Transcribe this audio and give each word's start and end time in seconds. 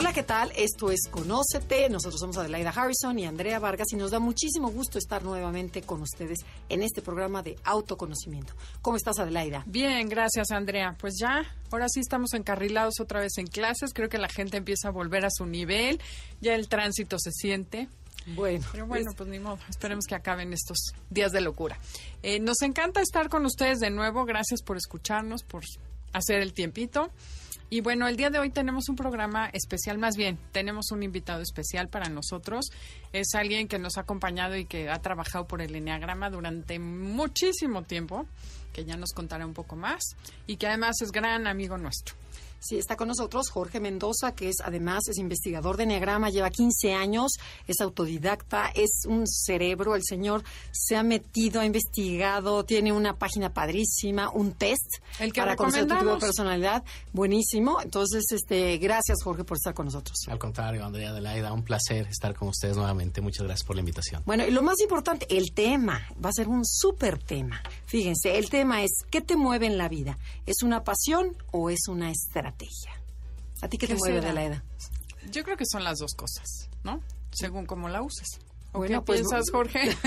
Hola, 0.00 0.14
¿qué 0.14 0.22
tal? 0.22 0.50
Esto 0.56 0.90
es 0.90 1.00
Conócete. 1.10 1.90
Nosotros 1.90 2.20
somos 2.20 2.38
Adelaida 2.38 2.70
Harrison 2.70 3.18
y 3.18 3.26
Andrea 3.26 3.58
Vargas 3.58 3.88
y 3.92 3.96
nos 3.96 4.10
da 4.10 4.18
muchísimo 4.18 4.70
gusto 4.70 4.96
estar 4.96 5.22
nuevamente 5.22 5.82
con 5.82 6.00
ustedes 6.00 6.38
en 6.70 6.82
este 6.82 7.02
programa 7.02 7.42
de 7.42 7.58
autoconocimiento. 7.64 8.54
¿Cómo 8.80 8.96
estás, 8.96 9.18
Adelaida? 9.18 9.62
Bien, 9.66 10.08
gracias, 10.08 10.52
Andrea. 10.52 10.96
Pues 10.98 11.16
ya, 11.20 11.44
ahora 11.70 11.86
sí 11.90 12.00
estamos 12.00 12.32
encarrilados 12.32 12.94
otra 12.98 13.20
vez 13.20 13.36
en 13.36 13.46
clases. 13.46 13.92
Creo 13.92 14.08
que 14.08 14.16
la 14.16 14.30
gente 14.30 14.56
empieza 14.56 14.88
a 14.88 14.90
volver 14.90 15.26
a 15.26 15.30
su 15.30 15.44
nivel. 15.44 16.00
Ya 16.40 16.54
el 16.54 16.70
tránsito 16.70 17.18
se 17.18 17.30
siente. 17.30 17.86
Bueno, 18.28 18.66
Pero 18.72 18.86
bueno, 18.86 19.12
pues 19.14 19.28
ni 19.28 19.38
modo. 19.38 19.58
Esperemos 19.68 20.06
que 20.06 20.14
acaben 20.14 20.54
estos 20.54 20.94
días 21.10 21.30
de 21.30 21.42
locura. 21.42 21.78
Eh, 22.22 22.40
nos 22.40 22.62
encanta 22.62 23.02
estar 23.02 23.28
con 23.28 23.44
ustedes 23.44 23.80
de 23.80 23.90
nuevo. 23.90 24.24
Gracias 24.24 24.62
por 24.62 24.78
escucharnos, 24.78 25.42
por 25.42 25.62
hacer 26.14 26.40
el 26.40 26.54
tiempito. 26.54 27.10
Y 27.72 27.82
bueno, 27.82 28.08
el 28.08 28.16
día 28.16 28.30
de 28.30 28.40
hoy 28.40 28.50
tenemos 28.50 28.88
un 28.88 28.96
programa 28.96 29.48
especial, 29.52 29.96
más 29.96 30.16
bien, 30.16 30.40
tenemos 30.50 30.90
un 30.90 31.04
invitado 31.04 31.40
especial 31.40 31.88
para 31.88 32.08
nosotros. 32.08 32.66
Es 33.12 33.32
alguien 33.36 33.68
que 33.68 33.78
nos 33.78 33.96
ha 33.96 34.00
acompañado 34.00 34.56
y 34.56 34.64
que 34.64 34.90
ha 34.90 34.98
trabajado 35.00 35.46
por 35.46 35.62
el 35.62 35.76
Enneagrama 35.76 36.30
durante 36.30 36.80
muchísimo 36.80 37.84
tiempo, 37.84 38.26
que 38.72 38.84
ya 38.84 38.96
nos 38.96 39.12
contará 39.12 39.46
un 39.46 39.54
poco 39.54 39.76
más, 39.76 40.02
y 40.48 40.56
que 40.56 40.66
además 40.66 41.00
es 41.00 41.12
gran 41.12 41.46
amigo 41.46 41.78
nuestro. 41.78 42.19
Sí, 42.60 42.76
está 42.76 42.96
con 42.96 43.08
nosotros 43.08 43.48
Jorge 43.50 43.80
Mendoza, 43.80 44.34
que 44.34 44.50
es 44.50 44.56
además 44.62 45.08
es 45.08 45.16
investigador 45.16 45.78
de 45.78 45.84
Enneagrama, 45.84 46.28
lleva 46.28 46.50
15 46.50 46.92
años, 46.92 47.32
es 47.66 47.80
autodidacta, 47.80 48.70
es 48.74 49.06
un 49.06 49.26
cerebro, 49.26 49.94
el 49.96 50.02
señor 50.04 50.44
se 50.70 50.94
ha 50.94 51.02
metido, 51.02 51.60
ha 51.60 51.64
investigado, 51.64 52.64
tiene 52.64 52.92
una 52.92 53.16
página 53.16 53.54
padrísima, 53.54 54.30
un 54.30 54.52
test 54.52 54.98
El 55.18 55.32
que 55.32 55.40
para 55.40 55.56
conocer 55.56 55.82
tu 55.82 55.86
tipo 55.86 55.94
de 55.94 56.00
recomendamos. 56.00 56.22
personalidad, 56.22 56.84
buenísimo. 57.14 57.80
Entonces, 57.82 58.24
este, 58.30 58.76
gracias 58.76 59.22
Jorge 59.24 59.44
por 59.44 59.56
estar 59.56 59.72
con 59.72 59.86
nosotros. 59.86 60.18
Al 60.28 60.38
contrario, 60.38 60.84
Andrea 60.84 61.10
Adelaida, 61.10 61.52
un 61.54 61.64
placer 61.64 62.06
estar 62.08 62.34
con 62.34 62.48
ustedes 62.48 62.76
nuevamente. 62.76 63.22
Muchas 63.22 63.46
gracias 63.46 63.66
por 63.66 63.76
la 63.76 63.80
invitación. 63.80 64.22
Bueno, 64.26 64.46
y 64.46 64.50
lo 64.50 64.60
más 64.60 64.78
importante, 64.80 65.26
el 65.34 65.52
tema. 65.54 66.06
Va 66.22 66.28
a 66.28 66.32
ser 66.32 66.48
un 66.48 66.66
súper 66.66 67.18
tema. 67.22 67.62
Fíjense, 67.86 68.36
el 68.36 68.50
tema 68.50 68.82
es, 68.82 68.90
¿qué 69.10 69.22
te 69.22 69.36
mueve 69.36 69.66
en 69.66 69.78
la 69.78 69.88
vida? 69.88 70.18
¿Es 70.44 70.62
una 70.62 70.84
pasión 70.84 71.34
o 71.52 71.70
es 71.70 71.88
una 71.88 72.10
estrategia? 72.10 72.49
¿A 73.62 73.68
ti 73.68 73.78
qué 73.78 73.86
te 73.86 73.92
¿Qué 73.94 73.98
mueve 73.98 74.16
será? 74.16 74.28
de 74.28 74.34
la 74.34 74.44
edad? 74.44 74.62
Yo 75.30 75.44
creo 75.44 75.56
que 75.56 75.64
son 75.70 75.84
las 75.84 75.98
dos 75.98 76.14
cosas, 76.14 76.68
¿no? 76.82 77.02
Según 77.32 77.66
cómo 77.66 77.88
la 77.88 78.02
uses. 78.02 78.38
¿O 78.72 78.78
Bueno, 78.78 79.00
¿Qué 79.00 79.06
pues, 79.06 79.20
piensas, 79.20 79.44
Jorge? 79.52 79.92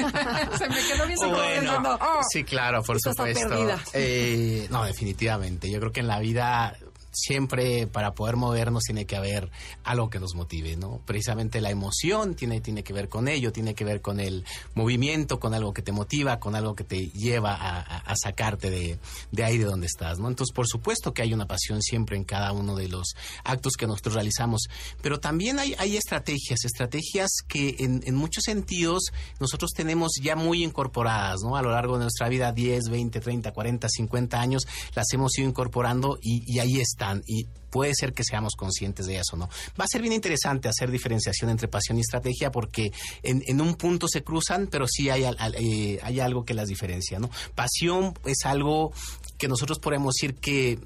Se 0.58 0.69
me 0.69 0.75
quedó 0.88 1.05
bien 1.08 1.19
pensando, 1.19 1.97
oh, 2.02 2.22
sí, 2.31 2.44
claro, 2.44 2.81
por 2.83 3.00
supuesto. 3.00 3.77
Eh, 3.94 4.67
no, 4.69 4.83
definitivamente. 4.85 5.69
Yo 5.69 5.80
creo 5.80 5.91
que 5.91 6.00
en 6.00 6.08
la 6.08 6.19
vida 6.19 6.77
siempre 7.14 7.88
para 7.88 8.14
poder 8.14 8.36
movernos 8.36 8.83
tiene 8.83 9.06
que 9.06 9.16
haber 9.16 9.50
algo 9.83 10.09
que 10.09 10.19
nos 10.19 10.36
motive, 10.36 10.75
¿no? 10.75 11.02
Precisamente 11.06 11.61
la 11.61 11.69
emoción 11.69 12.36
tiene, 12.36 12.61
tiene 12.61 12.83
que 12.83 12.94
ver 12.94 13.09
con 13.09 13.28
ello, 13.28 13.52
tiene 13.52 13.75
que 13.75 13.86
ver 13.86 14.02
con 14.02 14.19
el 14.19 14.45
movimiento, 14.75 15.40
con 15.40 15.53
algo 15.53 15.74
que 15.74 15.81
te 15.81 15.91
motiva, 15.91 16.40
con 16.40 16.56
algo 16.56 16.75
que 16.75 16.84
te 16.84 17.09
lleva 17.09 17.53
a, 17.53 18.16
sacarte 18.16 18.69
de, 18.69 19.00
de 19.31 19.44
ahí 19.44 19.57
de 19.57 19.66
donde 19.66 19.88
estás, 19.88 20.19
¿no? 20.19 20.28
Entonces, 20.28 20.53
por 20.53 20.68
supuesto 20.68 21.13
que 21.13 21.24
hay 21.24 21.34
una 21.34 21.47
pasión 21.47 21.81
siempre 21.81 22.16
en 22.16 22.24
cada 22.24 22.51
uno 22.51 22.75
de 22.75 22.88
los 22.88 23.16
actos 23.44 23.74
que 23.74 23.88
nosotros 23.88 24.16
realizamos, 24.16 24.68
pero 25.01 25.19
también 25.19 25.59
hay, 25.59 25.75
hay 25.78 25.97
estrategias, 25.97 26.63
estrategias 26.63 27.30
que 27.47 27.75
en, 27.80 28.16
muchos 28.16 28.44
sentidos 28.45 29.12
nosotros 29.40 29.72
tenemos 29.72 30.13
ya 30.22 30.35
muy 30.35 30.63
incorporadas, 30.63 31.41
¿no? 31.44 31.57
A 31.57 31.62
lo 31.62 31.72
largo 31.72 31.97
de 31.97 32.03
nuestra 32.03 32.30
vida, 32.30 32.51
10, 32.51 32.90
20, 32.90 33.19
30, 33.19 33.51
40, 33.51 33.88
50 33.90 34.40
años, 34.40 34.68
las 34.95 35.12
hemos 35.13 35.38
ido 35.38 35.47
incorporando 35.47 36.18
y, 36.22 36.59
ahí 36.59 36.80
Y 37.25 37.46
puede 37.69 37.94
ser 37.96 38.14
que 38.14 38.24
seamos 38.24 38.53
conscientes 38.56 39.06
de 39.08 39.18
eso, 39.18 39.36
¿no? 39.36 39.50
Va 39.80 39.86
a 39.86 39.88
ser 39.88 40.02
bien 40.02 40.14
interesante 40.14 40.69
hacer 40.69 40.91
diferenciación 40.91 41.50
entre 41.50 41.68
pasión 41.68 41.97
y 41.97 42.02
estrategia 42.02 42.52
porque 42.52 42.91
en, 43.24 43.41
en 43.47 43.59
un 43.62 43.74
punto 43.75 44.08
se 44.08 44.24
cruzan, 44.24 44.68
pero 44.68 44.86
sí 44.88 45.09
hay, 45.09 45.24
al- 45.24 45.56
eh, 45.58 46.00
hay 46.03 46.19
algo 46.19 46.46
que 46.46 46.53
las 46.53 46.68
diferencia, 46.68 47.19
¿no? 47.19 47.30
Pasión 47.56 48.13
es 48.25 48.46
algo 48.46 48.92
que 49.40 49.47
nosotros 49.47 49.80
podemos 49.80 50.13
decir 50.16 50.36
que 50.36 50.80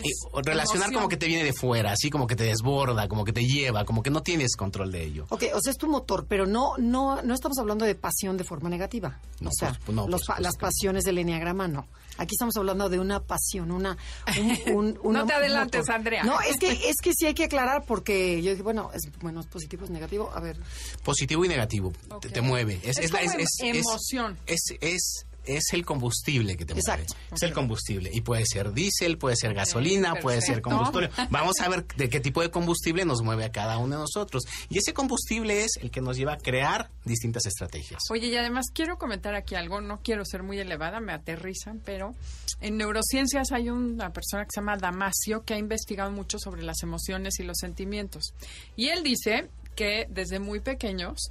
eh, 0.00 0.10
relacionar 0.44 0.86
emoción. 0.88 0.94
como 0.94 1.08
que 1.08 1.16
te 1.16 1.26
viene 1.26 1.44
de 1.44 1.52
fuera, 1.52 1.92
así 1.92 2.10
como 2.10 2.26
que 2.26 2.36
te 2.36 2.44
desborda, 2.44 3.08
como 3.08 3.24
que 3.24 3.32
te 3.32 3.44
lleva, 3.46 3.84
como 3.84 4.02
que 4.02 4.10
no 4.10 4.22
tienes 4.22 4.56
control 4.56 4.90
de 4.92 5.04
ello. 5.04 5.26
Ok, 5.30 5.44
o 5.54 5.60
sea, 5.60 5.70
es 5.72 5.78
tu 5.78 5.88
motor, 5.88 6.26
pero 6.28 6.46
no, 6.46 6.76
no, 6.78 7.22
no 7.22 7.34
estamos 7.34 7.58
hablando 7.58 7.84
de 7.84 7.94
pasión 7.94 8.36
de 8.36 8.44
forma 8.44 8.68
negativa. 8.68 9.18
No, 9.40 9.48
o 9.50 9.52
sea, 9.52 9.78
por- 9.84 9.94
no, 9.94 10.08
los 10.08 10.22
las 10.38 10.56
pasiones 10.56 11.04
del 11.04 11.18
enneagrama 11.18 11.68
no. 11.68 11.86
Aquí 12.18 12.34
estamos 12.34 12.54
hablando 12.58 12.88
de 12.90 12.98
una 13.00 13.20
pasión, 13.20 13.70
una, 13.70 13.96
un, 14.38 14.74
un- 14.74 14.98
una- 15.02 15.20
No 15.20 15.26
te 15.26 15.32
adelantes, 15.32 15.80
motor. 15.80 15.94
Andrea. 15.94 16.24
No, 16.24 16.40
es 16.40 16.58
que, 16.58 16.70
es 16.70 16.96
que 17.02 17.12
sí 17.14 17.26
hay 17.26 17.34
que 17.34 17.44
aclarar 17.44 17.84
porque 17.86 18.42
yo 18.42 18.50
dije, 18.50 18.62
bueno, 18.62 18.90
es, 18.94 19.02
bueno, 19.20 19.40
es 19.40 19.46
positivo, 19.46 19.84
es 19.84 19.90
negativo. 19.90 20.30
A 20.34 20.40
ver, 20.40 20.58
Positivo 21.04 21.44
y 21.44 21.48
negativo, 21.48 21.92
te, 22.20 22.40
mueve. 22.42 22.80
Es, 22.84 22.98
Es 22.98 23.12
la- 23.12 23.20
como 23.20 23.34
emoción. 23.62 24.36
Es, 24.46 24.60
es, 24.80 25.26
es 25.44 25.72
el 25.72 25.84
combustible 25.84 26.56
que 26.56 26.64
te 26.64 26.74
mueve. 26.74 27.06
Es 27.32 27.42
el 27.42 27.52
combustible. 27.52 28.10
Y 28.12 28.20
puede 28.20 28.44
ser 28.46 28.72
diésel, 28.72 29.18
puede 29.18 29.36
ser 29.36 29.54
gasolina, 29.54 30.14
puede 30.16 30.40
ser 30.40 30.62
combustible. 30.62 31.10
Vamos 31.30 31.60
a 31.60 31.68
ver 31.68 31.86
de 31.86 32.08
qué 32.08 32.20
tipo 32.20 32.42
de 32.42 32.50
combustible 32.50 33.04
nos 33.04 33.22
mueve 33.22 33.44
a 33.44 33.52
cada 33.52 33.78
uno 33.78 33.96
de 33.96 34.02
nosotros. 34.02 34.44
Y 34.68 34.78
ese 34.78 34.92
combustible 34.94 35.64
es 35.64 35.72
el 35.80 35.90
que 35.90 36.00
nos 36.00 36.16
lleva 36.16 36.34
a 36.34 36.38
crear 36.38 36.90
distintas 37.04 37.46
estrategias. 37.46 38.02
Oye, 38.10 38.28
y 38.28 38.36
además 38.36 38.66
quiero 38.72 38.98
comentar 38.98 39.34
aquí 39.34 39.54
algo, 39.54 39.80
no 39.80 40.00
quiero 40.02 40.24
ser 40.24 40.42
muy 40.42 40.58
elevada, 40.58 41.00
me 41.00 41.12
aterrizan, 41.12 41.80
pero 41.84 42.14
en 42.60 42.76
neurociencias 42.76 43.52
hay 43.52 43.70
una 43.70 44.12
persona 44.12 44.44
que 44.44 44.50
se 44.54 44.60
llama 44.60 44.76
Damasio 44.76 45.44
que 45.44 45.54
ha 45.54 45.58
investigado 45.58 46.10
mucho 46.10 46.38
sobre 46.38 46.62
las 46.62 46.82
emociones 46.82 47.38
y 47.40 47.42
los 47.42 47.58
sentimientos. 47.58 48.34
Y 48.76 48.88
él 48.88 49.02
dice 49.02 49.48
que 49.74 50.06
desde 50.10 50.38
muy 50.38 50.60
pequeños 50.60 51.30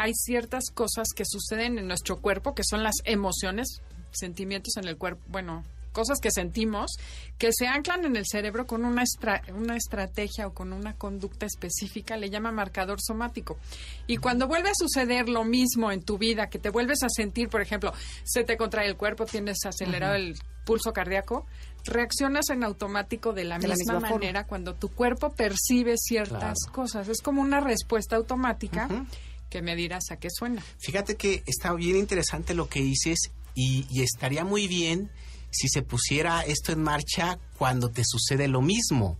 hay 0.00 0.14
ciertas 0.14 0.64
cosas 0.72 1.08
que 1.14 1.24
suceden 1.26 1.78
en 1.78 1.86
nuestro 1.86 2.16
cuerpo, 2.20 2.54
que 2.54 2.62
son 2.64 2.82
las 2.82 2.94
emociones, 3.04 3.82
sentimientos 4.12 4.76
en 4.78 4.88
el 4.88 4.96
cuerpo, 4.96 5.22
bueno, 5.28 5.62
cosas 5.92 6.20
que 6.20 6.30
sentimos, 6.30 6.92
que 7.36 7.50
se 7.52 7.66
anclan 7.66 8.04
en 8.04 8.14
el 8.16 8.24
cerebro 8.24 8.66
con 8.66 8.84
una, 8.84 9.02
estra- 9.02 9.42
una 9.54 9.76
estrategia 9.76 10.46
o 10.46 10.54
con 10.54 10.72
una 10.72 10.94
conducta 10.94 11.46
específica, 11.46 12.16
le 12.16 12.30
llama 12.30 12.52
marcador 12.52 13.00
somático. 13.00 13.58
Y 14.06 14.18
cuando 14.18 14.46
vuelve 14.46 14.70
a 14.70 14.74
suceder 14.74 15.28
lo 15.28 15.44
mismo 15.44 15.90
en 15.90 16.02
tu 16.02 16.16
vida, 16.16 16.48
que 16.48 16.58
te 16.60 16.70
vuelves 16.70 17.02
a 17.02 17.08
sentir, 17.08 17.48
por 17.48 17.60
ejemplo, 17.60 17.92
se 18.24 18.44
te 18.44 18.56
contrae 18.56 18.86
el 18.86 18.96
cuerpo, 18.96 19.26
tienes 19.26 19.58
acelerado 19.66 20.14
el 20.14 20.36
pulso 20.64 20.92
cardíaco, 20.92 21.44
reaccionas 21.84 22.50
en 22.50 22.62
automático 22.62 23.32
de 23.32 23.44
la, 23.44 23.58
De 23.58 23.66
la 23.68 23.74
misma, 23.74 23.94
forma. 23.94 24.10
manera 24.10 24.44
cuando 24.46 24.74
tu 24.74 24.88
cuerpo 24.90 25.30
percibe 25.30 25.96
ciertas 25.96 26.58
Claro. 26.60 26.72
cosas. 26.72 27.08
Es 27.08 27.20
como 27.20 27.42
una 27.42 27.58
respuesta 27.60 28.14
automática 28.16 28.88
que 29.50 29.60
me 29.62 29.76
dirás 29.76 30.04
a 30.10 30.16
qué 30.16 30.28
suena. 30.30 30.64
Fíjate 30.78 31.16
que 31.16 31.42
está 31.46 31.74
bien 31.74 31.96
interesante 31.96 32.54
lo 32.54 32.68
que 32.68 32.80
dices 32.80 33.18
y, 33.54 33.86
y 33.90 34.02
estaría 34.02 34.44
muy 34.44 34.68
bien 34.68 35.10
si 35.50 35.68
se 35.68 35.82
pusiera 35.82 36.42
esto 36.42 36.72
en 36.72 36.82
marcha 36.82 37.38
cuando 37.58 37.90
te 37.90 38.02
sucede 38.04 38.48
lo 38.48 38.62
mismo. 38.62 39.18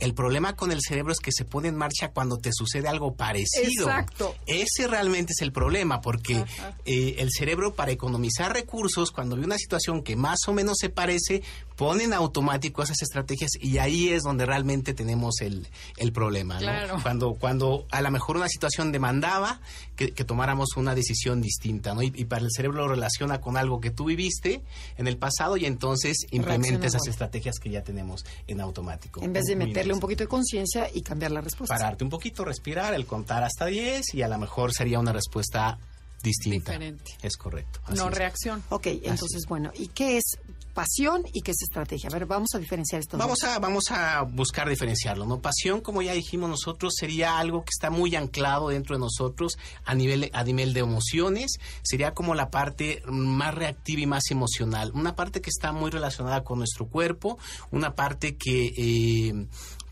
El 0.00 0.14
problema 0.14 0.56
con 0.56 0.72
el 0.72 0.80
cerebro 0.80 1.12
es 1.12 1.20
que 1.20 1.30
se 1.32 1.44
pone 1.44 1.68
en 1.68 1.76
marcha 1.76 2.10
cuando 2.10 2.38
te 2.38 2.50
sucede 2.52 2.88
algo 2.88 3.14
parecido. 3.14 3.84
Exacto. 3.84 4.34
Ese 4.46 4.88
realmente 4.88 5.32
es 5.32 5.42
el 5.42 5.52
problema, 5.52 6.00
porque 6.00 6.44
eh, 6.84 7.16
el 7.18 7.30
cerebro 7.30 7.74
para 7.74 7.92
economizar 7.92 8.52
recursos, 8.52 9.10
cuando 9.12 9.36
ve 9.36 9.44
una 9.44 9.58
situación 9.58 10.02
que 10.02 10.16
más 10.16 10.38
o 10.48 10.52
menos 10.52 10.78
se 10.80 10.88
parece, 10.88 11.42
pone 11.76 12.04
en 12.04 12.12
automático 12.12 12.82
esas 12.82 13.00
estrategias 13.00 13.52
y 13.58 13.78
ahí 13.78 14.10
es 14.10 14.22
donde 14.22 14.44
realmente 14.44 14.92
tenemos 14.92 15.40
el, 15.40 15.66
el 15.96 16.12
problema. 16.12 16.54
¿no? 16.54 16.60
Claro. 16.60 16.98
Cuando, 17.02 17.34
cuando 17.34 17.86
a 17.90 18.02
lo 18.02 18.10
mejor 18.10 18.36
una 18.36 18.48
situación 18.48 18.92
demandaba 18.92 19.60
que, 19.96 20.12
que 20.12 20.24
tomáramos 20.24 20.76
una 20.76 20.94
decisión 20.94 21.40
distinta, 21.40 21.94
¿no? 21.94 22.02
Y, 22.02 22.12
y 22.14 22.24
para 22.24 22.44
el 22.44 22.50
cerebro 22.50 22.82
lo 22.82 22.88
relaciona 22.88 23.40
con 23.40 23.56
algo 23.56 23.80
que 23.80 23.90
tú 23.90 24.04
viviste 24.04 24.62
en 24.96 25.06
el 25.06 25.16
pasado 25.16 25.56
y 25.56 25.66
entonces 25.66 26.26
implementa 26.30 26.86
esas 26.86 27.06
estrategias 27.06 27.58
que 27.58 27.70
ya 27.70 27.82
tenemos 27.82 28.24
en 28.46 28.60
automático. 28.60 29.22
en 29.22 29.32
vez 29.32 29.44
de 29.44 29.56
Muy 29.56 29.72
un 29.94 30.00
poquito 30.00 30.24
de 30.24 30.28
conciencia 30.28 30.88
y 30.92 31.02
cambiar 31.02 31.32
la 31.32 31.40
respuesta. 31.40 31.74
Pararte 31.74 32.04
un 32.04 32.10
poquito, 32.10 32.44
respirar, 32.44 32.94
el 32.94 33.06
contar 33.06 33.42
hasta 33.42 33.66
10 33.66 34.14
y 34.14 34.22
a 34.22 34.28
lo 34.28 34.38
mejor 34.38 34.72
sería 34.72 34.98
una 34.98 35.12
respuesta 35.12 35.78
distinta. 36.22 36.72
Diferente. 36.72 37.12
Es 37.22 37.36
correcto. 37.36 37.80
no 37.94 38.10
reacción. 38.10 38.62
Ok, 38.68 38.86
entonces, 38.86 39.46
bueno, 39.48 39.70
¿y 39.74 39.88
qué 39.88 40.18
es 40.18 40.38
pasión 40.74 41.22
y 41.32 41.42
qué 41.42 41.52
es 41.52 41.62
estrategia? 41.62 42.08
A 42.08 42.12
ver, 42.12 42.26
vamos 42.26 42.50
a 42.54 42.58
diferenciar 42.58 43.00
esto. 43.00 43.16
Vamos 43.18 43.42
a, 43.44 43.58
vamos 43.58 43.90
a 43.90 44.22
buscar 44.22 44.68
diferenciarlo, 44.68 45.26
¿no? 45.26 45.40
Pasión, 45.40 45.80
como 45.80 46.02
ya 46.02 46.12
dijimos 46.12 46.48
nosotros, 46.48 46.94
sería 46.96 47.38
algo 47.38 47.64
que 47.64 47.70
está 47.70 47.90
muy 47.90 48.14
anclado 48.16 48.68
dentro 48.68 48.96
de 48.96 49.00
nosotros 49.00 49.58
a 49.84 49.94
nivel, 49.94 50.30
a 50.32 50.44
nivel 50.44 50.74
de 50.74 50.80
emociones, 50.80 51.58
sería 51.82 52.12
como 52.12 52.34
la 52.34 52.50
parte 52.50 53.02
más 53.06 53.54
reactiva 53.54 54.02
y 54.02 54.06
más 54.06 54.30
emocional, 54.30 54.92
una 54.94 55.16
parte 55.16 55.40
que 55.40 55.50
está 55.50 55.72
muy 55.72 55.90
relacionada 55.90 56.44
con 56.44 56.58
nuestro 56.58 56.86
cuerpo, 56.86 57.38
una 57.70 57.94
parte 57.94 58.36
que, 58.36 58.72
eh, 58.76 59.46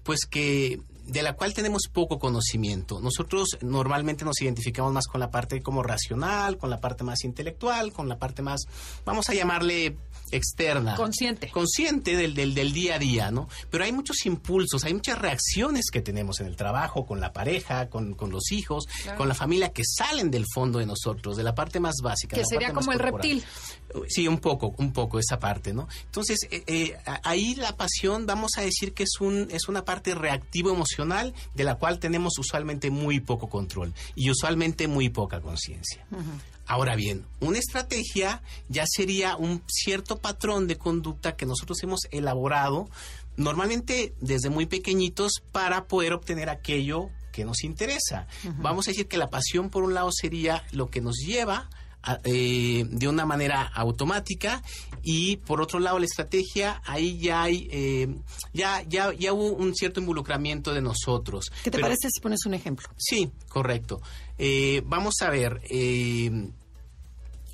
pues 0.09 0.25
que 0.25 0.81
de 1.09 1.23
la 1.23 1.33
cual 1.33 1.55
tenemos 1.55 1.89
poco 1.91 2.19
conocimiento. 2.19 3.01
Nosotros 3.01 3.59
normalmente 3.63 4.25
nos 4.25 4.41
identificamos 4.43 4.93
más 4.93 5.07
con 5.07 5.21
la 5.21 5.31
parte 5.31 5.63
como 5.63 5.83
racional, 5.83 6.59
con 6.59 6.69
la 6.69 6.81
parte 6.81 7.03
más 7.03 7.25
intelectual, 7.25 7.93
con 7.93 8.09
la 8.09 8.19
parte 8.19 8.43
más, 8.43 8.61
vamos 9.07 9.29
a 9.31 9.35
llamarle 9.35 9.97
externa. 10.31 10.95
Consciente. 10.97 11.51
Consciente 11.51 12.15
del, 12.15 12.35
del, 12.35 12.55
del, 12.55 12.73
día 12.75 12.97
a 12.97 12.99
día, 12.99 13.31
¿no? 13.31 13.49
Pero 13.71 13.85
hay 13.85 13.93
muchos 13.93 14.27
impulsos, 14.27 14.85
hay 14.85 14.93
muchas 14.93 15.19
reacciones 15.19 15.87
que 15.91 16.03
tenemos 16.03 16.41
en 16.41 16.47
el 16.47 16.57
trabajo, 16.57 17.07
con 17.07 17.21
la 17.21 17.33
pareja, 17.33 17.89
con, 17.89 18.13
con 18.13 18.31
los 18.31 18.53
hijos, 18.53 18.85
claro. 19.03 19.17
con 19.17 19.29
la 19.29 19.35
familia, 19.35 19.73
que 19.73 19.85
salen 19.87 20.31
del 20.31 20.45
fondo 20.53 20.79
de 20.79 20.87
nosotros, 20.87 21.39
de 21.39 21.43
la 21.43 21.55
parte 21.55 21.81
más 21.81 21.97
básica. 22.03 22.37
Que 22.37 22.45
sería 22.45 22.75
como 22.75 22.93
el 22.93 22.99
reptil. 22.99 23.43
Sí, 24.09 24.29
un 24.29 24.39
poco, 24.39 24.75
un 24.77 24.93
poco 24.93 25.19
esa 25.19 25.39
parte, 25.39 25.73
¿no? 25.73 25.89
Entonces, 26.05 26.41
eh, 26.51 26.63
eh, 26.67 26.97
ahí 27.23 27.55
la 27.55 27.75
pasión, 27.75 28.27
vamos 28.27 28.53
a 28.59 28.61
decir 28.61 28.93
que 28.93 29.05
es, 29.05 29.21
un, 29.21 29.49
es 29.51 29.69
una 29.69 29.87
parte 29.87 30.15
reactivo 30.15 30.71
emocional 30.71 30.98
de 31.55 31.65
la 31.65 31.77
cual 31.77 31.99
tenemos 31.99 32.39
usualmente 32.39 32.91
muy 32.91 33.21
poco 33.21 33.49
control 33.49 33.93
y 34.17 34.31
usualmente 34.31 34.89
muy 34.89 35.09
poca 35.09 35.41
conciencia. 35.41 36.05
Uh 36.11 36.17
-huh. 36.17 36.41
Ahora 36.67 36.97
bien, 36.97 37.25
una 37.41 37.59
estrategia 37.59 38.43
ya 38.69 38.85
sería 38.87 39.37
un 39.37 39.63
cierto 39.69 40.19
patrón 40.19 40.67
de 40.67 40.77
conducta 40.77 41.37
que 41.37 41.47
nosotros 41.47 41.83
hemos 41.83 42.01
elaborado 42.11 42.89
normalmente 43.37 44.13
desde 44.21 44.51
muy 44.51 44.67
pequeñitos 44.67 45.33
para 45.53 45.87
poder 45.87 46.13
obtener 46.13 46.51
aquello 46.51 47.11
que 47.33 47.45
nos 47.45 47.63
interesa. 47.63 48.27
Uh 48.45 48.49
-huh. 48.49 48.63
Vamos 48.63 48.89
a 48.89 48.91
decir 48.91 49.07
que 49.07 49.17
la 49.17 49.31
pasión 49.31 49.71
por 49.71 49.85
un 49.85 49.95
lado 49.95 50.11
sería 50.13 50.65
lo 50.73 50.91
que 50.91 51.01
nos 51.01 51.17
lleva 51.19 51.57
a, 51.57 51.71
eh, 52.25 52.85
de 52.89 53.09
una 53.09 53.27
manera 53.27 53.63
automática 53.75 54.63
y 55.03 55.37
por 55.37 55.61
otro 55.61 55.79
lado 55.79 55.99
la 55.99 56.07
estrategia 56.07 56.81
ahí 56.87 57.19
ya 57.19 57.43
hay 57.43 57.69
eh, 57.71 58.17
ya 58.53 58.83
ya 58.83 59.13
ya 59.13 59.33
hubo 59.33 59.53
un 59.53 59.75
cierto 59.75 60.01
involucramiento 60.01 60.73
de 60.73 60.81
nosotros. 60.81 61.51
¿Qué 61.65 61.71
te 61.71 61.79
Pero, 61.79 61.83
parece 61.83 62.09
si 62.11 62.21
pones 62.21 62.47
un 62.47 62.55
ejemplo? 62.55 62.89
Sí, 62.97 63.31
correcto. 63.49 64.01
Eh, 64.39 64.83
vamos 64.87 65.17
a 65.21 65.31
ver. 65.31 65.61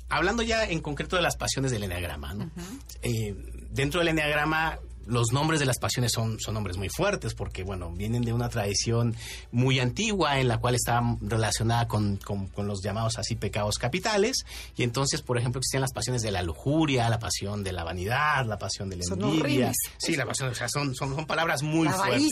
hablando 0.09 0.43
ya 0.43 0.63
en 0.65 0.79
concreto 0.79 1.15
de 1.15 1.21
las 1.23 1.35
pasiones 1.35 1.71
del 1.71 1.83
enneagrama, 1.83 2.33
¿no? 2.33 2.45
uh 2.45 2.49
-huh. 2.55 3.67
dentro 3.71 3.99
del 3.99 4.09
enneagrama 4.09 4.79
los 5.05 5.31
nombres 5.31 5.59
de 5.59 5.65
las 5.65 5.79
pasiones 5.79 6.11
son, 6.11 6.39
son 6.39 6.53
nombres 6.53 6.77
muy 6.77 6.89
fuertes 6.89 7.33
porque, 7.33 7.63
bueno, 7.63 7.91
vienen 7.91 8.23
de 8.23 8.33
una 8.33 8.49
tradición 8.49 9.15
muy 9.51 9.79
antigua 9.79 10.39
en 10.39 10.47
la 10.47 10.59
cual 10.59 10.75
está 10.75 11.01
relacionada 11.21 11.87
con, 11.87 12.17
con, 12.17 12.47
con, 12.47 12.67
los 12.67 12.81
llamados 12.81 13.17
así 13.17 13.35
pecados 13.35 13.77
capitales. 13.77 14.45
Y 14.75 14.83
entonces, 14.83 15.21
por 15.21 15.37
ejemplo, 15.37 15.59
existían 15.59 15.81
las 15.81 15.93
pasiones 15.93 16.21
de 16.21 16.31
la 16.31 16.41
lujuria, 16.41 17.09
la 17.09 17.19
pasión 17.19 17.63
de 17.63 17.71
la 17.71 17.83
vanidad, 17.83 18.45
la 18.45 18.57
pasión 18.57 18.89
de 18.89 18.97
la 18.97 19.03
son 19.03 19.21
envidia. 19.21 19.41
Horribles. 19.41 19.77
Sí, 19.97 20.15
la 20.15 20.25
pasión, 20.25 20.49
o 20.49 20.55
sea, 20.55 20.67
son, 20.69 20.95
son, 20.95 21.15
son 21.15 21.25
palabras 21.25 21.61
muy 21.63 21.87
la 21.87 21.93
fuertes. 21.93 22.29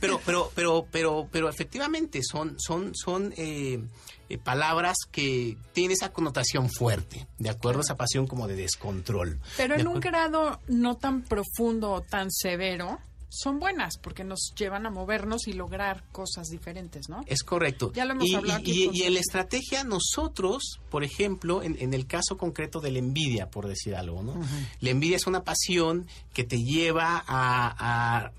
Pero, 0.00 0.20
pero, 0.24 0.50
pero, 0.54 0.86
pero, 0.90 1.28
pero 1.30 1.48
efectivamente 1.48 2.20
son, 2.22 2.56
son, 2.58 2.94
son 2.94 3.34
eh, 3.36 3.82
eh, 4.32 4.38
palabras 4.38 4.96
que 5.10 5.56
tienen 5.72 5.92
esa 5.92 6.10
connotación 6.10 6.70
fuerte, 6.70 7.26
de 7.38 7.50
acuerdo 7.50 7.80
a 7.80 7.82
esa 7.82 7.96
pasión 7.96 8.26
como 8.26 8.48
de 8.48 8.56
descontrol. 8.56 9.38
Pero 9.58 9.74
de 9.74 9.82
en 9.82 9.88
un 9.88 10.00
grado 10.00 10.58
no 10.68 10.96
tan 10.96 11.22
profundo 11.22 11.92
o 11.92 12.00
tan 12.00 12.30
severo, 12.30 12.98
son 13.28 13.58
buenas 13.58 13.96
porque 13.96 14.24
nos 14.24 14.54
llevan 14.56 14.84
a 14.84 14.90
movernos 14.90 15.48
y 15.48 15.54
lograr 15.54 16.04
cosas 16.12 16.48
diferentes, 16.48 17.08
¿no? 17.08 17.22
Es 17.26 17.42
correcto. 17.42 17.90
Ya 17.94 18.04
lo 18.04 18.12
hemos 18.12 18.26
y, 18.26 18.34
hablado 18.34 18.60
aquí. 18.60 18.90
Y, 18.92 19.00
y, 19.00 19.02
en 19.04 19.14
la 19.14 19.20
estrategia, 19.20 19.84
nosotros, 19.84 20.80
por 20.90 21.02
ejemplo, 21.02 21.62
en, 21.62 21.76
en, 21.80 21.94
el 21.94 22.06
caso 22.06 22.36
concreto 22.36 22.80
de 22.80 22.90
la 22.90 22.98
envidia, 22.98 23.48
por 23.50 23.68
decir 23.68 23.94
algo, 23.94 24.22
¿no? 24.22 24.32
Uh 24.32 24.42
-huh. 24.42 24.68
La 24.80 24.90
envidia 24.90 25.16
es 25.16 25.26
una 25.26 25.44
pasión 25.44 26.06
que 26.34 26.44
te 26.44 26.58
lleva 26.62 27.22
a, 27.26 28.24
a 28.26 28.32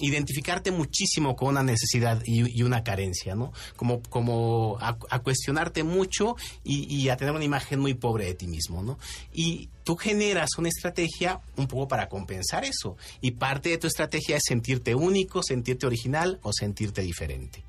identificarte 0.00 0.70
muchísimo 0.70 1.36
con 1.36 1.48
una 1.48 1.62
necesidad 1.62 2.22
y, 2.24 2.62
una 2.62 2.82
carencia, 2.82 3.34
¿no? 3.34 3.52
Como, 3.76 4.02
como 4.02 4.78
a, 4.80 4.96
a 5.10 5.18
cuestionarte 5.20 5.82
mucho 5.82 6.36
y, 6.64 6.94
y, 6.94 7.08
a 7.08 7.16
tener 7.16 7.34
una 7.34 7.44
imagen 7.44 7.80
muy 7.80 7.94
pobre 7.94 8.26
de 8.26 8.34
ti 8.34 8.46
mismo, 8.46 8.82
¿no? 8.82 8.98
Y 9.32 9.68
tú 9.84 9.96
generas 9.96 10.50
una 10.58 10.68
estrategia 10.68 11.40
un 11.56 11.66
poco 11.66 11.88
para 11.88 12.08
compensar 12.08 12.64
eso. 12.64 12.96
Y 13.20 13.32
parte 13.32 13.70
de 13.70 13.78
tu 13.78 13.86
estrategia 13.86 14.36
es 14.36 14.42
sentirte 14.46 14.94
único, 14.94 15.42
sentirte 15.42 15.86
original 15.86 16.38
o 16.42 16.52
sentirte 16.52 17.02
diferente 17.02 17.64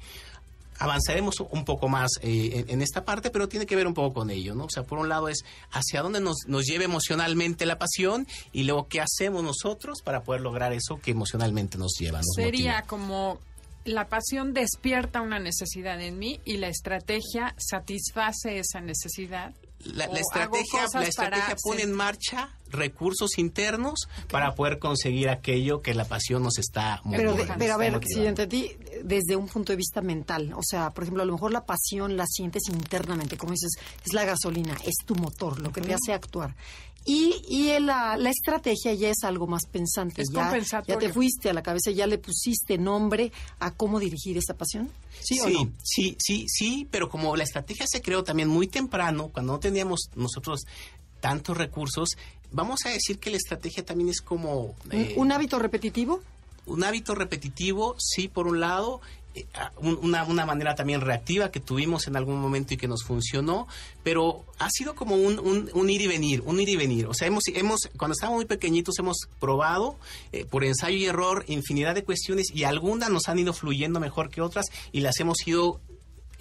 avanzaremos 0.82 1.40
un 1.40 1.64
poco 1.64 1.88
más 1.88 2.10
eh, 2.22 2.66
en, 2.68 2.70
en, 2.72 2.82
esta 2.82 3.06
parte, 3.06 3.30
pero 3.30 3.48
tiene 3.48 3.68
que 3.68 3.76
ver 3.76 3.86
un 3.86 3.94
poco 3.94 4.16
con 4.16 4.32
ello, 4.32 4.56
¿no? 4.56 4.66
O 4.66 4.70
sea, 4.70 4.82
por 4.82 4.98
un 4.98 5.10
lado 5.10 5.30
es 5.30 5.46
hacia 5.72 6.02
dónde 6.02 6.20
nos, 6.20 6.48
nos 6.48 6.66
lleva 6.66 6.84
emocionalmente 6.84 7.68
la 7.68 7.78
pasión 7.78 8.28
y 8.52 8.64
luego 8.64 8.88
qué 8.88 9.00
hacemos 9.00 9.44
nosotros 9.44 10.02
para 10.04 10.24
poder 10.24 10.42
lograr 10.42 10.74
eso 10.74 11.00
que 11.00 11.12
emocionalmente 11.12 11.78
nos 11.78 11.94
lleva. 12.00 12.18
Nos 12.18 12.34
Sería 12.36 12.74
motiva. 12.74 12.88
como 12.88 13.40
la 13.86 14.10
pasión 14.10 14.54
despierta 14.54 15.22
una 15.22 15.38
necesidad 15.38 16.02
en 16.02 16.18
mí 16.18 16.40
y 16.46 16.58
la 16.58 16.70
estrategia 16.70 17.54
satisface 17.58 18.58
esa 18.58 18.82
necesidad. 18.82 19.54
La, 19.84 20.08
la 20.08 20.20
estrategia, 20.20 20.88
la 20.94 21.06
estrategia 21.06 21.56
pone 21.64 21.84
en 21.84 21.92
marcha 21.92 22.50
recursos 22.72 23.38
internos 23.38 24.08
okay. 24.12 24.26
para 24.30 24.56
poder 24.56 24.80
conseguir 24.80 25.30
aquello 25.30 25.82
que 25.82 25.94
la 25.94 26.06
pasión 26.06 26.44
nos 26.44 26.58
está 26.58 27.02
pero, 27.10 27.32
moviendo. 27.32 27.54
pero 27.58 27.74
a 27.74 27.78
ver, 27.78 28.00
si 28.06 28.16
yo 28.16 28.28
entendí 28.28 28.72
desde 29.04 29.36
un 29.36 29.48
punto 29.48 29.74
de 29.74 29.78
vista 29.78 30.02
mental, 30.02 30.54
o 30.56 30.64
sea, 30.64 30.92
por 30.92 31.04
ejemplo, 31.04 31.24
a 31.24 31.26
lo 31.26 31.34
mejor 31.34 31.52
la 31.52 31.66
pasión 31.66 32.18
la 32.18 32.26
sientes 32.28 32.64
internamente, 32.70 33.38
como 33.38 33.52
dices, 33.52 33.72
es 34.06 34.14
la 34.14 34.26
gasolina, 34.26 34.78
es 34.86 34.96
tu 35.06 35.16
motor, 35.16 35.60
lo 35.62 35.72
que 35.72 35.82
uh 35.82 35.84
-huh. 35.84 35.88
te 35.88 35.94
hace 35.94 36.14
actuar. 36.14 36.56
Y, 37.04 37.42
y 37.48 37.80
la, 37.80 38.16
la, 38.16 38.30
estrategia 38.30 38.94
ya 38.94 39.10
es 39.10 39.24
algo 39.24 39.48
más 39.48 39.66
pensante. 39.66 40.22
Es 40.22 40.30
ya, 40.32 40.56
ya 40.88 40.98
te 41.00 41.12
fuiste 41.12 41.50
a 41.50 41.54
la 41.54 41.64
cabeza, 41.64 41.90
ya 41.90 42.06
le 42.06 42.20
pusiste 42.20 42.78
nombre 42.78 43.32
a 43.60 43.72
cómo 43.72 44.00
dirigir 44.00 44.38
esa 44.38 44.54
pasión. 44.54 44.90
¿Sí, 45.20 45.36
sí 45.36 45.40
o 45.42 45.50
no? 45.50 45.72
Sí, 45.84 46.16
sí, 46.20 46.46
sí, 46.48 46.88
pero 46.92 47.10
como 47.10 47.36
la 47.36 47.44
estrategia 47.44 47.88
se 47.90 48.02
creó 48.02 48.24
también 48.24 48.50
muy 48.50 48.68
temprano, 48.68 49.30
cuando 49.30 49.54
no 49.54 49.60
teníamos 49.60 50.10
nosotros 50.16 50.62
tantos 51.20 51.58
recursos, 51.58 52.10
vamos 52.52 52.80
a 52.86 52.90
decir 52.90 53.20
que 53.20 53.30
la 53.30 53.38
estrategia 53.38 53.84
también 53.86 54.10
es 54.10 54.22
como... 54.22 54.76
Eh, 54.92 55.14
¿Un, 55.18 55.32
hábito 55.32 55.60
repetitivo? 55.60 56.22
Un 56.66 56.84
hábito 56.84 57.16
repetitivo, 57.16 57.96
sí, 57.98 58.28
por 58.28 58.48
un 58.48 58.60
lado, 58.60 59.02
eh, 59.34 59.46
una, 59.80 60.26
una, 60.26 60.46
manera 60.46 60.76
también 60.76 61.00
reactiva 61.00 61.52
que 61.52 61.62
tuvimos 61.62 62.08
en 62.08 62.18
algún 62.18 62.40
momento 62.40 62.74
y 62.74 62.78
que 62.78 62.88
nos 62.88 63.04
funcionó, 63.04 63.68
pero 64.04 64.44
ha 64.60 64.70
sido 64.70 64.94
como 64.94 65.16
un, 65.16 65.40
un, 65.40 65.70
un 65.74 65.90
ir 65.90 66.02
y 66.02 66.08
venir, 66.08 66.44
un 66.46 66.60
ir 66.60 66.70
y 66.70 66.76
venir. 66.76 67.08
O 67.08 67.14
sea, 67.14 67.28
hemos, 67.28 67.44
hemos 67.48 67.90
cuando 67.98 68.14
estábamos 68.14 68.40
muy 68.40 68.46
pequeñitos 68.46 69.00
hemos 69.00 69.28
probado 69.40 69.96
eh, 70.34 70.46
por 70.46 70.66
ensayo 70.66 70.98
y 70.98 71.06
error 71.06 71.46
infinidad 71.48 71.96
de 71.96 72.04
cuestiones 72.04 72.48
y 72.54 72.66
algunas 72.66 73.10
nos 73.10 73.30
han 73.30 73.40
ido 73.40 73.54
fluyendo 73.54 74.00
mejor 74.00 74.30
que 74.30 74.42
otras 74.42 74.66
y 74.92 75.00
las 75.00 75.20
hemos 75.20 75.38
ido 75.48 75.80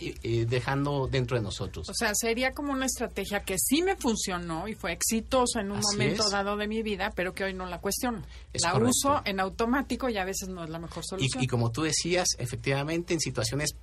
eh, 0.01 0.47
dejando 0.49 1.07
dentro 1.07 1.37
de 1.37 1.43
nosotros. 1.43 1.89
O 1.89 1.95
sea, 1.95 2.13
sería 2.15 2.53
como 2.53 2.73
una 2.73 2.87
estrategia 2.87 3.41
que 3.41 3.57
sí 3.59 3.83
me 3.83 3.97
funcionó 3.97 4.67
y 4.69 4.75
fue 4.75 4.93
exitosa 4.93 5.61
en 5.61 5.71
un 5.71 5.79
Así 5.79 5.97
momento 5.97 6.25
es. 6.25 6.31
dado 6.31 6.57
de 6.57 6.67
mi 6.67 6.83
vida, 6.83 7.13
pero 7.15 7.35
que 7.35 7.45
hoy 7.45 7.55
no 7.55 7.67
la 7.67 7.81
cuestiono. 7.81 8.23
Es 8.53 8.63
la 8.63 8.73
correcto. 8.73 8.91
uso 8.91 9.23
en 9.25 9.41
automático 9.41 10.09
y 10.09 10.17
a 10.17 10.25
veces 10.25 10.49
no 10.49 10.65
es 10.65 10.71
la 10.71 10.79
mejor 10.79 11.05
solución. 11.05 11.43
Y, 11.43 11.45
y, 11.45 11.49
como 11.49 11.71
tú 11.71 11.83
decías, 11.83 12.29
efectivamente 12.39 13.15
en 13.15 13.21
situaciones 13.21 13.75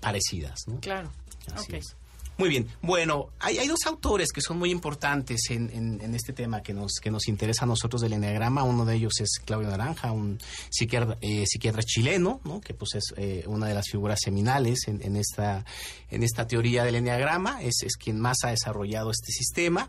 parecidas, 0.00 0.60
¿no? 0.66 0.80
Claro. 0.80 1.10
Así 1.54 1.64
okay. 1.68 1.80
es. 1.80 1.96
Muy 2.36 2.48
bien. 2.48 2.66
Bueno, 2.82 3.30
hay, 3.38 3.58
hay, 3.58 3.68
dos 3.68 3.86
autores 3.86 4.32
que 4.32 4.40
son 4.40 4.58
muy 4.58 4.70
importantes 4.70 5.50
en, 5.50 5.70
en, 5.70 6.00
en, 6.00 6.14
este 6.14 6.32
tema 6.32 6.62
que 6.62 6.74
nos, 6.74 6.94
que 7.00 7.10
nos 7.10 7.28
interesa 7.28 7.64
a 7.64 7.68
nosotros 7.68 8.02
del 8.02 8.12
Enneagrama. 8.12 8.64
Uno 8.64 8.84
de 8.84 8.96
ellos 8.96 9.20
es 9.20 9.38
Claudio 9.44 9.68
Naranja, 9.68 10.10
un 10.10 10.38
psiquiatra, 10.68 11.16
eh, 11.20 11.44
psiquiatra 11.46 11.82
chileno, 11.84 12.40
¿no? 12.44 12.60
que 12.60 12.74
pues 12.74 12.94
es 12.96 13.14
eh, 13.16 13.44
una 13.46 13.68
de 13.68 13.74
las 13.74 13.88
figuras 13.88 14.18
seminales 14.20 14.88
en, 14.88 15.00
en, 15.02 15.16
esta, 15.16 15.64
en 16.10 16.24
esta 16.24 16.46
teoría 16.46 16.82
del 16.82 16.96
Enneagrama. 16.96 17.62
Es, 17.62 17.82
es 17.82 17.96
quien 17.96 18.18
más 18.18 18.38
ha 18.42 18.50
desarrollado 18.50 19.12
este 19.12 19.30
sistema. 19.30 19.88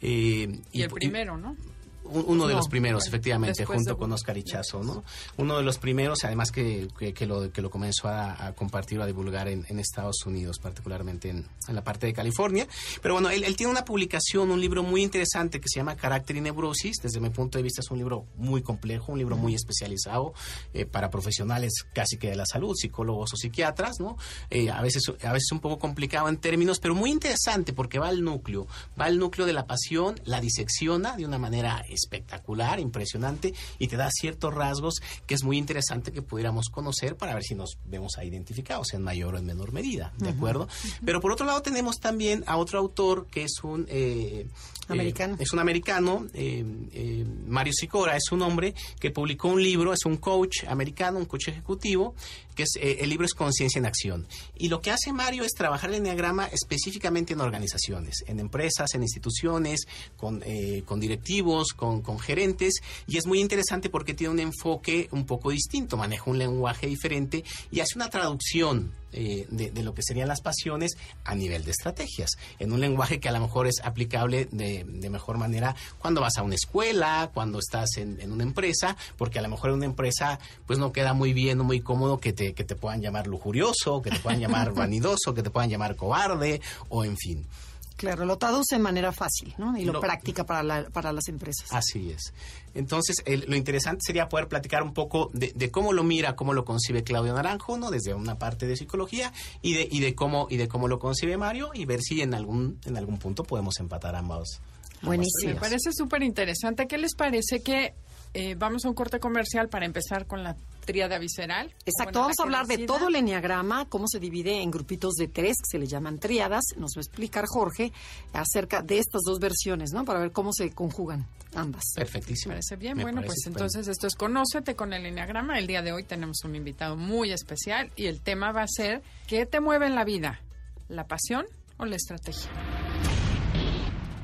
Eh, 0.00 0.60
y, 0.72 0.80
y, 0.80 0.82
el 0.82 0.90
primero, 0.90 1.36
¿no? 1.36 1.56
Uno 2.04 2.46
de 2.46 2.54
los 2.54 2.68
primeros, 2.68 3.06
efectivamente, 3.06 3.64
junto 3.64 3.90
de- 3.90 3.96
con 3.96 4.12
Oscar 4.12 4.36
Ichazo, 4.38 4.82
¿no? 4.82 5.04
Uno 5.36 5.56
de 5.56 5.62
los 5.62 5.78
primeros, 5.78 6.24
además 6.24 6.50
que, 6.52 6.88
que, 6.98 7.12
que 7.14 7.26
lo, 7.26 7.50
que 7.52 7.62
lo 7.62 7.70
comenzó 7.70 8.08
a, 8.08 8.46
a 8.46 8.52
compartir 8.54 8.98
o 8.98 9.02
a 9.02 9.06
divulgar 9.06 9.48
en, 9.48 9.64
en 9.68 9.78
Estados 9.78 10.24
Unidos, 10.26 10.58
particularmente 10.58 11.30
en, 11.30 11.46
en 11.68 11.74
la 11.74 11.82
parte 11.82 12.06
de 12.06 12.12
California. 12.12 12.66
Pero 13.02 13.14
bueno, 13.14 13.30
él, 13.30 13.44
él 13.44 13.56
tiene 13.56 13.72
una 13.72 13.84
publicación, 13.84 14.50
un 14.50 14.60
libro 14.60 14.82
muy 14.82 15.02
interesante 15.02 15.60
que 15.60 15.68
se 15.68 15.80
llama 15.80 15.96
Carácter 15.96 16.36
y 16.36 16.40
Neurosis. 16.40 16.96
Desde 17.02 17.20
mi 17.20 17.30
punto 17.30 17.58
de 17.58 17.62
vista 17.62 17.80
es 17.80 17.90
un 17.90 17.98
libro 17.98 18.26
muy 18.36 18.62
complejo, 18.62 19.12
un 19.12 19.18
libro 19.18 19.36
muy 19.36 19.54
especializado 19.54 20.34
eh, 20.72 20.84
para 20.86 21.10
profesionales 21.10 21.72
casi 21.92 22.16
que 22.18 22.28
de 22.30 22.36
la 22.36 22.46
salud, 22.46 22.74
psicólogos 22.74 23.32
o 23.32 23.36
psiquiatras, 23.36 24.00
¿no? 24.00 24.16
Eh, 24.50 24.70
a 24.70 24.80
veces 24.82 25.02
a 25.24 25.32
veces 25.32 25.50
un 25.52 25.60
poco 25.60 25.78
complicado 25.78 26.28
en 26.28 26.36
términos, 26.36 26.78
pero 26.80 26.94
muy 26.94 27.10
interesante 27.10 27.72
porque 27.72 27.98
va 27.98 28.08
al 28.08 28.22
núcleo, 28.22 28.66
va 29.00 29.06
al 29.06 29.18
núcleo 29.18 29.46
de 29.46 29.52
la 29.52 29.66
pasión, 29.66 30.20
la 30.24 30.40
disecciona 30.40 31.16
de 31.16 31.24
una 31.24 31.38
manera 31.38 31.82
espectacular, 31.94 32.80
impresionante 32.80 33.54
y 33.78 33.88
te 33.88 33.96
da 33.96 34.10
ciertos 34.10 34.52
rasgos 34.52 35.00
que 35.26 35.34
es 35.34 35.44
muy 35.44 35.58
interesante 35.58 36.12
que 36.12 36.22
pudiéramos 36.22 36.68
conocer 36.68 37.16
para 37.16 37.34
ver 37.34 37.42
si 37.42 37.54
nos 37.54 37.78
vemos 37.84 38.18
ahí 38.18 38.28
identificados 38.28 38.94
en 38.94 39.02
mayor 39.02 39.34
o 39.34 39.38
en 39.38 39.46
menor 39.46 39.72
medida, 39.72 40.12
¿de 40.18 40.30
acuerdo? 40.30 40.68
Pero 41.04 41.20
por 41.20 41.32
otro 41.32 41.46
lado 41.46 41.62
tenemos 41.62 42.00
también 42.00 42.44
a 42.46 42.56
otro 42.56 42.78
autor 42.78 43.26
que 43.26 43.44
es 43.44 43.62
un 43.62 43.86
eh, 43.88 44.46
Americano. 44.88 45.34
eh, 45.34 45.42
es 45.42 45.52
un 45.52 45.58
americano, 45.58 46.26
eh, 46.34 46.64
eh, 46.92 47.24
Mario 47.46 47.72
Sicora, 47.72 48.16
es 48.16 48.30
un 48.32 48.42
hombre 48.42 48.74
que 49.00 49.10
publicó 49.10 49.48
un 49.48 49.62
libro, 49.62 49.92
es 49.92 50.04
un 50.04 50.16
coach 50.16 50.64
americano, 50.68 51.18
un 51.18 51.26
coach 51.26 51.48
ejecutivo, 51.48 52.14
que 52.54 52.64
es, 52.64 52.78
el 52.80 53.08
libro 53.08 53.26
es 53.26 53.34
Conciencia 53.34 53.78
en 53.78 53.86
Acción. 53.86 54.26
Y 54.56 54.68
lo 54.68 54.80
que 54.80 54.90
hace 54.90 55.12
Mario 55.12 55.44
es 55.44 55.52
trabajar 55.52 55.90
el 55.90 55.96
enneagrama 55.96 56.46
específicamente 56.46 57.32
en 57.32 57.40
organizaciones, 57.40 58.24
en 58.26 58.40
empresas, 58.40 58.94
en 58.94 59.02
instituciones, 59.02 59.86
con, 60.16 60.42
eh, 60.46 60.82
con 60.86 61.00
directivos, 61.00 61.72
con, 61.72 62.00
con 62.00 62.18
gerentes, 62.18 62.74
y 63.06 63.16
es 63.18 63.26
muy 63.26 63.40
interesante 63.40 63.90
porque 63.90 64.14
tiene 64.14 64.32
un 64.32 64.40
enfoque 64.40 65.08
un 65.10 65.26
poco 65.26 65.50
distinto, 65.50 65.96
maneja 65.96 66.30
un 66.30 66.38
lenguaje 66.38 66.86
diferente 66.86 67.44
y 67.70 67.80
hace 67.80 67.96
una 67.96 68.08
traducción 68.08 68.92
de, 69.14 69.70
de 69.72 69.82
lo 69.84 69.94
que 69.94 70.02
serían 70.02 70.26
las 70.26 70.40
pasiones 70.40 70.96
a 71.24 71.36
nivel 71.36 71.64
de 71.64 71.70
estrategias, 71.70 72.30
en 72.58 72.72
un 72.72 72.80
lenguaje 72.80 73.20
que 73.20 73.28
a 73.28 73.32
lo 73.32 73.38
mejor 73.38 73.68
es 73.68 73.76
aplicable 73.84 74.48
de, 74.50 74.73
de 74.82 75.10
mejor 75.10 75.38
manera 75.38 75.76
cuando 75.98 76.20
vas 76.20 76.36
a 76.38 76.42
una 76.42 76.56
escuela, 76.56 77.30
cuando 77.32 77.60
estás 77.60 77.98
en, 77.98 78.20
en 78.20 78.32
una 78.32 78.42
empresa, 78.42 78.96
porque 79.16 79.38
a 79.38 79.42
lo 79.42 79.48
mejor 79.48 79.70
en 79.70 79.76
una 79.76 79.86
empresa 79.86 80.40
pues 80.66 80.78
no 80.78 80.92
queda 80.92 81.12
muy 81.12 81.32
bien 81.32 81.60
o 81.60 81.64
muy 81.64 81.80
cómodo 81.80 82.18
que 82.18 82.32
te, 82.32 82.54
que 82.54 82.64
te 82.64 82.74
puedan 82.74 83.00
llamar 83.00 83.26
lujurioso, 83.26 84.02
que 84.02 84.10
te 84.10 84.18
puedan 84.18 84.40
llamar 84.40 84.72
vanidoso, 84.74 85.34
que 85.34 85.42
te 85.42 85.50
puedan 85.50 85.70
llamar 85.70 85.94
cobarde 85.94 86.60
o 86.88 87.04
en 87.04 87.16
fin. 87.16 87.46
Claro, 87.96 88.24
lo 88.24 88.36
traduce 88.38 88.74
de 88.74 88.80
manera 88.80 89.12
fácil, 89.12 89.54
¿no? 89.56 89.76
Y 89.78 89.84
lo, 89.84 89.92
Lo- 89.94 90.00
práctica 90.00 90.44
para, 90.44 90.62
la- 90.64 90.90
para 90.90 91.12
las 91.12 91.28
empresas. 91.28 91.68
Así 91.70 92.10
es. 92.10 92.34
Entonces, 92.74 93.22
el- 93.24 93.44
lo 93.48 93.54
interesante 93.56 94.00
sería 94.04 94.28
poder 94.28 94.48
platicar 94.48 94.82
un 94.82 94.92
poco 94.92 95.30
de, 95.32 95.52
de 95.54 95.70
cómo 95.70 95.92
lo 95.92 96.02
mira, 96.02 96.34
cómo 96.34 96.54
lo 96.54 96.64
concibe 96.64 97.04
Claudio 97.04 97.34
Naranjo, 97.34 97.78
¿no? 97.78 97.90
Desde 97.92 98.12
una 98.14 98.36
parte 98.36 98.66
de 98.66 98.76
psicología 98.76 99.32
y 99.62 99.74
de, 99.74 99.88
y 99.90 100.00
de 100.00 100.14
cómo 100.16 100.48
y 100.50 100.56
de 100.56 100.66
cómo 100.66 100.88
lo 100.88 100.98
concibe 100.98 101.36
Mario 101.36 101.70
y 101.72 101.84
ver 101.84 102.00
si 102.02 102.20
en 102.20 102.34
algún 102.34 102.80
en 102.84 102.96
algún 102.96 103.18
punto 103.18 103.44
podemos 103.44 103.78
empatar 103.78 104.16
ambos. 104.16 104.60
Buenísimo. 105.02 105.54
Me 105.54 105.60
parece 105.60 105.90
súper 105.92 106.22
interesante. 106.24 106.86
¿Qué 106.88 106.98
les 106.98 107.14
parece 107.14 107.62
que 107.62 107.94
eh, 108.32 108.56
vamos 108.56 108.84
a 108.84 108.88
un 108.88 108.94
corte 108.94 109.20
comercial 109.20 109.68
para 109.68 109.86
empezar 109.86 110.26
con 110.26 110.42
la 110.42 110.56
tríada 110.84 111.18
visceral? 111.18 111.66
Exacto, 111.84 112.04
Bueno, 112.04 112.20
vamos 112.20 112.36
a 112.38 112.42
hablar 112.42 112.66
de 112.66 112.86
todo 112.86 113.08
el 113.08 113.16
enneagrama, 113.16 113.86
cómo 113.88 114.06
se 114.08 114.20
divide 114.20 114.62
en 114.62 114.70
grupitos 114.70 115.14
de 115.14 115.28
tres, 115.28 115.56
que 115.58 115.66
se 115.70 115.78
le 115.78 115.86
llaman 115.86 116.18
tríadas. 116.18 116.62
Nos 116.76 116.92
va 116.96 117.00
a 117.00 117.02
explicar 117.02 117.44
Jorge 117.46 117.92
acerca 118.32 118.82
de 118.82 118.98
estas 118.98 119.22
dos 119.24 119.38
versiones, 119.38 119.92
¿no? 119.92 120.04
Para 120.04 120.20
ver 120.20 120.32
cómo 120.32 120.52
se 120.52 120.70
conjugan 120.70 121.26
ambas. 121.54 121.84
Perfectísimo. 121.94 122.50
Me 122.50 122.54
parece 122.56 122.76
bien. 122.76 122.96
Me 122.96 123.02
bueno, 123.04 123.16
parece 123.16 123.28
pues 123.28 123.38
estupendo. 123.38 123.64
entonces 123.64 123.88
esto 123.88 124.06
es 124.06 124.14
Conócete 124.14 124.74
con 124.74 124.92
el 124.92 125.06
Enneagrama. 125.06 125.58
El 125.58 125.66
día 125.66 125.82
de 125.82 125.92
hoy 125.92 126.04
tenemos 126.04 126.44
un 126.44 126.56
invitado 126.56 126.96
muy 126.96 127.32
especial 127.32 127.90
y 127.96 128.06
el 128.06 128.20
tema 128.20 128.52
va 128.52 128.62
a 128.62 128.68
ser 128.68 129.02
¿qué 129.26 129.46
te 129.46 129.60
mueve 129.60 129.86
en 129.86 129.94
la 129.94 130.04
vida? 130.04 130.40
¿La 130.88 131.06
pasión 131.06 131.46
o 131.78 131.84
la 131.84 131.96
estrategia? 131.96 132.50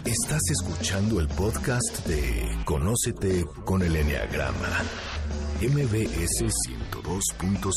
Estás 0.05 0.40
escuchando 0.50 1.21
el 1.21 1.29
podcast 1.29 2.07
de 2.07 2.59
Conócete 2.64 3.45
con 3.64 3.83
el 3.83 3.95
Enneagrama. 3.95 4.83
MBS 5.61 6.45
102.5. 6.69 7.71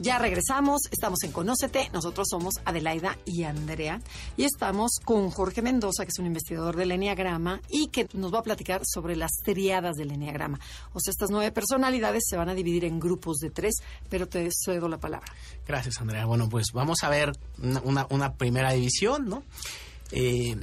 Ya 0.00 0.18
regresamos, 0.18 0.82
estamos 0.90 1.22
en 1.22 1.32
Conócete, 1.32 1.88
nosotros 1.92 2.26
somos 2.30 2.54
Adelaida 2.66 3.16
y 3.24 3.44
Andrea 3.44 4.00
y 4.36 4.44
estamos 4.44 4.98
con 5.02 5.30
Jorge 5.30 5.62
Mendoza, 5.62 6.04
que 6.04 6.10
es 6.10 6.18
un 6.18 6.26
investigador 6.26 6.76
del 6.76 6.92
Enneagrama 6.92 7.60
y 7.70 7.88
que 7.88 8.06
nos 8.12 8.34
va 8.34 8.40
a 8.40 8.42
platicar 8.42 8.82
sobre 8.84 9.16
las 9.16 9.30
triadas 9.44 9.94
del 9.96 10.10
Enneagrama. 10.10 10.58
O 10.92 11.00
sea, 11.00 11.10
estas 11.12 11.30
nueve 11.30 11.52
personalidades 11.52 12.24
se 12.28 12.36
van 12.36 12.48
a 12.50 12.54
dividir 12.54 12.84
en 12.84 13.00
grupos 13.00 13.38
de 13.38 13.50
tres, 13.50 13.74
pero 14.10 14.28
te 14.28 14.48
cedo 14.52 14.88
la 14.88 14.98
palabra. 14.98 15.32
Gracias, 15.66 16.00
Andrea. 16.00 16.26
Bueno, 16.26 16.48
pues 16.50 16.66
vamos 16.74 17.02
a 17.02 17.08
ver 17.08 17.32
una, 17.62 17.80
una- 17.82 18.06
una 18.10 18.34
primera 18.34 18.72
división, 18.72 19.26
¿no? 19.28 19.42
Eh, 20.12 20.56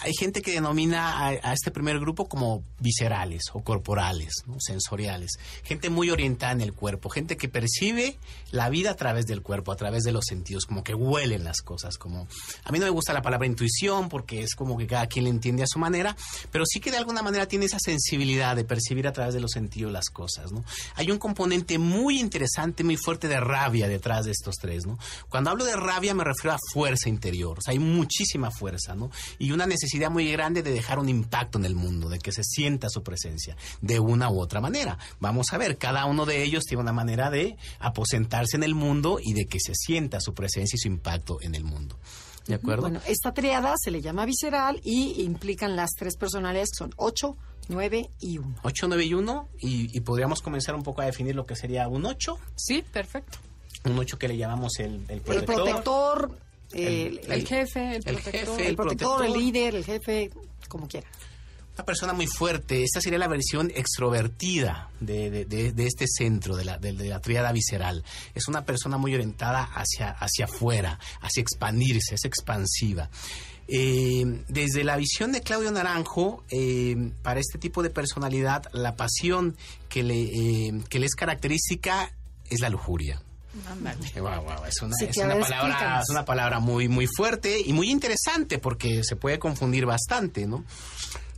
hay 0.00 0.12
gente 0.14 0.42
que 0.42 0.52
denomina 0.52 1.26
a, 1.26 1.52
este 1.52 1.70
primer 1.70 1.98
grupo 1.98 2.28
como 2.28 2.62
viscerales 2.78 3.44
o 3.52 3.62
corporales, 3.62 4.44
sensoriales. 4.58 5.32
Gente 5.64 5.90
muy 5.90 6.10
orientada 6.10 6.52
en 6.52 6.60
el 6.60 6.72
cuerpo, 6.72 7.10
gente 7.10 7.36
que 7.36 7.48
percibe 7.48 8.16
la 8.52 8.68
vida 8.68 8.92
a 8.92 8.94
través 8.94 9.26
del 9.26 9.42
cuerpo, 9.42 9.72
a 9.72 9.76
través 9.76 10.04
de 10.04 10.12
los 10.12 10.24
sentidos, 10.26 10.66
como 10.66 10.84
que 10.84 10.94
huelen 10.94 11.44
las 11.44 11.62
cosas. 11.62 11.98
Como 11.98 12.28
a 12.64 12.72
mí 12.72 12.78
no 12.78 12.84
me 12.84 12.90
gusta 12.90 13.12
la 13.12 13.22
palabra 13.22 13.46
intuición 13.46 14.08
porque 14.08 14.42
es 14.42 14.54
como 14.54 14.76
que 14.76 14.86
cada 14.86 15.06
quien 15.06 15.24
le 15.24 15.30
entiende 15.30 15.64
a 15.64 15.66
su 15.66 15.78
manera, 15.78 16.16
pero 16.52 16.64
sí 16.64 16.78
que 16.78 16.90
de 16.90 16.98
alguna 16.98 17.22
manera 17.22 17.46
tiene 17.46 17.64
esa 17.64 17.78
sensibilidad 17.80 18.54
de 18.54 18.64
percibir 18.64 19.08
a 19.08 19.12
través 19.12 19.34
de 19.34 19.40
los 19.40 19.50
sentidos 19.50 19.92
las 19.92 20.10
cosas. 20.10 20.52
¿no? 20.52 20.64
Hay 20.94 21.10
un 21.10 21.18
componente 21.18 21.78
muy 21.78 22.20
interesante, 22.20 22.84
muy 22.84 22.96
fuerte 22.96 23.26
de 23.26 23.40
rabia 23.40 23.88
detrás 23.88 24.26
de 24.26 24.30
estos 24.30 24.56
tres. 24.56 24.86
¿no? 24.86 24.98
Cuando 25.28 25.50
hablo 25.50 25.64
de 25.64 25.76
rabia 25.76 26.14
me 26.14 26.24
refiero 26.24 26.54
a 26.54 26.58
fuerza 26.72 27.08
interior, 27.08 27.58
hay 27.66 27.80
muchísima 27.80 28.50
fuerza 28.52 28.94
¿no? 28.94 29.10
y 29.38 29.50
una 29.50 29.66
necesidad 29.66 29.87
muy 30.10 30.30
grande 30.30 30.62
de 30.62 30.72
dejar 30.72 30.98
un 30.98 31.08
impacto 31.08 31.58
en 31.58 31.64
el 31.64 31.74
mundo, 31.74 32.08
de 32.08 32.18
que 32.18 32.32
se 32.32 32.42
sienta 32.44 32.88
su 32.88 33.02
presencia 33.02 33.56
de 33.80 33.98
una 34.00 34.30
u 34.30 34.40
otra 34.40 34.60
manera. 34.60 34.98
Vamos 35.20 35.46
a 35.52 35.58
ver, 35.58 35.78
cada 35.78 36.04
uno 36.06 36.26
de 36.26 36.42
ellos 36.42 36.64
tiene 36.64 36.82
una 36.82 36.92
manera 36.92 37.30
de 37.30 37.56
aposentarse 37.80 38.56
en 38.56 38.62
el 38.62 38.74
mundo 38.74 39.18
y 39.22 39.32
de 39.32 39.46
que 39.46 39.58
se 39.60 39.74
sienta 39.74 40.20
su 40.20 40.34
presencia 40.34 40.76
y 40.76 40.78
su 40.78 40.88
impacto 40.88 41.38
en 41.40 41.54
el 41.54 41.64
mundo. 41.64 41.98
¿De 42.46 42.54
acuerdo? 42.54 42.82
Bueno, 42.82 43.00
esta 43.06 43.32
triada 43.34 43.74
se 43.76 43.90
le 43.90 44.00
llama 44.00 44.24
visceral 44.24 44.80
y 44.82 45.22
implican 45.22 45.76
las 45.76 45.90
tres 45.98 46.16
personalidades 46.16 46.70
que 46.70 46.78
son 46.78 46.94
8, 46.96 47.36
9 47.68 48.10
y 48.20 48.38
1. 48.38 48.54
8, 48.62 48.86
9 48.88 49.04
y 49.04 49.14
1 49.14 49.48
y, 49.60 49.96
y 49.96 50.00
podríamos 50.00 50.40
comenzar 50.40 50.74
un 50.74 50.82
poco 50.82 51.02
a 51.02 51.04
definir 51.04 51.34
lo 51.36 51.44
que 51.44 51.54
sería 51.56 51.86
un 51.88 52.06
8, 52.06 52.38
Sí, 52.56 52.82
perfecto. 52.90 53.38
un 53.84 53.98
8 53.98 54.18
que 54.18 54.28
le 54.28 54.38
llamamos 54.38 54.78
el, 54.78 55.04
el 55.08 55.20
El 55.26 55.44
protector. 55.44 56.38
Protector, 56.68 56.80
el, 56.80 57.18
El- 57.18 57.18
el- 57.24 57.32
El 57.32 57.46
jefe, 57.46 57.80
el, 57.80 57.94
el 57.96 58.02
protector. 58.02 58.32
jefe, 58.32 58.62
el 58.62 58.66
el 58.68 58.76
protector, 58.76 59.24
el 59.24 59.32
protector. 59.32 59.38
líder, 59.42 59.74
el 59.74 59.84
jefe, 59.84 60.30
como 60.68 60.86
quiera. 60.88 61.06
Una 61.76 61.84
persona 61.84 62.12
muy 62.12 62.26
fuerte. 62.26 62.82
Esta 62.82 63.00
sería 63.00 63.18
la 63.20 63.28
versión 63.28 63.70
extrovertida 63.74 64.90
de, 64.98 65.30
de- 65.30 65.44
de- 65.44 65.72
de 65.72 65.86
este 65.86 66.06
centro, 66.08 66.56
de 66.56 66.64
la, 66.64 66.76
de, 66.78 66.92
la 66.92 67.20
tríada 67.20 67.52
visceral. 67.52 68.02
Es 68.34 68.48
una 68.48 68.64
persona 68.64 68.98
muy 68.98 69.14
orientada 69.14 69.62
hacia, 69.62 70.10
hacia 70.10 70.46
afuera, 70.46 70.98
hacia 71.20 71.40
expandirse, 71.40 72.16
es 72.16 72.24
expansiva. 72.24 73.10
Eh, 73.68 74.42
desde 74.48 74.82
la 74.82 74.96
visión 74.96 75.30
de 75.30 75.42
Claudio 75.42 75.70
Naranjo, 75.70 76.42
eh, 76.50 77.12
para 77.22 77.38
este 77.38 77.58
tipo 77.58 77.82
de 77.82 77.90
personalidad, 77.90 78.64
la 78.72 78.96
pasión 78.96 79.56
que 79.88 80.02
le, 80.02 80.22
eh, 80.22 80.72
que 80.88 80.98
le 80.98 81.06
es 81.06 81.14
característica 81.14 82.10
es 82.50 82.60
la 82.60 82.70
lujuria. 82.70 83.22
Es 84.68 84.82
una, 84.82 84.94
Sí, 84.96 85.06
es 85.06 85.16
una 85.16 85.38
palabra, 85.38 86.00
es 86.02 86.10
una 86.10 86.24
palabra 86.24 86.60
muy, 86.60 86.88
muy 86.88 87.06
fuerte 87.06 87.60
y 87.64 87.72
muy 87.72 87.90
interesante 87.90 88.58
porque 88.58 89.02
se 89.04 89.16
puede 89.16 89.38
confundir 89.38 89.86
bastante, 89.86 90.46
¿no? 90.46 90.64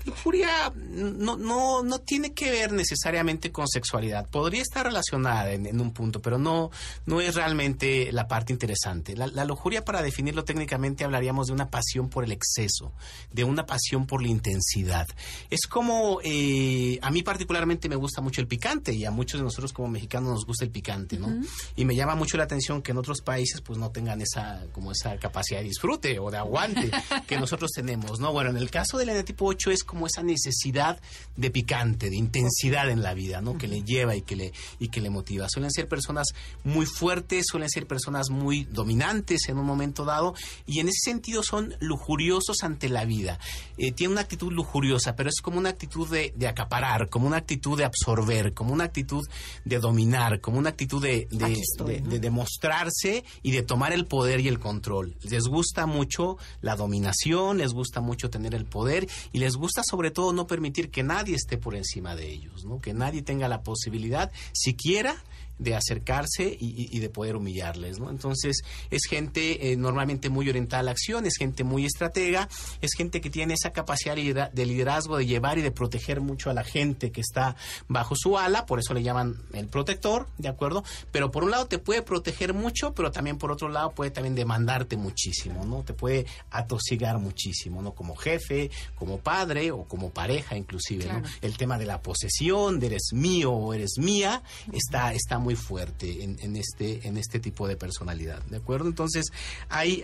Lujuria 0.05 0.73
no, 0.75 1.37
no, 1.37 1.83
no 1.83 1.99
tiene 2.01 2.33
que 2.33 2.51
ver 2.51 2.73
necesariamente 2.73 3.53
con 3.53 3.69
sexualidad. 3.69 4.29
Podría 4.29 4.63
estar 4.63 4.87
relacionada 4.87 5.53
en, 5.53 5.67
en 5.67 5.81
un 5.81 5.93
punto, 5.93 6.21
pero 6.23 6.39
no, 6.39 6.71
no 7.07 7.21
es 7.21 7.35
realmente 7.35 8.13
la 8.13 8.29
parte 8.29 8.53
interesante. 8.53 9.17
La, 9.17 9.27
la 9.27 9.45
lujuria, 9.45 9.85
para 9.85 10.03
definirlo 10.03 10.45
técnicamente, 10.45 11.05
hablaríamos 11.05 11.49
de 11.49 11.53
una 11.53 11.71
pasión 11.71 12.09
por 12.09 12.25
el 12.25 12.33
exceso, 12.33 12.93
de 13.33 13.45
una 13.45 13.67
pasión 13.67 14.07
por 14.07 14.23
la 14.23 14.29
intensidad. 14.29 15.07
Es 15.51 15.67
como, 15.67 16.21
eh, 16.23 16.99
a 17.03 17.11
mí 17.11 17.23
particularmente 17.23 17.89
me 17.89 17.97
gusta 17.97 18.21
mucho 18.21 18.41
el 18.41 18.47
picante 18.47 18.93
y 18.93 19.05
a 19.05 19.11
muchos 19.11 19.41
de 19.41 19.45
nosotros 19.45 19.73
como 19.73 19.89
mexicanos 19.89 20.31
nos 20.31 20.47
gusta 20.47 20.65
el 20.65 20.71
picante, 20.71 21.19
¿no? 21.19 21.29
Y 21.77 21.85
me 21.85 21.95
llama 21.95 22.15
mucho 22.15 22.37
la 22.37 22.45
atención 22.45 22.83
que 22.83 22.93
en 22.93 22.99
otros 22.99 23.21
países 23.21 23.61
pues 23.61 23.79
no 23.79 23.91
tengan 23.91 24.21
esa, 24.21 24.67
como 24.73 24.93
esa 24.93 25.17
capacidad 25.19 25.61
de 25.61 25.65
disfrute 25.65 26.19
o 26.19 26.31
de 26.31 26.39
aguante 26.39 26.91
que 27.27 27.39
nosotros 27.39 27.71
tenemos, 27.75 28.21
¿no? 28.21 28.33
Bueno, 28.33 28.51
en 28.51 28.57
el 28.57 28.71
caso 28.71 28.99
del 28.99 29.25
tipo 29.25 29.47
8 29.47 29.71
es 29.71 29.85
como 29.91 30.07
esa 30.07 30.23
necesidad 30.23 31.01
de 31.37 31.51
picante, 31.51 32.11
de 32.11 32.17
intensidad 32.17 32.89
en 32.91 33.03
la 33.03 33.13
vida, 33.13 33.41
¿no? 33.41 33.59
Que 33.59 33.67
le 33.67 33.83
lleva 33.83 34.15
y 34.15 34.23
que 34.23 34.37
le, 34.37 34.53
y 34.79 34.87
que 34.87 35.01
le 35.01 35.11
motiva. 35.11 35.49
Suelen 35.49 35.73
ser 35.73 35.89
personas 35.89 36.29
muy 36.63 36.87
fuertes, 36.87 37.47
suelen 37.51 37.69
ser 37.69 37.89
personas 37.89 38.31
muy 38.31 38.67
dominantes 38.67 39.49
en 39.49 39.59
un 39.59 39.67
momento 39.67 40.05
dado 40.05 40.35
y 40.65 40.79
en 40.79 40.87
ese 40.87 41.11
sentido 41.11 41.43
son 41.43 41.75
lujuriosos 41.81 42.63
ante 42.63 42.89
la 42.89 43.05
vida. 43.05 43.41
Eh, 43.79 43.91
tienen 43.91 44.13
una 44.13 44.21
actitud 44.21 44.53
lujuriosa, 44.53 45.17
pero 45.17 45.29
es 45.29 45.41
como 45.41 45.59
una 45.59 45.71
actitud 45.71 46.09
de, 46.09 46.33
de, 46.37 46.47
acaparar, 46.47 47.09
como 47.09 47.27
una 47.27 47.39
actitud 47.39 47.77
de 47.77 47.85
absorber, 47.85 48.55
como 48.55 48.73
una 48.73 48.85
actitud 48.85 49.27
de 49.65 49.79
dominar, 49.81 50.41
como 50.41 50.59
una 50.59 50.71
actitud 50.71 51.03
de, 51.03 51.27
de, 51.33 52.01
de 52.01 52.19
demostrarse 52.21 53.25
y 53.43 53.51
de 53.51 53.63
tomar 53.63 53.93
el 53.93 54.07
poder 54.07 54.39
y 54.39 54.47
el 54.47 54.61
control. 54.61 55.17
Les 55.23 55.49
gusta 55.49 55.87
mucho 55.87 56.39
la 56.61 56.77
dominación, 56.77 57.59
les 57.59 57.73
gusta 57.73 58.01
mucho 58.01 58.31
tener 58.31 58.55
el 58.55 58.67
poder 58.67 59.09
y 59.33 59.39
les 59.39 59.57
gusta 59.57 59.80
sobre 59.83 60.11
todo 60.11 60.33
no 60.33 60.47
permitir 60.47 60.91
que 60.91 61.03
nadie 61.03 61.35
esté 61.35 61.59
por 61.59 61.75
encima 61.75 62.15
de 62.15 62.31
ellos, 62.31 62.65
¿no? 62.65 62.81
que 62.81 62.95
nadie 62.95 63.23
tenga 63.23 63.49
la 63.49 63.63
posibilidad 63.63 64.31
siquiera 64.53 65.17
de 65.61 65.77
acercarse 65.77 66.57
y, 66.59 66.99
de 66.99 67.09
poder 67.11 67.37
humillarles, 67.37 67.99
¿no? 67.99 68.11
Entonces, 68.11 68.63
es 68.91 69.03
gente 69.09 69.73
eh, 69.73 69.77
normalmente 69.77 70.29
muy 70.29 70.49
orientada 70.49 70.81
a 70.81 70.83
la 70.83 70.91
acción, 70.91 71.27
es 71.27 71.37
gente 71.37 71.65
muy 71.65 71.85
estratega, 71.85 72.49
es 72.81 72.93
gente 72.97 73.21
que 73.21 73.31
tiene 73.31 73.55
esa 73.55 73.73
capacidad 73.73 74.17
de 74.17 74.67
liderazgo 74.67 75.19
de 75.19 75.27
llevar 75.27 75.59
y 75.59 75.63
de 75.63 75.71
proteger 75.71 76.21
mucho 76.21 76.51
a 76.51 76.55
la 76.55 76.65
gente 76.65 77.13
que 77.13 77.21
está 77.21 77.57
bajo 77.89 78.15
su 78.17 78.39
ala, 78.39 78.67
por 78.67 78.79
eso 78.79 78.95
le 78.95 79.03
llaman 79.03 79.37
el 79.53 79.69
protector, 79.69 80.27
¿de 80.39 80.49
acuerdo? 80.49 80.83
Pero 81.13 81.31
por 81.31 81.45
un 81.45 81.51
lado 81.51 81.67
te 81.67 81.79
puede 81.79 82.03
proteger 82.03 82.55
mucho, 82.55 82.95
pero 82.95 83.11
también 83.11 83.37
por 83.37 83.53
otro 83.53 83.69
lado 83.69 83.91
puede 83.91 84.11
también 84.11 84.35
demandarte 84.35 84.97
muchísimo, 84.97 85.65
¿no? 85.65 85.83
Te 85.83 85.93
puede 85.93 86.27
atosigar 86.51 87.19
muchísimo, 87.19 87.83
¿no? 87.83 87.93
Como 87.93 88.17
jefe, 88.17 88.71
como 88.95 89.19
padre 89.19 89.71
o 89.71 89.85
como 89.85 90.11
pareja 90.11 90.57
inclusive, 90.57 91.07
¿no? 91.07 91.23
El 91.43 91.57
tema 91.57 91.79
de 91.79 91.87
la 91.87 92.01
posesión, 92.01 92.81
de 92.81 92.91
eres 92.91 93.13
mío 93.13 93.53
o 93.53 93.75
eres 93.75 93.99
mía, 93.99 94.43
está, 94.73 95.13
está 95.13 95.39
muy 95.39 95.50
fuerte 95.55 96.23
en, 96.23 96.57
este, 96.57 97.07
en 97.07 97.17
este 97.17 97.41
tipo 97.41 97.69
de 97.69 97.77
personalidad, 97.77 98.43
¿de 98.45 98.57
acuerdo? 98.57 98.89
Entonces, 98.89 99.27
hay, 99.69 100.03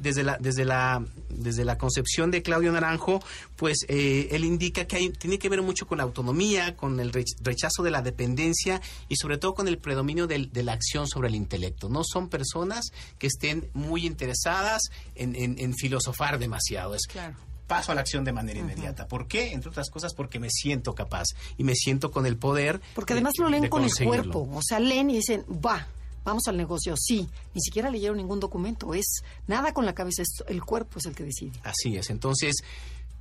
desde 0.00 0.22
la, 0.22 0.38
desde 0.38 0.64
la, 0.64 1.04
desde 1.28 1.64
la 1.64 1.78
concepción 1.78 2.30
de 2.30 2.42
Claudio 2.42 2.72
Naranjo, 2.72 3.22
pues 3.56 3.78
eh, 3.88 4.28
él 4.30 4.44
indica 4.44 4.86
que 4.86 4.96
hay, 4.96 5.10
tiene 5.10 5.38
que 5.38 5.48
ver 5.48 5.62
mucho 5.62 5.86
con 5.86 5.98
la 5.98 6.04
autonomía, 6.04 6.76
con 6.76 7.00
el 7.00 7.12
rechazo 7.12 7.82
de 7.82 7.90
la 7.90 8.02
dependencia 8.02 8.80
y 9.08 9.16
sobre 9.16 9.38
todo 9.38 9.54
con 9.54 9.68
el 9.68 9.78
predominio 9.78 10.26
de 10.26 10.62
la 10.62 10.72
acción 10.72 11.06
sobre 11.08 11.28
el 11.28 11.34
intelecto. 11.34 11.88
No 11.88 12.02
son 12.04 12.28
personas 12.28 12.86
que 13.18 13.26
estén 13.26 13.70
muy 13.72 14.06
interesadas 14.06 14.82
en, 15.14 15.34
en, 15.36 15.74
filosofar 15.74 16.38
demasiado. 16.38 16.94
Es, 16.94 17.06
claro 17.06 17.36
paso 17.66 17.92
a 17.92 17.94
la 17.94 18.00
acción 18.00 18.24
de 18.24 18.32
manera 18.32 18.60
inmediata. 18.60 19.08
¿Por 19.08 19.26
qué? 19.26 19.52
Entre 19.52 19.70
otras 19.70 19.90
cosas 19.90 20.14
porque 20.14 20.38
me 20.38 20.50
siento 20.50 20.94
capaz 20.94 21.28
y 21.56 21.64
me 21.64 21.74
siento 21.74 22.10
con 22.10 22.26
el 22.26 22.36
poder. 22.36 22.80
Porque 22.94 23.12
además 23.12 23.34
lo 23.38 23.48
leen 23.48 23.68
con 23.68 23.84
el 23.84 23.92
cuerpo, 23.94 24.48
o 24.52 24.60
sea, 24.62 24.80
leen 24.80 25.10
y 25.10 25.16
dicen, 25.16 25.44
va, 25.44 25.86
vamos 26.24 26.46
al 26.48 26.56
negocio, 26.56 26.94
sí, 26.96 27.28
ni 27.54 27.60
siquiera 27.60 27.90
leyeron 27.90 28.16
ningún 28.16 28.40
documento, 28.40 28.94
es 28.94 29.22
nada 29.46 29.72
con 29.72 29.84
la 29.86 29.94
cabeza, 29.94 30.22
es 30.22 30.44
el 30.48 30.62
cuerpo 30.62 30.98
es 30.98 31.06
el 31.06 31.14
que 31.14 31.24
decide. 31.24 31.58
Así 31.62 31.96
es, 31.96 32.10
entonces... 32.10 32.56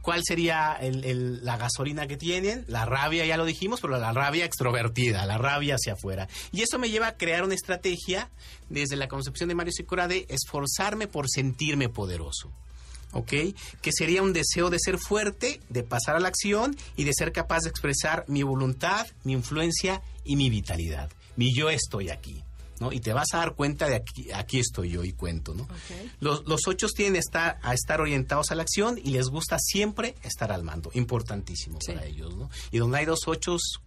¿Cuál 0.01 0.21
sería 0.23 0.77
la 0.83 1.57
gasolina 1.57 2.05
que 2.05 2.15
tienen? 2.15 2.63
La 2.67 2.85
rabia, 2.85 3.25
ya 3.25 3.37
lo 3.37 3.45
dijimos, 3.45 3.81
pero 3.81 3.97
la 3.97 4.13
rabia 4.13 4.45
extrovertida, 4.45 5.25
la 5.25 5.39
rabia 5.39 5.77
hacia 5.77 5.93
afuera. 5.93 6.27
Y 6.51 6.61
eso 6.61 6.77
me 6.77 6.91
lleva 6.91 7.07
a 7.07 7.17
crear 7.17 7.43
una 7.43 7.55
estrategia 7.55 8.29
desde 8.69 8.97
la 8.97 9.07
concepción 9.07 9.49
de 9.49 9.55
Mario 9.55 9.73
Sicora 9.73 10.07
de 10.07 10.27
esforzarme 10.29 11.07
por 11.07 11.27
sentirme 11.27 11.89
poderoso. 11.89 12.51
¿Ok? 13.15 13.33
Que 13.81 13.91
sería 13.91 14.21
un 14.21 14.33
deseo 14.33 14.69
de 14.69 14.77
ser 14.77 14.99
fuerte, 14.99 15.61
de 15.69 15.83
pasar 15.83 16.15
a 16.15 16.19
la 16.19 16.27
acción 16.27 16.75
y 16.95 17.05
de 17.05 17.13
ser 17.13 17.31
capaz 17.31 17.61
de 17.61 17.69
expresar 17.69 18.25
mi 18.27 18.43
voluntad, 18.43 19.07
mi 19.23 19.33
influencia 19.33 20.01
y 20.23 20.35
mi 20.35 20.49
vitalidad. 20.49 21.09
Mi 21.35 21.53
yo 21.53 21.69
estoy 21.69 22.09
aquí. 22.09 22.43
¿no? 22.81 22.91
Y 22.91 22.99
te 22.99 23.13
vas 23.13 23.33
a 23.33 23.37
dar 23.37 23.55
cuenta 23.55 23.87
de 23.87 23.95
aquí, 23.95 24.31
aquí 24.33 24.59
estoy 24.59 24.89
yo 24.89 25.05
y 25.05 25.13
cuento, 25.13 25.53
¿no? 25.53 25.65
Los, 26.19 26.45
los 26.45 26.67
ocho 26.67 26.87
tienen 26.89 27.15
estar, 27.15 27.57
a 27.63 27.73
estar 27.73 28.01
orientados 28.01 28.51
a 28.51 28.55
la 28.55 28.63
acción 28.63 28.99
y 29.01 29.11
les 29.11 29.27
gusta 29.27 29.55
siempre 29.59 30.13
estar 30.23 30.51
al 30.51 30.63
mando, 30.63 30.91
importantísimo 30.93 31.79
para 31.87 32.05
ellos, 32.05 32.35
¿no? 32.35 32.49
Y 32.71 32.79
donde 32.79 32.97
hay 32.97 33.05
dos 33.05 33.29
ochos, 33.29 33.79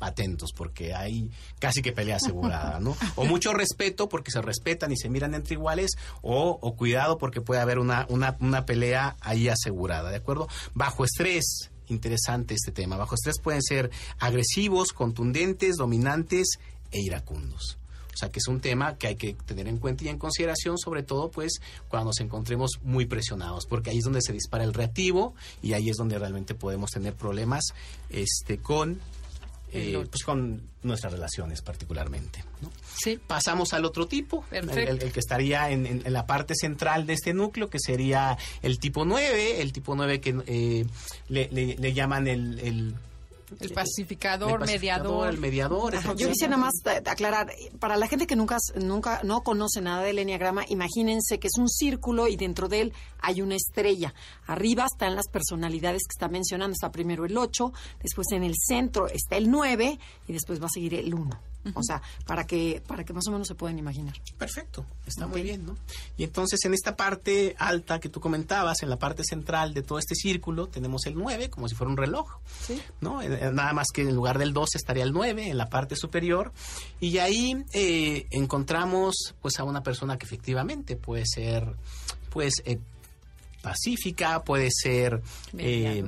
atentos 0.00 0.52
porque 0.52 0.94
hay 0.94 1.30
casi 1.58 1.82
que 1.82 1.92
pelea 1.92 2.16
asegurada, 2.16 2.80
¿no? 2.80 2.96
O 3.14 3.24
mucho 3.24 3.52
respeto 3.52 4.08
porque 4.08 4.30
se 4.30 4.42
respetan 4.42 4.92
y 4.92 4.96
se 4.96 5.08
miran 5.08 5.34
entre 5.34 5.54
iguales 5.54 5.92
o, 6.22 6.74
cuidado 6.76 7.18
porque 7.18 7.40
puede 7.40 7.60
haber 7.60 7.78
una, 7.78 8.06
una, 8.08 8.36
una 8.40 8.66
pelea 8.66 9.16
ahí 9.20 9.48
asegurada, 9.48 10.10
¿de 10.10 10.16
acuerdo? 10.16 10.48
Bajo 10.74 11.04
estrés, 11.04 11.70
interesante 11.88 12.54
este 12.54 12.72
tema, 12.72 12.96
bajo 12.96 13.14
estrés 13.14 13.40
pueden 13.40 13.62
ser 13.62 13.90
agresivos, 14.18 14.92
contundentes, 14.92 15.76
dominantes 15.76 16.58
e 16.90 17.00
iracundos. 17.00 17.78
O 18.16 18.18
sea, 18.18 18.30
que 18.30 18.38
es 18.38 18.48
un 18.48 18.60
tema 18.60 18.96
que 18.96 19.08
hay 19.08 19.16
que 19.16 19.34
tener 19.34 19.68
en 19.68 19.76
cuenta 19.76 20.04
y 20.04 20.08
en 20.08 20.16
consideración, 20.16 20.78
sobre 20.78 21.02
todo, 21.02 21.30
pues, 21.30 21.60
cuando 21.88 22.06
nos 22.06 22.20
encontremos 22.20 22.78
muy 22.82 23.04
presionados, 23.04 23.66
porque 23.66 23.90
ahí 23.90 23.98
es 23.98 24.04
donde 24.04 24.22
se 24.22 24.32
dispara 24.32 24.64
el 24.64 24.72
reactivo 24.72 25.34
y 25.60 25.74
ahí 25.74 25.90
es 25.90 25.98
donde 25.98 26.18
realmente 26.18 26.54
podemos 26.54 26.90
tener 26.90 27.14
problemas 27.14 27.62
este, 28.08 28.56
con 28.56 29.00
eh, 29.76 30.06
pues 30.10 30.22
con 30.24 30.62
nuestras 30.82 31.12
relaciones 31.12 31.62
particularmente. 31.62 32.44
Sí. 32.96 33.18
Pasamos 33.26 33.72
al 33.72 33.84
otro 33.84 34.06
tipo, 34.06 34.44
el, 34.50 35.12
que 35.12 35.20
estaría 35.20 35.70
en, 35.70 36.02
la 36.12 36.26
parte 36.26 36.54
central 36.54 37.06
de 37.06 37.14
este 37.14 37.34
núcleo, 37.34 37.68
que 37.68 37.78
sería 37.78 38.38
el 38.62 38.78
tipo 38.78 39.04
9, 39.04 39.60
el 39.60 39.72
tipo 39.72 39.94
9 39.94 40.20
que 40.20 40.36
eh, 40.46 40.86
le, 41.28 41.92
llaman 41.92 42.26
el 42.26 42.58
el 42.60 42.94
pacificador, 43.74 44.66
mediador. 44.66 45.28
El 45.28 45.38
mediador. 45.38 45.94
yo 46.16 46.28
quisiera 46.28 46.56
nada 46.56 46.70
más 46.70 46.74
aclarar, 47.06 47.52
para 47.78 47.96
la 47.96 48.06
gente 48.06 48.26
que 48.26 48.36
nunca, 48.36 48.58
nunca 48.76 49.20
no 49.24 49.42
conoce 49.42 49.80
nada 49.80 50.02
del 50.02 50.18
enneagrama, 50.18 50.64
imagínense 50.68 51.38
que 51.38 51.48
es 51.48 51.58
un 51.58 51.68
círculo 51.68 52.28
y 52.28 52.36
dentro 52.36 52.68
de 52.68 52.82
él 52.82 52.92
hay 53.20 53.42
una 53.42 53.56
estrella. 53.56 54.14
Arriba 54.46 54.86
están 54.86 55.14
las 55.14 55.28
personalidades 55.28 56.02
que 56.02 56.14
está 56.14 56.28
mencionando. 56.28 56.72
Está 56.72 56.90
primero 56.90 57.24
el 57.24 57.36
8, 57.36 57.72
después 58.02 58.26
en 58.32 58.42
el 58.42 58.54
centro 58.56 59.08
está 59.08 59.36
el 59.36 59.50
9 59.50 59.98
y 60.26 60.32
después 60.32 60.60
va 60.60 60.66
a 60.66 60.70
seguir 60.70 60.94
el 60.94 61.14
1. 61.14 61.55
O 61.74 61.82
sea, 61.82 62.02
para 62.26 62.46
que, 62.46 62.82
para 62.86 63.04
que 63.04 63.12
más 63.12 63.26
o 63.28 63.32
menos 63.32 63.48
se 63.48 63.54
puedan 63.54 63.78
imaginar. 63.78 64.14
Perfecto, 64.38 64.84
está 65.06 65.26
muy 65.26 65.42
bien, 65.42 65.66
¿no? 65.66 65.76
Y 66.16 66.24
entonces 66.24 66.64
en 66.64 66.74
esta 66.74 66.96
parte 66.96 67.54
alta 67.58 67.98
que 68.00 68.08
tú 68.08 68.20
comentabas, 68.20 68.82
en 68.82 68.90
la 68.90 68.98
parte 68.98 69.22
central 69.24 69.74
de 69.74 69.82
todo 69.82 69.98
este 69.98 70.14
círculo, 70.14 70.68
tenemos 70.68 71.06
el 71.06 71.14
9, 71.14 71.50
como 71.50 71.68
si 71.68 71.74
fuera 71.74 71.90
un 71.90 71.96
reloj, 71.96 72.38
¿Sí? 72.66 72.80
¿no? 73.00 73.22
Eh, 73.22 73.26
eh, 73.26 73.50
nada 73.52 73.72
más 73.72 73.88
que 73.92 74.02
en 74.02 74.14
lugar 74.14 74.38
del 74.38 74.52
12 74.52 74.78
estaría 74.78 75.04
el 75.04 75.12
9 75.12 75.50
en 75.50 75.58
la 75.58 75.68
parte 75.68 75.96
superior. 75.96 76.52
Y 77.00 77.18
ahí 77.18 77.64
eh, 77.72 78.26
encontramos 78.30 79.34
pues 79.40 79.58
a 79.58 79.64
una 79.64 79.82
persona 79.82 80.18
que 80.18 80.26
efectivamente 80.26 80.96
puede 80.96 81.24
ser, 81.26 81.74
pues, 82.30 82.62
pacífica, 83.66 84.44
puede 84.44 84.68
ser... 84.70 85.20
Eh, 85.58 86.04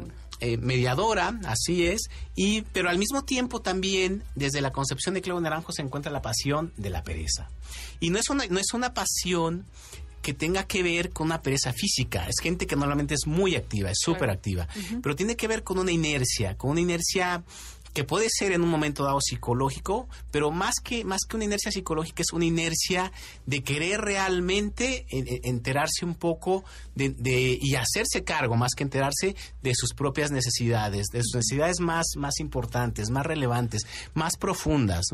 mediadora, 0.61 1.39
así 1.47 1.87
es, 1.87 2.09
y 2.35 2.63
pero 2.73 2.91
al 2.91 2.99
mismo 2.99 3.25
tiempo 3.25 3.61
también 3.61 4.23
desde 4.35 4.61
la 4.61 4.71
concepción 4.71 5.15
de 5.15 5.23
Claudio 5.23 5.41
Naranjo 5.41 5.73
se 5.73 5.83
encuentra 5.83 6.13
la 6.13 6.23
pasión 6.23 6.73
de 6.77 6.91
la 6.91 7.03
pereza. 7.03 7.51
Y 8.01 8.11
no 8.11 8.19
es 8.19 8.31
una, 8.31 8.47
no 8.47 8.59
es 8.59 8.73
una 8.73 8.95
pasión 8.95 9.67
que 10.23 10.35
tenga 10.35 10.65
que 10.65 10.83
ver 10.83 11.11
con 11.11 11.29
una 11.29 11.43
pereza 11.43 11.73
física. 11.73 12.27
Es 12.29 12.41
gente 12.43 12.67
que 12.67 12.77
normalmente 12.77 13.15
es 13.15 13.27
muy 13.27 13.57
activa, 13.57 13.91
es 13.91 13.99
súper 14.01 14.31
activa, 14.31 14.69
pero 15.03 15.17
tiene 15.17 15.37
que 15.37 15.49
ver 15.49 15.63
con 15.63 15.79
una 15.79 15.93
inercia, 15.93 16.57
con 16.57 16.71
una 16.71 16.81
inercia 16.81 17.45
que 17.93 18.05
puede 18.05 18.29
ser 18.31 18.53
en 18.53 18.63
un 18.63 18.69
momento 18.69 19.05
dado 19.05 19.21
psicológico, 19.21 20.09
pero 20.31 20.51
más 20.51 20.77
que, 20.83 21.05
más 21.05 21.23
que 21.29 21.37
una 21.37 21.45
inercia 21.45 21.71
psicológica 21.71 22.23
es 22.23 22.33
una 22.33 22.45
inercia 22.45 23.13
de 23.47 23.63
querer 23.63 24.01
realmente 24.01 25.07
enterarse 25.11 26.05
un 26.05 26.15
poco 26.15 26.65
de, 26.95 27.59
y 27.61 27.75
hacerse 27.75 28.25
cargo, 28.25 28.57
más 28.57 28.73
que 28.77 28.83
enterarse 28.83 29.37
de 29.63 29.75
sus 29.75 29.95
propias 29.95 30.31
necesidades, 30.31 31.07
de 31.13 31.23
sus 31.23 31.35
necesidades 31.37 31.81
más, 31.81 32.07
más 32.17 32.41
importantes, 32.41 33.11
más 33.11 33.25
relevantes, 33.25 33.87
más 34.15 34.37
profundas. 34.37 35.07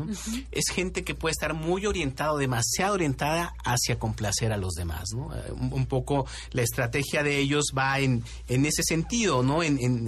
Es 0.51 0.65
gente 0.73 1.03
que 1.03 1.15
puede 1.15 1.31
estar 1.31 1.53
muy 1.53 1.85
orientado, 1.85 2.37
demasiado 2.37 2.95
orientada 2.95 3.53
hacia 3.63 3.99
complacer 3.99 4.51
a 4.51 4.57
los 4.57 4.73
demás. 4.73 5.03
Eh, 5.13 5.51
un, 5.51 5.85
poco 5.85 6.25
la 6.51 6.63
estrategia 6.63 7.23
de 7.23 7.37
ellos 7.37 7.65
va 7.77 7.99
en, 7.99 8.23
en 8.47 8.65
ese 8.65 8.83
sentido, 8.83 9.43
¿no? 9.43 9.59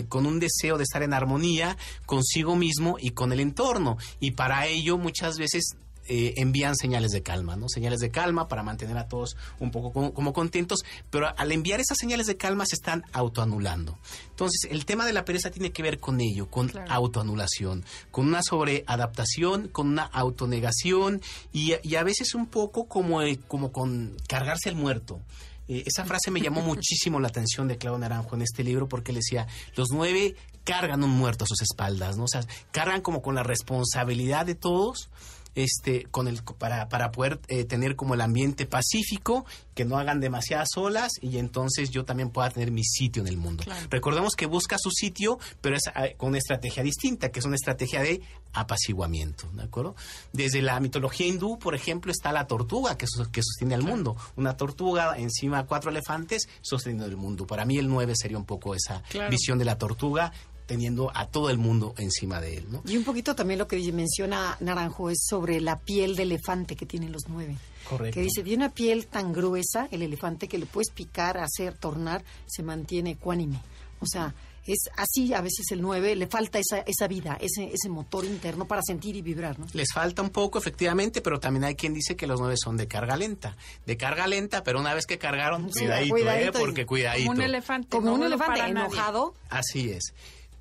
con 0.10 0.26
un 0.26 0.40
deseo 0.40 0.78
de 0.78 0.84
estar 0.84 1.04
en 1.04 1.14
armonía 1.14 1.78
consigo 2.06 2.56
mismo 2.58 2.98
y 3.00 3.12
con 3.12 3.32
el 3.32 3.40
entorno. 3.40 3.98
Y 4.20 4.32
para 4.32 4.68
ello 4.68 4.98
muchas 4.98 5.38
veces 5.38 5.78
eh, 6.10 6.36
envían 6.38 6.78
señales 6.78 7.12
de 7.12 7.22
calma, 7.22 7.58
¿no? 7.58 7.68
Señales 7.68 8.00
de 8.00 8.10
calma 8.12 8.48
para 8.48 8.64
mantener 8.64 8.98
a 8.98 9.10
todos 9.10 9.36
un 9.60 9.72
poco 9.72 9.92
como, 10.14 10.32
contentos, 10.32 10.86
pero 11.10 11.38
al 11.38 11.52
enviar 11.52 11.82
esas 11.82 11.98
señales 11.98 12.28
de 12.28 12.38
calma 12.38 12.66
se 12.66 12.76
están 12.76 13.04
autoanulando. 13.12 13.98
Entonces, 14.30 14.72
el 14.72 14.86
tema 14.86 15.06
de 15.06 15.12
la 15.12 15.26
pereza 15.26 15.52
tiene 15.52 15.74
que 15.74 15.84
ver 15.84 16.00
con 16.00 16.22
ello, 16.22 16.50
con 16.50 16.72
autoanulación, 16.88 17.84
con 18.10 18.26
una 18.26 18.42
sobreadaptación, 18.42 19.68
con 19.68 19.90
una 19.90 20.04
autonegación 20.04 21.22
y, 21.52 21.74
y 21.84 21.96
a 21.96 22.04
veces 22.04 22.36
un 22.36 22.48
poco 22.48 22.86
como, 22.88 23.20
como 23.50 23.74
con 23.74 24.16
cargarse 24.30 24.70
el 24.70 24.76
muerto 24.76 25.20
Eh, 25.68 25.84
esa 25.86 26.06
frase 26.06 26.32
me 26.32 26.42
llamó 26.42 26.62
muchísimo 26.62 27.20
la 27.20 27.28
atención 27.28 27.68
de 27.68 27.78
Claudio 27.78 28.00
Naranjo 28.00 28.36
en 28.36 28.42
este 28.42 28.64
libro 28.64 28.88
porque 28.88 29.14
decía, 29.14 29.48
los 29.76 29.90
nueve 29.92 30.36
cargan 30.64 31.04
un 31.04 31.12
muerto 31.12 31.46
a 31.46 31.48
sus 31.48 31.62
espaldas, 31.62 32.18
¿no? 32.18 32.26
O 32.26 32.28
sea, 32.28 32.42
cargan 32.72 33.02
como 33.02 33.22
con 33.22 33.36
la 33.36 33.44
responsabilidad 33.44 34.46
de 34.46 34.56
todos 34.56 35.10
este, 35.58 36.04
con 36.12 36.28
el, 36.28 36.44
para, 36.44 36.88
para 36.88 37.12
poder 37.12 37.40
eh, 37.48 37.66
tener 37.66 37.96
como 37.96 38.14
el 38.14 38.22
ambiente 38.22 38.68
pacífico, 38.68 39.44
que 39.74 39.86
no 39.86 39.98
hagan 39.98 40.20
demasiadas 40.20 40.70
olas 40.78 41.14
y 41.20 41.40
entonces 41.40 41.90
yo 41.90 42.06
también 42.06 42.30
pueda 42.30 42.52
tener 42.52 42.70
mi 42.70 42.84
sitio 42.84 43.24
en 43.24 43.28
el 43.28 43.38
mundo. 43.38 43.64
Recordemos 43.90 44.36
que 44.36 44.46
busca 44.46 44.78
su 44.80 44.92
sitio, 44.92 45.40
pero 45.60 45.76
es 45.76 45.82
ah, 45.96 46.10
con 46.16 46.30
una 46.30 46.38
estrategia 46.38 46.84
distinta, 46.84 47.30
que 47.30 47.40
es 47.40 47.46
una 47.46 47.56
estrategia 47.56 48.02
de 48.04 48.22
apaciguamiento, 48.54 49.50
¿de 49.54 49.64
acuerdo? 49.64 49.96
Desde 50.32 50.62
la 50.62 50.80
mitología 50.80 51.26
hindú, 51.26 51.58
por 51.58 51.74
ejemplo, 51.74 52.12
está 52.12 52.32
la 52.32 52.46
tortuga 52.46 52.96
que, 52.96 53.08
que 53.32 53.42
sostiene 53.42 53.74
al 53.74 53.82
mundo. 53.82 54.16
Una 54.36 54.58
tortuga 54.58 55.16
encima 55.18 55.64
de 55.64 55.68
cuatro 55.68 55.90
elefantes 55.90 56.48
sosteniendo 56.62 57.06
el 57.06 57.18
mundo. 57.18 57.48
Para 57.48 57.66
mí 57.66 57.80
el 57.80 57.88
nueve 57.88 58.14
sería 58.16 58.38
un 58.38 58.46
poco 58.46 58.76
esa 58.76 59.02
visión 59.30 59.58
de 59.58 59.66
la 59.66 59.80
tortuga 59.80 60.32
teniendo 60.68 61.12
a 61.16 61.26
todo 61.26 61.50
el 61.50 61.58
mundo 61.58 61.96
encima 61.98 62.40
de 62.40 62.58
él. 62.58 62.66
¿no? 62.70 62.84
Y 62.86 62.98
un 62.98 63.04
poquito 63.04 63.36
también 63.36 63.58
lo 63.58 63.68
que 63.68 63.78
menciona 63.92 64.58
Naranjo 64.60 65.10
es 65.10 65.26
sobre 65.28 65.60
la 65.62 65.80
piel 65.80 66.16
de 66.16 66.24
elefante 66.24 66.76
que 66.76 66.86
tienen 66.86 67.12
los 67.12 67.24
nueve. 67.28 67.56
Correcto. 67.90 68.14
Que 68.14 68.22
dice, 68.22 68.44
tiene 68.44 68.66
una 68.66 68.74
piel 68.74 69.08
tan 69.08 69.32
gruesa, 69.34 69.88
el 69.90 70.02
elefante, 70.02 70.48
que 70.48 70.58
le 70.58 70.66
puedes 70.66 70.92
picar, 70.92 71.38
hacer, 71.38 71.74
tornar, 71.78 72.24
se 72.46 72.62
mantiene 72.62 73.12
ecuánime. 73.12 73.60
O 74.02 74.06
sea, 74.06 74.36
es 74.66 74.90
así 74.98 75.34
a 75.34 75.40
veces 75.40 75.72
el 75.72 75.82
nueve, 75.82 76.16
le 76.16 76.28
falta 76.28 76.60
esa, 76.60 76.80
esa 76.80 77.08
vida, 77.08 77.38
ese, 77.40 77.72
ese 77.74 77.88
motor 77.90 78.26
interno 78.26 78.68
para 78.68 78.82
sentir 78.86 79.16
y 79.16 79.22
vibrar, 79.22 79.58
¿no? 79.58 79.66
Les 79.72 79.94
falta 79.94 80.22
un 80.22 80.30
poco, 80.30 80.60
efectivamente, 80.60 81.22
pero 81.22 81.40
también 81.40 81.64
hay 81.64 81.76
quien 81.76 81.94
dice 81.94 82.18
que 82.18 82.28
los 82.28 82.42
nueve 82.42 82.56
son 82.58 82.76
de 82.76 82.88
carga 82.88 83.16
lenta. 83.16 83.56
De 83.86 83.96
carga 83.96 84.28
lenta, 84.28 84.64
pero 84.64 84.82
una 84.82 84.94
vez 84.94 85.06
que 85.06 85.18
cargaron, 85.18 85.70
cuidadito, 85.70 86.18
¿eh? 86.18 86.52
Porque 86.52 86.86
cuidadito. 86.86 87.28
Como 87.28 87.40
un 87.40 87.46
elefante. 87.46 87.90
Como 87.90 88.14
un 88.14 88.24
elefante 88.24 88.60
enojado. 88.60 89.34
Así 89.50 89.90
es. 89.90 90.14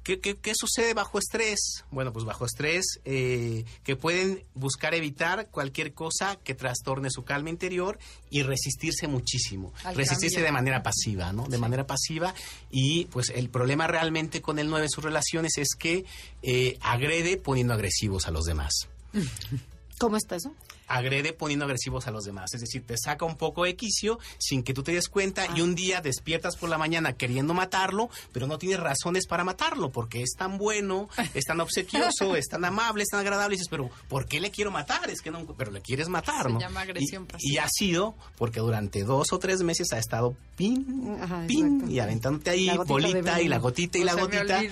¿Qué, 0.06 0.20
qué, 0.20 0.52
sucede 0.54 0.94
bajo 0.94 1.18
estrés? 1.18 1.84
Bueno, 1.90 2.12
pues 2.12 2.24
bajo 2.24 2.46
estrés 2.46 3.00
eh, 3.04 3.64
que 3.82 3.96
pueden 3.96 4.44
buscar 4.54 4.94
evitar 4.94 5.48
cualquier 5.50 5.94
cosa 5.94 6.36
que 6.36 6.54
trastorne 6.54 7.10
su 7.10 7.24
calma 7.24 7.50
interior 7.50 7.98
y 8.30 8.44
resistirse 8.44 9.08
muchísimo. 9.08 9.72
resistirse 9.96 10.40
de 10.40 10.52
manera 10.52 10.84
pasiva, 10.84 11.32
¿no? 11.32 11.48
De 11.48 11.58
manera 11.58 11.88
pasiva. 11.88 12.34
Y 12.70 13.06
pues 13.06 13.30
el 13.30 13.50
problema 13.50 13.88
realmente 13.88 14.40
con 14.40 14.60
el 14.60 14.68
9 14.68 14.84
en 14.84 14.90
sus 14.90 15.02
relaciones 15.02 15.58
es 15.58 15.74
que 15.76 16.04
eh, 16.42 16.78
agrede 16.82 17.36
poniendo 17.36 17.74
agresivos 17.74 18.28
a 18.28 18.30
los 18.30 18.44
demás. 18.44 18.86
¿Cómo 19.98 20.16
está 20.16 20.36
eso? 20.36 20.54
Agrede 20.86 21.32
poniendo 21.32 21.64
agresivos 21.64 22.06
a 22.06 22.10
los 22.10 22.24
demás. 22.24 22.54
Es 22.54 22.60
decir, 22.60 22.84
te 22.84 22.96
saca 22.96 23.24
un 23.24 23.36
poco 23.36 23.64
de 23.64 23.76
quicio 23.76 24.18
sin 24.38 24.62
que 24.62 24.74
tú 24.74 24.82
te 24.82 24.92
des 24.92 25.08
cuenta 25.08 25.46
y 25.54 25.60
un 25.60 25.74
día 25.74 26.00
despiertas 26.00 26.56
por 26.56 26.68
la 26.68 26.78
mañana 26.78 27.14
queriendo 27.14 27.54
matarlo, 27.54 28.08
pero 28.32 28.46
no 28.46 28.58
tienes 28.58 28.80
razones 28.80 29.26
para 29.26 29.44
matarlo 29.44 29.90
porque 29.90 30.22
es 30.22 30.32
tan 30.36 30.58
bueno, 30.58 31.08
es 31.34 31.44
tan 31.44 31.60
obsequioso, 31.60 32.36
es 32.36 32.48
tan 32.48 32.64
amable, 32.64 33.02
es 33.02 33.08
tan 33.08 33.20
agradable. 33.20 33.54
Y 33.54 33.58
dices, 33.58 33.68
pero 33.70 33.90
¿por 34.08 34.26
qué 34.26 34.40
le 34.40 34.50
quiero 34.50 34.70
matar? 34.70 35.10
Es 35.10 35.20
que 35.20 35.30
no, 35.30 35.44
pero 35.56 35.70
le 35.70 35.80
quieres 35.80 36.08
matar, 36.08 36.50
¿no? 36.50 36.60
Se 36.60 36.66
llama 36.66 36.82
agresión 36.82 37.26
y, 37.38 37.54
y, 37.54 37.58
ha 37.58 37.68
sido 37.68 38.14
porque 38.36 38.60
durante 38.60 39.04
dos 39.04 39.32
o 39.32 39.38
tres 39.38 39.62
meses 39.62 39.92
ha 39.92 39.98
estado 39.98 40.36
pin, 40.56 41.18
pin 41.46 41.90
y 41.90 41.98
aventándote 41.98 42.50
ahí 42.50 42.70
bolita 42.86 43.40
y 43.40 43.48
la 43.48 43.58
gotita 43.58 43.98
y 43.98 44.04
la 44.04 44.14
gotita. 44.14 44.62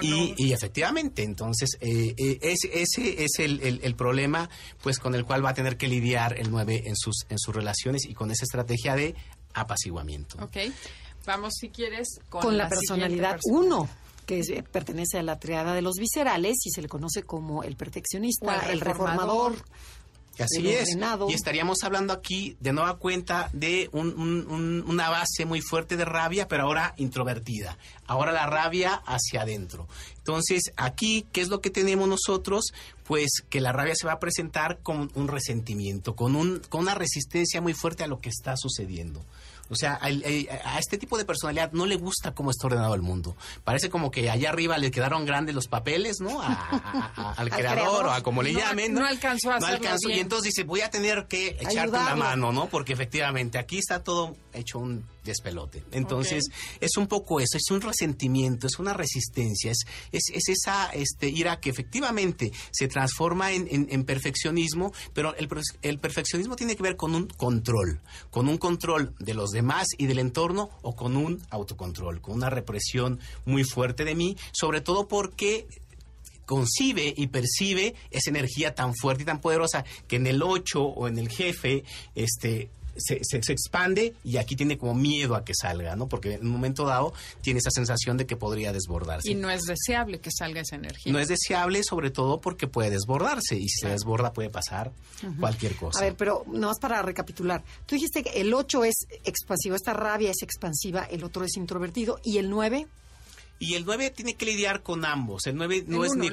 y, 0.00 0.52
efectivamente, 0.52 1.22
entonces 1.22 1.76
eh, 1.80 2.14
eh, 2.16 2.38
ese, 2.42 2.82
ese 2.82 3.24
es 3.24 3.38
el, 3.38 3.80
el 3.82 3.94
problema 3.94 4.48
pues 4.82 4.98
con 4.98 5.14
el 5.14 5.24
cual 5.24 5.44
va 5.44 5.50
a 5.50 5.54
tener 5.54 5.61
tener 5.62 5.78
que 5.78 5.88
lidiar 5.88 6.38
el 6.38 6.50
9 6.50 6.82
en 6.86 6.96
sus, 6.96 7.24
en 7.28 7.38
sus 7.38 7.54
relaciones 7.54 8.04
y 8.04 8.14
con 8.14 8.30
esa 8.30 8.44
estrategia 8.44 8.96
de 8.96 9.14
apaciguamiento. 9.54 10.36
Ok. 10.42 10.56
Vamos, 11.24 11.54
si 11.60 11.68
quieres, 11.68 12.20
con, 12.28 12.56
la, 12.56 12.68
personalidad 12.68 13.38
1 13.44 13.88
que 14.26 14.64
pertenece 14.70 15.18
a 15.18 15.22
la 15.22 15.38
triada 15.38 15.72
de 15.74 15.82
los 15.82 15.94
viscerales 15.96 16.56
y 16.64 16.70
se 16.70 16.82
le 16.82 16.88
conoce 16.88 17.22
como 17.22 17.62
el 17.62 17.76
perfeccionista, 17.76 18.70
el 18.70 18.80
reformador 18.80 19.54
Así 20.38 20.70
es. 20.70 20.96
Y 21.28 21.34
estaríamos 21.34 21.78
hablando 21.82 22.12
aquí 22.12 22.56
de 22.60 22.72
nueva 22.72 22.96
cuenta 22.96 23.50
de 23.52 23.90
una 23.92 25.10
base 25.10 25.44
muy 25.44 25.60
fuerte 25.60 25.96
de 25.96 26.04
rabia, 26.04 26.48
pero 26.48 26.64
ahora 26.64 26.94
introvertida. 26.96 27.76
Ahora 28.06 28.32
la 28.32 28.46
rabia 28.46 29.02
hacia 29.06 29.42
adentro. 29.42 29.88
Entonces, 30.16 30.72
aquí, 30.76 31.26
¿qué 31.32 31.40
es 31.40 31.48
lo 31.48 31.60
que 31.60 31.70
tenemos 31.70 32.08
nosotros? 32.08 32.72
Pues 33.04 33.30
que 33.48 33.60
la 33.60 33.72
rabia 33.72 33.94
se 33.94 34.06
va 34.06 34.14
a 34.14 34.20
presentar 34.20 34.78
con 34.82 35.10
un 35.14 35.28
resentimiento, 35.28 36.14
con, 36.14 36.36
un, 36.36 36.60
con 36.68 36.82
una 36.82 36.94
resistencia 36.94 37.60
muy 37.60 37.74
fuerte 37.74 38.04
a 38.04 38.06
lo 38.06 38.20
que 38.20 38.28
está 38.28 38.56
sucediendo. 38.56 39.24
O 39.72 39.76
sea, 39.76 39.98
a, 40.02 40.78
este 40.78 40.98
tipo 40.98 41.16
de 41.16 41.24
personalidad 41.24 41.72
no 41.72 41.86
le 41.86 41.96
gusta 41.96 42.34
cómo 42.34 42.50
está 42.50 42.66
ordenado 42.66 42.94
el 42.94 43.00
mundo. 43.00 43.36
Parece 43.64 43.88
como 43.88 44.10
que 44.10 44.30
allá 44.30 44.50
arriba 44.50 44.76
le 44.76 44.90
quedaron 44.90 45.24
grandes 45.24 45.54
los 45.54 45.66
papeles, 45.66 46.20
¿no? 46.20 46.42
al, 47.36 47.50
creador, 47.50 48.06
o 48.06 48.12
a 48.12 48.22
como 48.22 48.42
le 48.42 48.52
llamen. 48.52 48.92
¿no? 48.92 49.00
no 49.00 49.06
alcanzó 49.06 49.50
a 49.50 49.58
No 49.58 49.66
alcanzó. 49.66 50.10
Y 50.10 50.20
entonces 50.20 50.52
dice, 50.54 50.64
voy 50.64 50.82
a 50.82 50.90
tener 50.90 51.26
que 51.26 51.56
echarte 51.58 51.96
una 51.96 52.14
mano, 52.14 52.52
¿no? 52.52 52.68
Porque 52.68 52.92
efectivamente 52.92 53.58
aquí 53.58 53.78
está 53.78 54.04
todo 54.04 54.36
hecho 54.52 54.78
un 54.78 55.06
despelote. 55.24 55.84
Entonces, 55.92 56.44
es 56.80 56.96
un 56.96 57.06
poco 57.06 57.40
eso, 57.40 57.56
es 57.56 57.70
un 57.70 57.80
resentimiento, 57.80 58.66
es 58.66 58.78
una 58.78 58.92
resistencia, 58.92 59.70
es, 59.70 59.84
es, 60.12 60.48
esa 60.48 60.90
este, 60.90 61.28
ira 61.28 61.60
que 61.60 61.70
efectivamente 61.70 62.52
se 62.70 62.88
transforma 62.88 63.52
en, 63.52 64.04
perfeccionismo, 64.04 64.92
pero 65.12 65.34
el, 65.36 65.48
el, 65.82 65.98
perfeccionismo 65.98 66.56
tiene 66.56 66.76
que 66.76 66.82
ver 66.82 66.96
con 66.96 67.14
un 67.14 67.26
control, 67.26 68.00
con 68.30 68.48
un 68.48 68.58
control 68.58 69.14
de 69.18 69.34
los 69.34 69.50
demás 69.50 69.86
y 69.96 70.06
del 70.06 70.18
entorno 70.18 70.70
o 70.82 70.94
con 70.96 71.16
un 71.16 71.40
autocontrol, 71.50 72.20
con 72.20 72.34
una 72.34 72.50
represión 72.50 73.20
muy 73.44 73.64
fuerte 73.64 74.04
de 74.04 74.14
mí, 74.14 74.36
sobre 74.52 74.80
todo 74.80 75.08
porque 75.08 75.66
concibe 76.44 77.14
y 77.16 77.28
percibe 77.28 77.94
esa 78.10 78.30
energía 78.30 78.74
tan 78.74 78.94
fuerte 78.94 79.22
y 79.22 79.26
tan 79.26 79.40
poderosa 79.40 79.84
que 80.08 80.16
en 80.16 80.26
el 80.26 80.42
8 80.42 80.82
o 80.82 81.08
en 81.08 81.18
el 81.18 81.28
jefe 81.28 81.84
este 82.14 82.70
se, 82.96 83.20
se, 83.22 83.52
expande 83.52 84.14
y 84.24 84.36
aquí 84.36 84.56
tiene 84.56 84.76
como 84.76 84.94
miedo 84.94 85.34
a 85.34 85.44
que 85.44 85.54
salga, 85.54 85.96
¿no? 85.96 86.08
Porque 86.08 86.34
en 86.34 86.42
un 86.42 86.52
momento 86.52 86.84
dado 86.84 87.12
tiene 87.40 87.58
esa 87.58 87.70
sensación 87.70 88.16
de 88.16 88.26
que 88.26 88.36
podría 88.36 88.72
desbordarse. 88.72 89.30
Y 89.30 89.34
no 89.34 89.50
es 89.50 89.62
deseable 89.62 90.20
que 90.20 90.30
salga 90.30 90.60
esa 90.60 90.76
energía. 90.76 91.12
No 91.12 91.18
es 91.18 91.28
deseable, 91.28 91.82
sobre 91.84 92.10
todo 92.10 92.40
porque 92.40 92.66
puede 92.66 92.90
desbordarse 92.90 93.56
y 93.56 93.68
si 93.68 93.80
se 93.80 93.88
desborda 93.88 94.32
puede 94.32 94.50
pasar 94.50 94.92
cualquier 95.38 95.76
cosa. 95.76 96.00
A 96.00 96.02
ver, 96.02 96.16
pero 96.16 96.44
no 96.48 96.68
más 96.68 96.78
para 96.78 97.02
recapitular. 97.02 97.62
Tú 97.86 97.94
dijiste 97.94 98.22
que 98.22 98.40
el 98.40 98.54
8 98.54 98.84
es 98.84 98.94
expansivo, 99.24 99.76
esta 99.76 99.92
rabia 99.92 100.30
es 100.30 100.42
expansiva, 100.42 101.04
el 101.04 101.22
otro 101.22 101.44
es 101.44 101.56
introvertido 101.56 102.18
y 102.24 102.38
el 102.38 102.48
9 102.48 102.86
y 103.62 103.74
el 103.74 103.84
9 103.84 104.10
tiene 104.10 104.34
que 104.34 104.44
lidiar 104.44 104.82
con 104.82 105.04
ambos. 105.04 105.46
El 105.46 105.54
9 105.54 105.84
no 105.86 106.04
es 106.04 106.16
ni... 106.16 106.30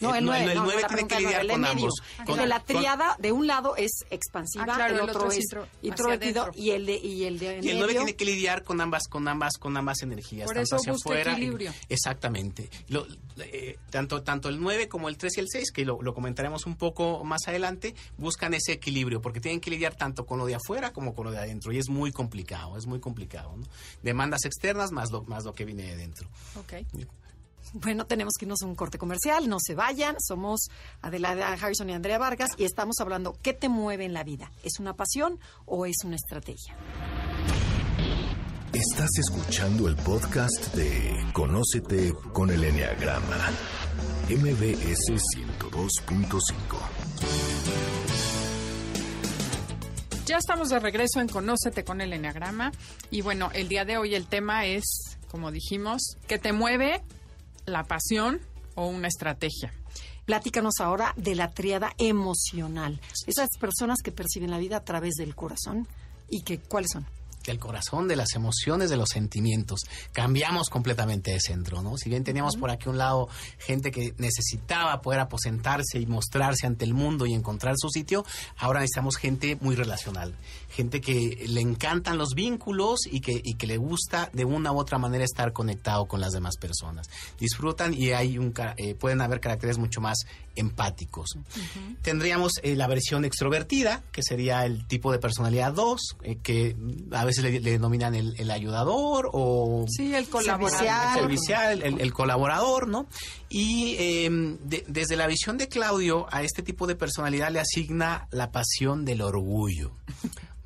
No, 0.00 0.14
el 0.14 0.24
9, 0.24 0.54
tiene 0.86 1.08
que 1.08 1.18
lidiar 1.18 1.46
con 1.48 1.64
ambos. 1.64 1.94
Con, 2.24 2.48
la 2.48 2.60
triada 2.60 3.16
de 3.18 3.32
un 3.32 3.48
lado 3.48 3.74
es 3.74 4.04
expansiva, 4.10 4.76
ah, 4.76 4.86
el, 4.86 5.00
otro 5.00 5.28
es 5.32 5.44
introvertido 5.82 6.52
y 6.54 6.70
el 6.70 6.86
de 6.86 6.96
y 6.96 7.24
el 7.24 7.40
de 7.40 7.58
Y 7.62 7.70
el 7.70 7.78
9 7.78 7.94
tiene 7.94 8.14
que 8.14 8.24
lidiar 8.24 8.62
con 8.62 8.80
ambas 8.80 9.08
con 9.08 9.26
ambas 9.26 9.54
con 9.58 9.76
ambas 9.76 10.02
energías, 10.02 10.46
Por 10.46 10.54
tanto 10.54 10.76
hacia 10.76 10.92
afuera. 10.92 11.32
Equilibrio. 11.32 11.74
Exactamente. 11.88 12.70
Lo, 12.88 13.08
eh, 13.38 13.76
tanto 13.90 14.22
tanto 14.22 14.48
el 14.48 14.60
9 14.60 14.88
como 14.88 15.08
el 15.08 15.16
3 15.16 15.36
y 15.36 15.40
el 15.40 15.48
6, 15.48 15.72
que 15.72 15.84
lo, 15.84 16.00
lo 16.00 16.14
comentaremos 16.14 16.66
un 16.66 16.76
poco 16.76 17.24
más 17.24 17.48
adelante, 17.48 17.96
buscan 18.18 18.54
ese 18.54 18.72
equilibrio 18.72 19.20
porque 19.20 19.40
tienen 19.40 19.60
que 19.60 19.70
lidiar 19.70 19.96
tanto 19.96 20.26
con 20.26 20.38
lo 20.38 20.46
de 20.46 20.54
afuera 20.54 20.92
como 20.92 21.12
con 21.12 21.24
lo 21.24 21.32
de 21.32 21.38
adentro 21.38 21.72
y 21.72 21.78
es 21.78 21.88
muy 21.88 22.12
complicado, 22.12 22.76
es 22.76 22.86
muy 22.86 23.00
complicado, 23.00 23.56
¿no? 23.56 23.66
Demandas 24.02 24.44
externas 24.44 24.92
más 24.92 25.10
lo 25.10 25.22
más 25.24 25.44
lo 25.44 25.54
que 25.54 25.64
viene 25.64 25.82
de 25.82 25.96
dentro. 25.96 26.28
Bueno, 27.74 28.06
tenemos 28.06 28.34
que 28.38 28.46
irnos 28.46 28.62
a 28.62 28.66
un 28.66 28.74
corte 28.74 28.98
comercial, 28.98 29.48
no 29.48 29.58
se 29.60 29.74
vayan. 29.74 30.16
Somos 30.20 30.68
Adelaida 31.02 31.52
Harrison 31.52 31.90
y 31.90 31.92
Andrea 31.92 32.18
Vargas 32.18 32.50
y 32.56 32.64
estamos 32.64 32.96
hablando 33.00 33.36
qué 33.42 33.52
te 33.52 33.68
mueve 33.68 34.04
en 34.04 34.14
la 34.14 34.24
vida. 34.24 34.50
¿Es 34.62 34.78
una 34.80 34.94
pasión 34.94 35.38
o 35.66 35.84
es 35.84 35.96
una 36.04 36.16
estrategia? 36.16 36.76
Estás 38.72 39.10
escuchando 39.18 39.88
el 39.88 39.96
podcast 39.96 40.74
de 40.74 41.26
Conócete 41.32 42.12
con 42.32 42.50
el 42.50 42.62
Enneagrama, 42.64 43.50
MBS 44.28 45.10
102.5. 45.58 46.42
Ya 50.26 50.36
estamos 50.36 50.68
de 50.68 50.78
regreso 50.78 51.20
en 51.20 51.28
Conócete 51.28 51.84
con 51.84 52.02
el 52.02 52.12
Enneagrama 52.12 52.70
y 53.10 53.22
bueno, 53.22 53.50
el 53.54 53.68
día 53.68 53.86
de 53.86 53.96
hoy 53.96 54.14
el 54.14 54.26
tema 54.26 54.66
es 54.66 55.17
como 55.30 55.50
dijimos, 55.50 56.16
que 56.26 56.38
te 56.38 56.52
mueve 56.52 57.02
la 57.66 57.84
pasión 57.84 58.40
o 58.74 58.86
una 58.86 59.08
estrategia. 59.08 59.72
Platícanos 60.24 60.74
ahora 60.80 61.14
de 61.16 61.34
la 61.34 61.50
triada 61.52 61.92
emocional. 61.96 63.00
Esas 63.26 63.48
personas 63.58 63.98
que 64.02 64.12
perciben 64.12 64.50
la 64.50 64.58
vida 64.58 64.76
a 64.76 64.84
través 64.84 65.14
del 65.14 65.34
corazón 65.34 65.88
y 66.28 66.42
que 66.42 66.58
cuáles 66.58 66.90
son. 66.92 67.06
del 67.46 67.58
corazón, 67.58 68.08
de 68.08 68.16
las 68.16 68.34
emociones, 68.34 68.90
de 68.90 68.98
los 68.98 69.08
sentimientos. 69.08 69.80
Cambiamos 70.12 70.68
completamente 70.68 71.30
de 71.30 71.40
centro, 71.40 71.80
¿no? 71.80 71.96
Si 71.96 72.10
bien 72.10 72.22
teníamos 72.22 72.56
por 72.56 72.70
aquí 72.70 72.90
un 72.90 72.98
lado 72.98 73.28
gente 73.58 73.90
que 73.90 74.12
necesitaba 74.18 75.00
poder 75.00 75.20
aposentarse 75.20 75.98
y 75.98 76.04
mostrarse 76.04 76.66
ante 76.66 76.84
el 76.84 76.92
mundo 76.92 77.24
y 77.24 77.32
encontrar 77.32 77.74
su 77.78 77.88
sitio, 77.88 78.26
ahora 78.58 78.80
necesitamos 78.80 79.16
gente 79.16 79.56
muy 79.62 79.76
relacional, 79.76 80.34
gente 80.68 81.00
que 81.00 81.44
le 81.48 81.60
encantan 81.60 82.18
los 82.18 82.34
vínculos 82.34 83.00
y 83.10 83.20
que, 83.20 83.40
y 83.42 83.54
que 83.54 83.66
le 83.66 83.76
gusta 83.76 84.30
de 84.32 84.44
una 84.44 84.72
u 84.72 84.78
otra 84.78 84.98
manera 84.98 85.24
estar 85.24 85.52
conectado 85.52 86.06
con 86.06 86.20
las 86.20 86.32
demás 86.32 86.56
personas. 86.56 87.08
Disfrutan 87.38 87.94
y 87.94 88.12
hay 88.12 88.38
un, 88.38 88.52
eh, 88.76 88.94
pueden 88.94 89.20
haber 89.20 89.40
caracteres 89.40 89.78
mucho 89.78 90.00
más 90.00 90.18
empáticos. 90.56 91.38
Tendríamos 92.02 92.52
eh, 92.62 92.74
la 92.74 92.86
versión 92.86 93.24
extrovertida, 93.24 94.02
que 94.12 94.22
sería 94.22 94.64
el 94.66 94.86
tipo 94.86 95.12
de 95.12 95.18
personalidad 95.18 95.72
2, 95.72 96.16
eh, 96.22 96.38
que 96.42 96.76
a 97.12 97.24
veces 97.24 97.44
le, 97.44 97.60
denominan 97.60 98.14
el, 98.14 98.50
ayudador 98.50 99.30
o... 99.32 99.84
Sí, 99.88 100.14
el 100.14 100.28
colaborador. 100.28 101.14
Servicial, 101.14 101.82
el, 101.82 102.12
colaborador, 102.12 102.88
¿no? 102.88 103.06
Y 103.48 103.96
em, 103.98 104.58
desde 104.62 105.16
la 105.16 105.26
visión 105.26 105.58
de 105.58 105.68
Claudio, 105.68 106.26
a 106.30 106.42
este 106.42 106.62
tipo 106.62 106.86
de 106.86 106.96
personalidad 106.96 107.50
le 107.50 107.60
asigna 107.60 108.26
la 108.30 108.50
pasión 108.50 109.04
del 109.04 109.22
orgullo. 109.22 109.92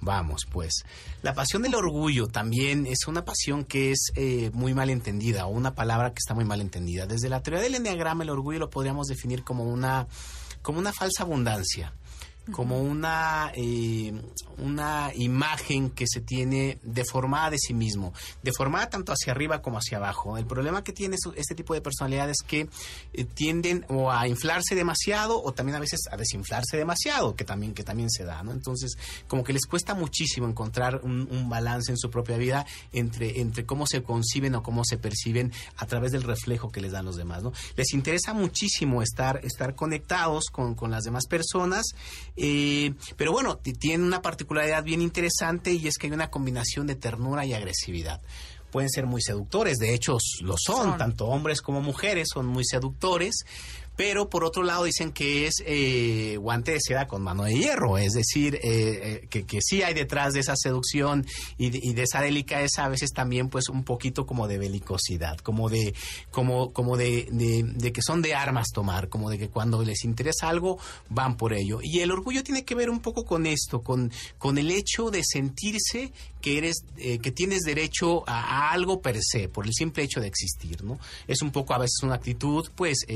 Vamos, 0.02 0.46
pues. 0.50 0.84
La 1.22 1.32
pasión 1.32 1.62
del 1.62 1.76
orgullo 1.76 2.26
también 2.26 2.86
es 2.86 3.06
una 3.06 3.24
pasión 3.24 3.64
que 3.64 3.92
es 3.92 4.10
eh, 4.16 4.50
muy 4.52 4.74
mal 4.74 4.90
entendida, 4.90 5.46
o 5.46 5.50
una 5.50 5.76
palabra 5.76 6.10
que 6.10 6.18
está 6.18 6.34
muy 6.34 6.44
mal 6.44 6.60
entendida. 6.60 7.06
Desde 7.06 7.28
la 7.28 7.40
teoría 7.40 7.62
del 7.62 7.76
enneagrama, 7.76 8.24
el 8.24 8.30
orgullo 8.30 8.58
lo 8.58 8.68
podríamos 8.68 9.06
definir 9.06 9.44
como 9.44 9.64
una, 9.64 10.08
como 10.60 10.80
una 10.80 10.92
falsa 10.92 11.22
abundancia 11.22 11.92
como 12.50 12.80
una, 12.80 13.52
eh, 13.54 14.12
una 14.58 15.12
imagen 15.14 15.90
que 15.90 16.06
se 16.08 16.20
tiene 16.20 16.78
deformada 16.82 17.50
de 17.50 17.58
sí 17.58 17.72
mismo, 17.72 18.12
deformada 18.42 18.90
tanto 18.90 19.12
hacia 19.12 19.32
arriba 19.32 19.62
como 19.62 19.78
hacia 19.78 19.98
abajo. 19.98 20.36
El 20.36 20.46
problema 20.46 20.82
que 20.82 20.92
tiene 20.92 21.16
este 21.36 21.54
tipo 21.54 21.74
de 21.74 21.80
personalidades 21.80 22.38
es 22.40 22.46
que 22.46 22.68
eh, 23.12 23.24
tienden 23.24 23.84
o 23.88 24.10
a 24.10 24.26
inflarse 24.26 24.74
demasiado 24.74 25.40
o 25.42 25.52
también 25.52 25.76
a 25.76 25.80
veces 25.80 26.00
a 26.10 26.16
desinflarse 26.16 26.76
demasiado, 26.76 27.36
que 27.36 27.44
también, 27.44 27.74
que 27.74 27.84
también 27.84 28.10
se 28.10 28.24
da, 28.24 28.42
¿no? 28.42 28.52
Entonces, 28.52 28.96
como 29.28 29.44
que 29.44 29.52
les 29.52 29.66
cuesta 29.66 29.94
muchísimo 29.94 30.48
encontrar 30.48 31.00
un, 31.04 31.22
balance 31.48 31.90
en 31.90 31.98
su 31.98 32.08
propia 32.08 32.36
vida 32.36 32.64
entre, 32.92 33.40
entre 33.40 33.66
cómo 33.66 33.86
se 33.86 34.02
conciben 34.02 34.54
o 34.54 34.62
cómo 34.62 34.84
se 34.84 34.96
perciben 34.96 35.52
a 35.76 35.86
través 35.86 36.12
del 36.12 36.22
reflejo 36.22 36.70
que 36.70 36.80
les 36.80 36.92
dan 36.92 37.04
los 37.04 37.16
demás, 37.16 37.42
¿no? 37.42 37.52
Les 37.76 37.92
interesa 37.92 38.32
muchísimo 38.32 39.02
estar, 39.02 39.44
estar 39.44 39.74
conectados 39.74 40.46
con, 40.50 40.74
con 40.74 40.90
las 40.90 41.04
demás 41.04 41.26
personas 41.26 41.84
eh, 42.36 42.94
pero 43.16 43.32
bueno, 43.32 43.58
tiene 43.58 44.04
una 44.04 44.22
particularidad 44.22 44.82
bien 44.82 45.02
interesante 45.02 45.72
y 45.72 45.86
es 45.88 45.98
que 45.98 46.06
hay 46.06 46.12
una 46.12 46.30
combinación 46.30 46.86
de 46.86 46.96
ternura 46.96 47.44
y 47.44 47.54
agresividad. 47.54 48.20
Pueden 48.70 48.88
ser 48.88 49.04
muy 49.04 49.20
seductores, 49.20 49.76
de 49.78 49.92
hecho 49.92 50.16
lo 50.40 50.54
son, 50.56 50.96
tanto 50.96 51.26
hombres 51.26 51.60
como 51.60 51.82
mujeres 51.82 52.28
son 52.32 52.46
muy 52.46 52.64
seductores, 52.64 53.44
pero 53.96 54.28
por 54.28 54.44
otro 54.44 54.62
lado 54.62 54.84
dicen 54.84 55.12
que 55.12 55.46
es 55.46 55.62
eh, 55.66 56.36
guante 56.38 56.72
de 56.72 56.80
seda 56.80 57.06
con 57.06 57.22
mano 57.22 57.44
de 57.44 57.54
hierro, 57.54 57.98
es 57.98 58.12
decir, 58.12 58.56
eh, 58.56 58.60
eh, 58.64 59.26
que, 59.28 59.44
que, 59.44 59.60
sí 59.60 59.82
hay 59.82 59.94
detrás 59.94 60.32
de 60.32 60.40
esa 60.40 60.56
seducción 60.56 61.26
y 61.58 61.70
de, 61.70 62.02
esa 62.02 62.20
delicadeza 62.20 62.84
a 62.84 62.88
veces 62.88 63.12
también 63.12 63.48
pues 63.48 63.68
un 63.68 63.84
poquito 63.84 64.26
como 64.26 64.48
de 64.48 64.58
belicosidad, 64.58 65.38
como 65.38 65.68
de, 65.68 65.94
como, 66.30 66.72
como 66.72 66.96
de, 66.96 67.28
de, 67.30 67.92
que 67.92 68.02
son 68.02 68.22
de 68.22 68.34
armas 68.34 68.68
tomar, 68.72 69.08
como 69.08 69.30
de 69.30 69.38
que 69.38 69.48
cuando 69.48 69.82
les 69.82 70.04
interesa 70.04 70.48
algo 70.48 70.78
van 71.08 71.36
por 71.36 71.52
ello. 71.52 71.80
Y 71.82 72.00
el 72.00 72.10
orgullo 72.10 72.42
tiene 72.42 72.64
que 72.64 72.74
ver 72.74 72.90
un 72.90 73.00
poco 73.00 73.24
con 73.24 73.46
esto, 73.46 73.82
con, 73.82 74.10
con 74.38 74.58
el 74.58 74.70
hecho 74.70 75.10
de 75.10 75.22
sentirse 75.24 76.12
que 76.42 76.58
eres, 76.58 76.84
que 76.96 77.30
tienes 77.30 77.60
derecho 77.60 78.28
a, 78.28 78.70
algo 78.72 79.00
per 79.00 79.18
se, 79.22 79.48
por 79.48 79.66
el 79.66 79.72
simple 79.72 80.02
hecho 80.02 80.20
de 80.20 80.26
existir, 80.26 80.82
¿no? 80.84 80.98
Es 81.26 81.40
un 81.42 81.50
poco 81.50 81.74
a 81.74 81.78
veces 81.78 82.00
una 82.02 82.16
actitud 82.16 82.68
pues 82.74 83.06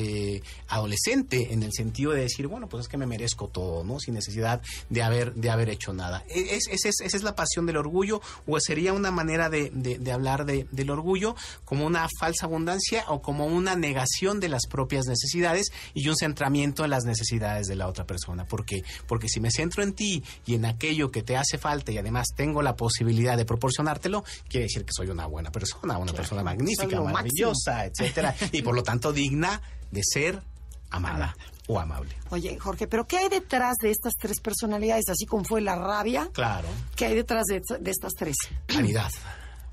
adolescente 0.68 1.52
en 1.52 1.62
el 1.62 1.72
sentido 1.72 2.12
de 2.12 2.22
decir, 2.22 2.46
bueno, 2.46 2.68
pues 2.68 2.82
es 2.82 2.88
que 2.88 2.96
me 2.96 3.06
merezco 3.06 3.48
todo, 3.48 3.84
¿no? 3.84 3.98
Sin 4.00 4.14
necesidad 4.14 4.62
de 4.88 5.02
haber, 5.02 5.34
de 5.34 5.50
haber 5.50 5.68
hecho 5.68 5.92
nada. 5.92 6.24
E, 6.28 6.56
es, 6.56 6.68
esa 6.68 7.16
es 7.16 7.22
la 7.22 7.34
pasión 7.34 7.66
del 7.66 7.76
orgullo 7.76 8.20
o 8.46 8.58
sería 8.60 8.92
una 8.92 9.10
manera 9.10 9.48
de, 9.50 9.70
de, 9.72 10.12
hablar 10.12 10.44
de, 10.44 10.66
del 10.70 10.90
orgullo 10.90 11.34
como 11.64 11.86
una 11.86 12.06
falsa 12.18 12.46
abundancia 12.46 13.04
o 13.08 13.22
como 13.22 13.46
una 13.46 13.76
negación 13.76 14.40
de 14.40 14.48
las 14.48 14.66
propias 14.66 15.06
necesidades 15.06 15.66
y 15.94 16.08
un 16.08 16.16
centramiento 16.16 16.84
en 16.84 16.90
las 16.90 17.04
necesidades 17.04 17.66
de 17.66 17.76
la 17.76 17.88
otra 17.88 18.06
persona. 18.06 18.46
¿Por 18.46 18.64
qué? 18.64 18.82
Porque 19.06 19.28
si 19.28 19.40
me 19.40 19.50
centro 19.50 19.82
en 19.82 19.92
ti 19.92 20.22
y 20.44 20.54
en 20.54 20.64
aquello 20.64 21.10
que 21.10 21.22
te 21.22 21.36
hace 21.36 21.58
falta 21.58 21.92
y 21.92 21.98
además 21.98 22.28
tengo 22.34 22.62
la 22.62 22.76
posibilidad 22.76 23.15
de 23.16 23.44
proporcionártelo, 23.44 24.24
quiere 24.48 24.64
decir 24.64 24.84
que 24.84 24.92
soy 24.92 25.08
una 25.08 25.26
buena 25.26 25.50
persona, 25.50 25.98
una 25.98 26.12
persona 26.12 26.42
magnífica, 26.42 27.00
maravillosa, 27.00 27.86
etcétera, 27.86 28.34
y 28.52 28.62
por 28.62 28.74
lo 28.74 28.82
tanto 28.82 29.12
digna 29.12 29.60
de 29.90 30.02
ser 30.04 30.42
amada 30.90 31.36
o 31.66 31.80
amable. 31.80 32.14
Oye, 32.30 32.58
Jorge, 32.58 32.86
pero 32.86 33.06
¿qué 33.06 33.18
hay 33.18 33.28
detrás 33.28 33.76
de 33.82 33.90
estas 33.90 34.14
tres 34.14 34.40
personalidades? 34.40 35.08
Así 35.08 35.26
como 35.26 35.44
fue 35.44 35.60
la 35.60 35.76
rabia. 35.76 36.30
Claro. 36.32 36.68
¿Qué 36.94 37.06
hay 37.06 37.14
detrás 37.14 37.44
de, 37.46 37.60
de 37.80 37.90
estas 37.90 38.12
tres? 38.12 38.36
Vanidad. 38.72 39.10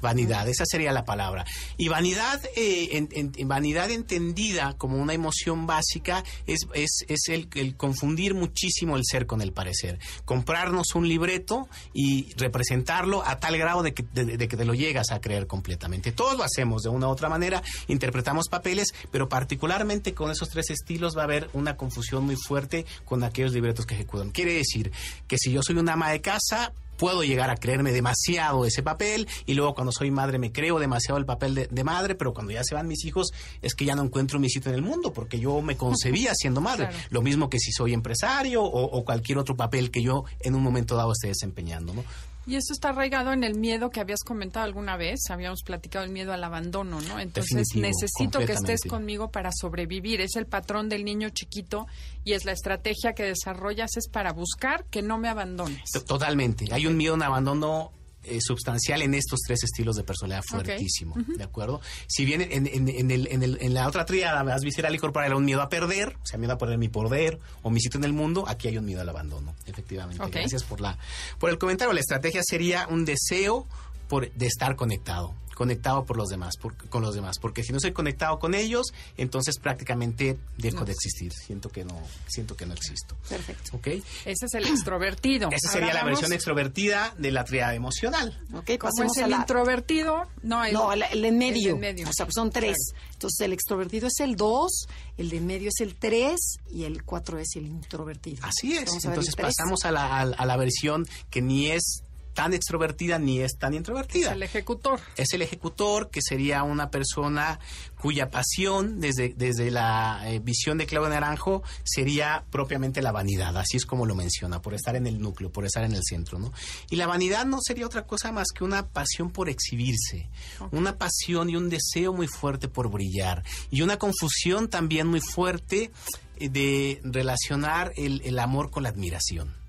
Vanidad, 0.04 0.50
esa 0.50 0.66
sería 0.66 0.92
la 0.92 1.06
palabra. 1.06 1.46
Y 1.78 1.88
vanidad, 1.88 2.42
eh, 2.58 3.08
en, 3.10 3.48
vanidad 3.48 3.90
entendida 3.90 4.74
como 4.78 4.98
una 4.98 5.14
emoción 5.14 5.66
básica, 5.66 6.26
es, 6.46 6.68
es, 6.74 7.06
es 7.08 7.30
el, 7.30 7.78
confundir 7.78 8.34
muchísimo 8.34 8.98
el 8.98 9.04
ser 9.10 9.26
con 9.26 9.42
el 9.42 9.54
parecer. 9.54 10.00
Comprarnos 10.26 10.94
un 10.96 11.08
libreto 11.08 11.70
y 11.94 12.34
representarlo 12.34 13.26
a 13.26 13.40
tal 13.40 13.58
grado 13.58 13.82
de 13.82 13.94
que, 13.94 14.04
de, 14.14 14.48
que 14.50 14.58
te 14.58 14.66
lo 14.66 14.74
llegas 14.74 15.10
a 15.12 15.22
creer 15.22 15.48
completamente. 15.48 16.12
Todos 16.12 16.38
lo 16.38 16.44
hacemos 16.44 16.84
de 16.84 16.90
una 16.90 17.08
u 17.08 17.12
otra 17.12 17.30
manera, 17.30 17.64
interpretamos 17.88 18.50
papeles, 18.50 18.94
pero 19.10 19.30
particularmente 19.30 20.14
con 20.14 20.32
esos 20.32 20.50
tres 20.50 20.70
estilos 20.70 21.16
va 21.16 21.22
a 21.22 21.26
haber 21.26 21.50
una 21.54 21.78
confusión 21.78 22.26
muy 22.26 22.36
fuerte 22.36 22.86
con 23.06 23.24
aquellos 23.24 23.54
libretos 23.54 23.86
que 23.86 23.96
ejecutan. 23.96 24.32
Quiere 24.32 24.54
decir 24.54 24.92
que 25.30 25.38
si 25.38 25.54
yo 25.54 25.64
soy 25.64 25.78
una 25.78 25.94
ama 25.94 26.12
de 26.12 26.20
casa, 26.20 26.74
puedo 26.98 27.24
llegar 27.24 27.50
a 27.50 27.58
creerme 27.58 27.92
demasiado 27.92 28.66
ese 28.66 28.84
papel 28.84 29.28
y 29.46 29.54
luego 29.54 29.74
cuando 29.74 29.92
soy 29.92 30.12
madre 30.12 30.40
me 30.40 30.52
creo 30.52 30.80
demasiado 30.80 31.18
el 31.18 31.26
papel 31.26 31.68
de, 31.70 31.84
madre, 31.84 32.16
pero 32.16 32.34
cuando 32.34 32.52
ya 32.52 32.64
se 32.64 32.76
van 32.76 32.88
mis 32.88 33.06
hijos 33.06 33.34
es 33.62 33.76
que 33.76 33.86
ya 33.86 33.96
no 33.96 34.04
encuentro 34.04 34.40
mi 34.40 34.50
sitio 34.50 34.70
en 34.72 34.76
el 34.76 34.82
mundo 34.82 35.14
porque 35.14 35.40
yo 35.40 35.62
me 35.62 35.78
concebía 35.78 36.34
siendo 36.36 36.62
madre. 36.62 36.90
Lo 37.10 37.22
mismo 37.22 37.50
que 37.50 37.60
si 37.60 37.72
soy 37.72 37.94
empresario 37.94 38.64
o, 38.64 38.84
o, 38.84 39.04
cualquier 39.04 39.38
otro 39.38 39.56
papel 39.56 39.92
que 39.92 40.02
yo 40.02 40.26
en 40.40 40.56
un 40.56 40.64
momento 40.64 40.96
dado 40.96 41.12
esté 41.12 41.28
desempeñando, 41.28 41.94
¿no? 41.94 42.04
Y 42.46 42.56
eso 42.56 42.74
está 42.74 42.90
arraigado 42.90 43.32
en 43.32 43.44
el 43.44 43.56
miedo 43.56 43.90
que 43.90 44.02
habías 44.02 44.24
comentado 44.24 44.66
alguna 44.66 44.98
vez, 44.98 45.30
habíamos 45.30 45.64
platicado 45.64 46.04
el 46.04 46.12
miedo 46.12 46.34
al 46.34 46.44
abandono, 46.44 47.00
¿no? 47.02 47.20
Entonces 47.20 47.68
necesito 47.76 48.40
que 48.40 48.54
estés 48.54 48.82
conmigo 48.84 49.32
para 49.32 49.52
sobrevivir, 49.54 50.20
es 50.20 50.36
el 50.36 50.46
patrón 50.46 50.90
del 50.90 51.06
niño 51.06 51.30
chiquito 51.30 51.88
y 52.26 52.34
es 52.34 52.44
la 52.46 52.52
estrategia 52.52 53.14
que 53.14 53.24
desarrollas 53.24 53.96
es 53.96 54.10
para 54.10 54.34
buscar 54.34 54.86
que 54.86 55.02
no 55.02 55.18
me 55.18 55.30
abandones. 55.30 55.92
Totalmente, 56.06 56.68
hay 56.72 56.86
un 56.86 56.98
miedo 56.98 57.14
a 57.14 57.16
un 57.16 57.24
abandono 57.24 57.92
eh, 58.24 58.40
sustancial 58.42 59.02
en 59.02 59.14
estos 59.14 59.40
tres 59.46 59.64
estilos 59.64 59.96
de 59.96 60.04
personalidad 60.04 60.44
fuertísimo, 60.48 61.16
¿de 61.16 61.44
acuerdo? 61.44 61.82
Si 62.08 62.26
bien 62.26 62.42
en, 62.42 62.68
en, 62.68 63.12
el, 63.12 63.28
en, 63.30 63.74
la 63.74 63.88
otra 63.88 64.06
triada, 64.06 64.44
más 64.44 64.62
visceral 64.62 64.94
y 64.96 64.98
corporal, 64.98 65.28
era 65.28 65.38
un 65.38 65.46
miedo 65.46 65.62
a 65.62 65.70
perder, 65.70 66.16
o 66.22 66.26
sea, 66.26 66.40
miedo 66.40 66.54
a 66.54 66.58
perder 66.58 66.78
mi 66.78 66.90
poder 66.90 67.40
o 67.62 67.70
mi 67.70 67.80
sitio 67.80 68.00
en 68.00 68.06
el 68.06 68.14
mundo, 68.14 68.46
aquí 68.48 68.68
hay 68.68 68.78
un 68.78 68.86
miedo 68.86 69.02
al 69.02 69.10
abandono, 69.10 69.56
efectivamente. 69.66 70.24
Gracias 70.30 70.64
por, 70.64 70.82
la, 70.82 70.98
por 71.40 71.50
el 71.50 71.58
comentario. 71.58 71.94
La 71.94 72.00
estrategia 72.00 72.42
sería 72.44 72.88
un 72.88 73.06
deseo 73.06 73.68
por, 74.08 74.32
de 74.32 74.46
estar 74.48 74.76
conectado 74.76 75.34
conectado 75.54 76.06
por 76.06 76.18
los 76.18 76.30
demás, 76.30 76.56
con 76.90 77.02
los 77.02 77.16
demás, 77.16 77.40
porque 77.40 77.64
si 77.64 77.72
no 77.74 77.80
soy 77.80 77.92
conectado 77.92 78.40
con 78.40 78.54
ellos, 78.54 78.88
entonces 79.18 79.58
prácticamente 79.60 80.38
dejo 80.58 80.86
de 80.86 80.92
existir. 80.92 81.32
Siento 81.34 81.70
que 81.70 81.86
no, 81.86 82.02
siento 82.28 82.56
que 82.56 82.66
no 82.66 82.74
existo. 82.74 83.16
Perfecto. 83.30 83.78
¿Ok? 83.78 83.88
Ese 83.88 84.46
es 84.46 84.54
el 84.54 84.66
extrovertido. 84.68 85.50
Esa 85.52 85.72
sería 85.72 85.94
la 85.94 86.04
versión 86.04 86.34
extrovertida 86.34 87.14
de 87.18 87.32
la 87.32 87.44
triada 87.44 87.76
emocional. 87.76 88.40
Ok, 88.54 88.72
¿Cómo 88.80 89.04
es 89.04 89.18
el 89.18 89.32
introvertido? 89.32 90.24
No, 90.42 90.64
el, 90.66 90.74
no, 90.74 90.92
el, 90.94 91.26
en 91.26 91.38
medio. 91.38 91.78
O 92.08 92.14
sea, 92.14 92.28
son 92.30 92.52
tres. 92.52 92.78
Entonces 93.14 93.40
el 93.46 93.54
extrovertido 93.54 94.08
es 94.08 94.20
el 94.20 94.36
dos, 94.36 94.88
el 95.18 95.30
de 95.30 95.40
medio 95.40 95.70
es 95.70 95.80
el 95.82 95.96
tres 95.96 96.58
y 96.70 96.84
el 96.84 97.04
cuatro 97.04 97.40
es 97.40 97.56
el 97.56 97.68
introvertido. 97.68 98.44
Así 98.44 98.74
es. 98.74 98.90
Entonces 99.04 99.36
pasamos 99.36 99.86
a 99.86 99.92
la, 99.92 100.22
a 100.22 100.46
la 100.46 100.58
versión 100.58 101.08
que 101.30 101.42
ni 101.42 101.72
es 101.72 102.04
tan 102.34 102.54
extrovertida 102.54 103.20
ni 103.20 103.40
es 103.40 103.58
tan 103.58 103.74
introvertida. 103.74 104.30
Es 104.30 104.36
el 104.36 104.44
ejecutor. 104.44 105.00
Es 105.18 105.34
el 105.34 105.42
ejecutor, 105.42 106.10
que 106.10 106.22
sería 106.22 106.64
una 106.64 106.90
persona 106.90 107.60
cuya 108.04 108.30
pasión, 108.30 109.00
desde, 109.00 109.34
desde 109.38 109.72
la 109.72 110.22
eh, 110.26 110.40
visión 110.40 110.78
de 110.78 110.86
Claudio 110.86 111.10
Naranjo, 111.10 111.64
sería 111.84 112.44
propiamente 112.50 113.02
la 113.02 113.14
vanidad, 113.14 113.56
así 113.56 113.78
es 113.78 113.86
como 113.86 114.06
lo 114.06 114.14
menciona, 114.14 114.62
por 114.62 114.74
estar 114.74 114.98
en 114.98 115.08
el 115.08 115.22
núcleo, 115.22 115.52
por 115.52 115.66
estar 115.66 115.86
en 115.86 115.94
el 115.94 116.02
centro, 116.04 116.38
¿no? 116.38 116.52
Y 116.90 116.98
la 116.98 117.08
vanidad 117.08 117.46
no 117.46 117.60
sería 117.62 117.86
otra 117.86 118.06
cosa 118.06 118.34
más 118.34 118.50
que 118.54 118.66
una 118.66 118.88
pasión 118.88 119.32
por 119.32 119.48
exhibirse, 119.48 120.30
una 120.72 120.98
pasión 120.98 121.50
y 121.50 121.56
un 121.56 121.70
deseo 121.70 122.12
muy 122.12 122.28
fuerte 122.28 122.68
por 122.68 122.92
brillar, 122.92 123.44
y 123.72 123.84
una 123.84 123.98
confusión 123.98 124.68
también 124.68 125.08
muy 125.08 125.22
fuerte 125.22 125.92
eh, 126.38 126.50
de 126.50 127.00
relacionar 127.06 127.94
el, 127.96 128.22
el 128.26 128.38
amor 128.38 128.70
con 128.70 128.84
la 128.84 128.90
admiración. 128.90 129.63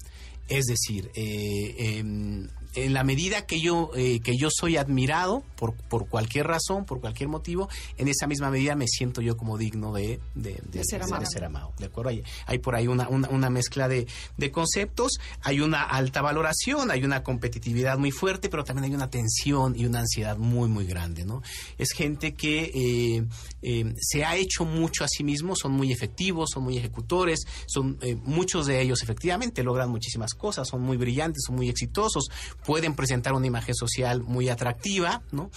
Es 0.48 0.66
decir, 0.66 1.11
eh, 1.14 1.98
em, 1.98 2.48
en 2.74 2.92
la 2.92 3.04
medida 3.04 3.46
que 3.46 3.60
yo, 3.60 3.90
eh, 3.96 4.20
que 4.20 4.37
yo 4.37 4.48
soy 4.50 4.76
admirado 4.76 5.42
por, 5.56 5.74
por 5.74 6.08
cualquier 6.08 6.46
razón, 6.46 6.84
por 6.84 7.00
cualquier 7.00 7.28
motivo, 7.28 7.68
en 7.96 8.08
esa 8.08 8.26
misma 8.26 8.50
medida 8.50 8.74
me 8.74 8.87
siento 8.87 9.20
yo 9.20 9.37
como 9.37 9.58
digno 9.58 9.92
de, 9.92 10.20
de, 10.34 10.60
ser, 10.84 11.02
amado. 11.44 11.72
¿De 11.78 11.87
acuerdo? 11.87 12.10
Hay, 12.10 12.22
hay 12.46 12.58
por 12.58 12.74
ahí 12.74 12.87
una, 12.87 13.08
una, 13.08 13.50
mezcla 13.50 13.88
de, 13.88 14.06
de, 14.37 14.50
conceptos, 14.50 15.18
hay 15.42 15.60
una 15.60 15.82
alta 15.82 16.22
valoración, 16.22 16.90
hay 16.90 17.04
una 17.04 17.22
competitividad 17.22 17.98
muy 17.98 18.10
fuerte, 18.10 18.48
pero 18.48 18.64
también 18.64 18.84
hay 18.84 18.94
una 18.94 19.10
tensión 19.10 19.74
y 19.76 19.87
una 19.87 20.00
ansiedad 20.00 20.37
muy, 20.37 20.68
muy 20.68 20.87
grande, 20.87 21.24
¿no? 21.24 21.42
Es 21.78 21.92
gente 21.92 22.34
que 22.34 22.70
eh, 22.74 23.24
eh, 23.62 23.94
se 24.00 24.24
ha 24.24 24.37
hecho 24.37 24.64
mucho 24.64 25.04
a 25.04 25.08
sí 25.08 25.24
mismo, 25.24 25.54
son 25.56 25.72
muy 25.72 25.92
efectivos, 25.92 26.50
son 26.52 26.64
muy 26.64 26.78
ejecutores, 26.78 27.46
son 27.66 27.98
muchos 28.24 28.66
de 28.66 28.80
ellos 28.80 29.02
efectivamente 29.02 29.62
logran 29.62 29.90
muchísimas 29.90 30.34
cosas, 30.34 30.68
son 30.68 30.82
muy 30.82 30.96
brillantes, 30.96 31.44
son 31.46 31.56
muy 31.56 31.68
exitosos, 31.68 32.28
pueden 32.64 32.94
presentar 32.94 33.33
una 33.35 33.46
imagen 33.46 33.74
social 33.74 34.22
muy 34.22 34.48
atractiva, 34.48 35.22
¿no? 35.33 35.50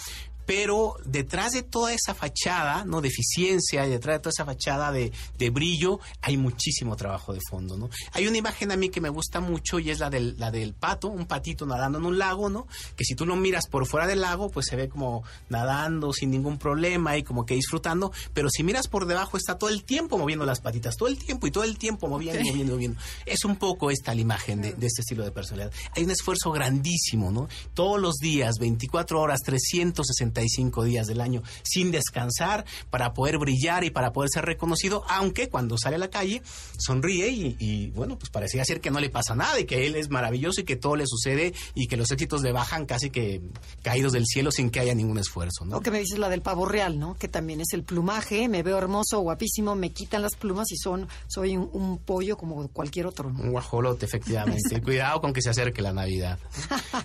Pero 0.48 0.96
detrás 1.04 1.52
de 1.52 1.62
toda 1.62 1.94
esa 1.94 2.16
fachada, 2.16 2.86
¿no? 2.86 3.02
De 3.02 3.10
eficiencia 3.10 3.86
y 3.86 3.90
detrás 3.90 4.16
de 4.16 4.20
toda 4.20 4.32
esa 4.32 4.46
fachada 4.46 4.94
de, 4.94 5.12
brillo, 5.52 6.00
hay 6.22 6.38
muchísimo 6.38 6.96
trabajo 6.96 7.34
de 7.34 7.42
fondo, 7.50 7.78
¿no? 7.78 7.90
Hay 8.14 8.28
una 8.28 8.38
imagen 8.38 8.72
a 8.72 8.78
mí 8.78 8.90
que 8.90 9.02
me 9.02 9.10
gusta 9.10 9.42
mucho 9.42 9.78
y 9.80 9.92
es 9.92 10.00
la 10.00 10.10
del, 10.10 10.40
la 10.40 10.50
del 10.50 10.74
pato, 10.74 11.10
un 11.10 11.26
patito 11.26 11.66
nadando 11.66 11.98
en 12.00 12.06
un 12.06 12.18
lago, 12.18 12.50
¿no? 12.50 12.66
Que 12.96 13.04
si 13.04 13.14
tú 13.14 13.26
lo 13.26 13.36
miras 13.36 13.68
por 13.68 13.86
fuera 13.86 14.08
del 14.08 14.22
lago, 14.22 14.50
pues 14.50 14.68
se 14.70 14.78
ve 14.78 14.88
como 14.88 15.24
nadando 15.50 16.14
sin 16.14 16.32
ningún 16.32 16.58
problema 16.58 17.18
y 17.18 17.24
como 17.24 17.46
que 17.46 17.56
disfrutando, 17.56 18.14
pero 18.34 18.50
si 18.50 18.64
miras 18.64 18.88
por 18.88 19.06
debajo 19.06 19.36
está 19.36 19.58
todo 19.58 19.70
el 19.70 19.84
tiempo 19.84 20.18
moviendo 20.18 20.46
las 20.46 20.62
patitas, 20.62 20.96
todo 20.96 21.10
el 21.10 21.18
tiempo 21.18 21.48
y 21.48 21.52
todo 21.52 21.66
el 21.66 21.78
tiempo 21.78 22.08
moviendo, 22.08 22.42
moviendo, 22.46 22.74
moviendo. 22.74 23.00
Es 23.26 23.44
un 23.44 23.58
poco 23.58 23.92
esta 23.92 24.16
la 24.16 24.22
imagen 24.22 24.62
de, 24.62 24.74
de 24.74 24.88
este 24.88 25.02
estilo 25.02 25.26
de 25.26 25.32
personalidad. 25.32 25.74
Hay 25.94 26.06
un 26.06 26.12
esfuerzo 26.12 26.52
grandísimo, 26.52 27.32
¿no? 27.32 27.50
Todos 27.74 28.00
los 28.00 28.16
días, 28.16 28.56
24 28.60 29.20
horas, 29.20 29.42
360 29.44 30.37
días 30.86 31.08
del 31.08 31.22
año 31.22 31.44
sin 31.64 31.92
descansar 31.92 32.66
para 32.90 33.14
poder 33.14 33.38
brillar 33.38 33.84
y 33.84 33.90
para 33.90 34.12
poder 34.12 34.30
ser 34.30 34.46
reconocido, 34.46 35.04
aunque 35.10 35.50
cuando 35.50 35.78
sale 35.78 35.96
a 35.96 36.00
la 36.00 36.10
calle 36.10 36.42
sonríe 36.78 37.30
y, 37.30 37.92
bueno, 37.92 38.18
pues 38.18 38.30
parecía 38.30 38.64
ser 38.66 38.82
que 38.82 38.92
no 38.92 39.00
le 39.00 39.10
pasa 39.10 39.36
nada 39.36 39.60
y 39.60 39.66
que 39.66 39.88
él 39.88 39.96
es 39.96 40.10
maravilloso 40.10 40.62
y 40.62 40.64
que 40.64 40.76
todo 40.76 40.96
le 40.96 41.06
sucede 41.08 41.54
y 41.76 41.88
que 41.88 41.98
los 41.98 42.12
éxitos 42.12 42.42
le 42.42 42.52
bajan 42.52 42.86
casi 42.86 43.10
que 43.10 43.42
caídos 43.84 44.14
del 44.14 44.26
cielo 44.26 44.52
sin 44.52 44.70
que 44.70 44.80
haya 44.80 44.96
ningún 44.96 45.18
esfuerzo, 45.18 45.66
¿no? 45.66 45.78
O 45.78 45.82
que 45.82 45.92
me 45.92 46.00
dices 46.00 46.20
la 46.20 46.30
del 46.30 46.42
pavo 46.42 46.66
real, 46.66 47.00
¿no? 47.00 47.16
Que 47.16 47.28
también 47.28 47.62
es 47.62 47.74
el 47.74 47.84
plumaje, 47.84 48.48
me 48.48 48.64
veo 48.64 48.78
hermoso, 48.78 49.20
guapísimo, 49.20 49.76
me 49.76 49.92
quitan 49.92 50.22
las 50.22 50.36
plumas 50.36 50.72
y 50.72 50.78
son 50.78 51.08
soy 51.28 51.58
un, 51.58 51.98
pollo 51.98 52.38
como 52.38 52.68
cualquier 52.70 53.08
otro, 53.08 53.28
Un 53.28 53.52
guajolote, 53.52 54.06
efectivamente. 54.06 54.82
Cuidado 54.84 55.20
con 55.22 55.34
que 55.34 55.42
se 55.42 55.50
acerque 55.50 55.82
la 55.82 55.94
Navidad. 55.94 56.40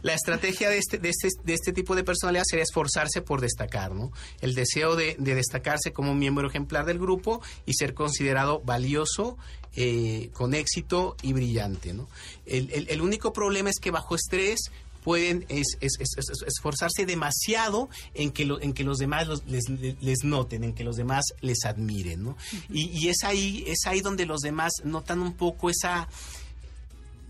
La 0.03 0.15
estrategia 0.15 0.69
de 0.69 0.79
este, 0.79 0.99
de 0.99 1.09
este, 1.09 1.29
de 1.43 1.55
este 1.55 1.73
tipo 1.73 1.95
de 1.95 2.05
personalidad 2.05 2.45
sería 2.47 2.63
esforzarse 2.63 3.22
por 3.23 3.41
destacar, 3.41 3.95
¿no? 3.95 4.13
El 4.41 4.55
deseo 4.55 4.97
de, 4.97 5.17
destacarse 5.19 5.93
como 5.93 6.13
un 6.13 6.19
miembro 6.19 6.49
ejemplar 6.49 6.85
del 6.85 6.99
grupo 6.99 7.41
y 7.67 7.75
ser 7.75 7.95
considerado 7.95 8.61
valioso, 8.61 9.37
eh, 9.75 10.31
con 10.33 10.55
éxito 10.55 11.17
y 11.23 11.33
brillante, 11.33 11.95
¿no? 11.95 12.09
El, 12.45 13.01
único 13.01 13.33
problema 13.33 13.71
es 13.71 13.79
que 13.79 13.91
bajo 13.91 14.15
estrés 14.15 14.71
pueden 15.03 15.45
es, 15.49 15.79
esforzarse 15.81 17.07
demasiado 17.07 17.89
en 18.15 18.31
que, 18.31 18.43
en 18.61 18.73
que 18.73 18.85
los 18.85 18.99
demás 18.99 19.29
les, 19.47 20.25
noten, 20.25 20.65
en 20.65 20.75
que 20.75 20.85
los 20.85 20.97
demás 20.97 21.25
les 21.41 21.65
admiren, 21.65 22.23
¿no? 22.23 22.37
y, 22.69 22.87
y, 22.97 23.09
es 23.09 23.25
ahí 23.25 23.65
es 23.67 23.87
ahí 23.87 24.01
donde 24.01 24.27
los 24.27 24.41
demás 24.41 24.73
notan 24.85 25.21
un 25.21 25.33
poco 25.33 25.71
esa 25.71 26.09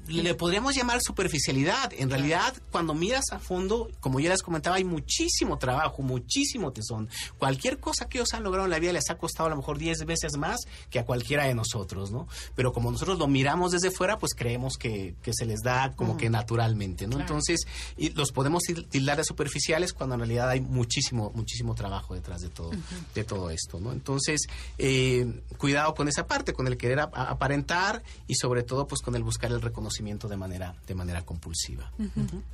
le 0.09 0.35
podríamos 0.35 0.75
llamar 0.75 1.01
superficialidad. 1.01 1.93
En 1.97 2.11
realidad, 2.11 2.55
cuando 2.71 2.95
miras 2.95 3.27
a 3.31 3.39
fondo, 3.39 3.91
como 4.01 4.21
ya 4.21 4.31
les 4.31 4.43
comentaba, 4.43 4.77
hay 4.77 4.85
muchísimo 4.85 5.59
trabajo, 5.59 6.03
muchísimo 6.03 6.73
tesón. 6.73 7.09
Cualquier 7.39 7.79
cosa 7.79 8.09
que 8.09 8.19
ellos 8.19 8.35
han 8.35 8.43
logrado 8.43 8.65
en 8.65 8.71
la 8.71 8.79
vida 8.79 8.93
les 8.93 9.11
ha 9.11 9.17
costado 9.17 9.47
a 9.47 9.51
lo 9.51 9.57
mejor 9.57 9.79
10 9.79 10.05
veces 10.05 10.37
más 10.37 10.61
que 10.91 10.99
a 10.99 11.05
cualquiera 11.05 11.45
de 11.45 11.55
nosotros, 11.55 12.11
¿no? 12.11 12.27
Pero 12.55 12.73
como 12.73 12.91
nosotros 12.91 13.19
lo 13.19 13.29
miramos 13.29 13.73
desde 13.73 13.91
fuera, 13.91 14.19
pues 14.19 14.35
creemos 14.35 14.77
que, 14.77 15.15
se 15.33 15.47
les 15.47 15.61
da 15.63 15.93
como 15.97 16.17
que 16.17 16.29
naturalmente, 16.29 17.07
¿no? 17.07 17.19
Entonces, 17.19 17.61
y 17.97 18.11
los 18.11 18.33
podemos 18.33 18.65
tildar 18.91 19.17
de 19.17 19.25
superficiales 19.25 19.93
cuando 19.93 20.15
en 20.15 20.21
realidad 20.21 20.51
hay 20.51 20.61
muchísimo, 20.61 21.33
muchísimo 21.35 21.75
trabajo 21.75 22.15
detrás 22.15 22.43
de 22.43 22.49
todo, 22.49 22.71
de 23.15 23.25
todo 23.25 23.51
esto, 23.51 23.81
¿no? 23.81 23.93
Entonces, 23.93 24.43
eh, 24.79 25.43
cuidado 25.57 25.95
con 25.95 26.09
esa 26.09 26.27
parte, 26.27 26.53
con 26.53 26.67
el 26.67 26.77
querer 26.77 27.01
aparentar 27.01 28.03
y 28.27 28.35
sobre 28.35 28.63
todo, 28.63 28.87
pues 28.87 29.01
con 29.01 29.15
el 29.15 29.23
buscar 29.23 29.51
el 29.51 29.61
reconocimiento 29.63 29.92
de 30.29 30.37
manera, 30.37 30.75
de 30.87 30.95
manera 30.95 31.23
compulsiva. 31.23 31.91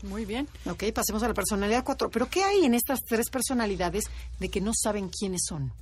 Muy 0.03 0.25
bien. 0.25 0.49
Ok, 0.67 0.85
pasemos 0.95 1.23
a 1.23 1.29
la 1.29 1.35
personalidad 1.35 1.85
4. 1.85 2.11
¿Pero 2.11 2.29
qué 2.29 2.43
hay 2.43 2.65
en 2.65 2.75
estas 2.75 3.01
tres 3.01 3.31
personalidades 3.31 4.05
de 4.39 4.49
que 4.49 4.61
no 4.61 4.73
saben 4.75 5.09
quiénes 5.09 5.43
son? 5.47 5.73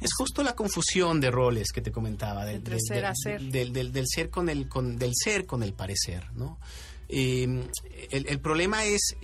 Es 0.00 0.14
justo 0.14 0.42
la 0.42 0.54
confusión 0.54 1.20
de 1.20 1.30
roles 1.30 1.72
que 1.72 1.80
te 1.80 1.90
comentaba. 1.90 2.44
Del, 2.44 2.56
Entre 2.56 2.78
ser 2.80 3.06
a 3.06 3.14
ser. 3.14 3.42
Del, 3.42 4.06
ser 4.06 4.30
con 4.30 4.48
el, 4.48 4.68
con, 4.68 4.96
del 4.96 5.12
ser 5.14 5.44
con 5.44 5.62
el 5.62 5.72
parecer, 5.72 6.32
¿no? 6.34 6.58
Eh, 7.08 7.66
el, 8.10 8.28
el, 8.28 8.40
problema 8.40 8.84
es 8.84 9.16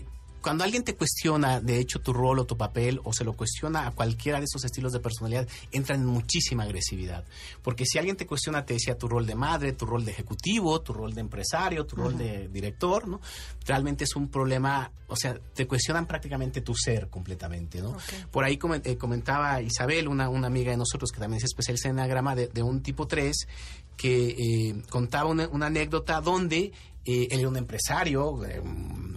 cuando 0.44 0.62
alguien 0.62 0.84
te 0.84 0.94
cuestiona, 0.94 1.58
de 1.58 1.78
hecho, 1.78 2.00
tu 2.00 2.12
rol 2.12 2.38
o 2.38 2.44
tu 2.44 2.58
papel, 2.58 3.00
o 3.04 3.14
se 3.14 3.24
lo 3.24 3.32
cuestiona 3.32 3.86
a 3.86 3.92
cualquiera 3.92 4.40
de 4.40 4.44
esos 4.44 4.62
estilos 4.62 4.92
de 4.92 5.00
personalidad, 5.00 5.48
entra 5.72 5.94
en 5.94 6.04
muchísima 6.04 6.64
agresividad. 6.64 7.24
Porque 7.62 7.86
si 7.86 7.96
alguien 7.96 8.14
te 8.18 8.26
cuestiona, 8.26 8.66
te 8.66 8.74
decía 8.74 8.98
tu 8.98 9.08
rol 9.08 9.24
de 9.24 9.36
madre, 9.36 9.72
tu 9.72 9.86
rol 9.86 10.04
de 10.04 10.10
ejecutivo, 10.10 10.82
tu 10.82 10.92
rol 10.92 11.14
de 11.14 11.22
empresario, 11.22 11.86
tu 11.86 11.96
rol 11.96 12.18
de 12.18 12.48
director, 12.48 13.08
¿no? 13.08 13.22
Realmente 13.64 14.04
es 14.04 14.16
un 14.16 14.28
problema, 14.28 14.92
o 15.06 15.16
sea, 15.16 15.34
te 15.54 15.66
cuestionan 15.66 16.06
prácticamente 16.06 16.60
tu 16.60 16.74
ser 16.74 17.08
completamente, 17.08 17.80
¿no? 17.80 17.96
Por 18.30 18.44
ahí 18.44 18.58
eh, 18.84 18.96
comentaba 18.98 19.62
Isabel, 19.62 20.08
una, 20.08 20.28
una 20.28 20.48
amiga 20.48 20.72
de 20.72 20.76
nosotros 20.76 21.10
que 21.10 21.20
también 21.20 21.38
es 21.38 21.44
especialista 21.44 21.88
en 21.88 21.94
enagrama 21.94 22.34
de, 22.34 22.48
de 22.48 22.62
un 22.62 22.82
tipo 22.82 23.06
3, 23.06 23.34
que 23.96 24.28
eh, 24.28 24.82
contaba 24.90 25.30
una, 25.30 25.48
una 25.48 25.66
anécdota 25.66 26.20
donde 26.20 26.72
eh, 27.04 27.28
él 27.30 27.40
era 27.40 27.48
un 27.48 27.56
empresario 27.56 28.44
eh, 28.44 28.62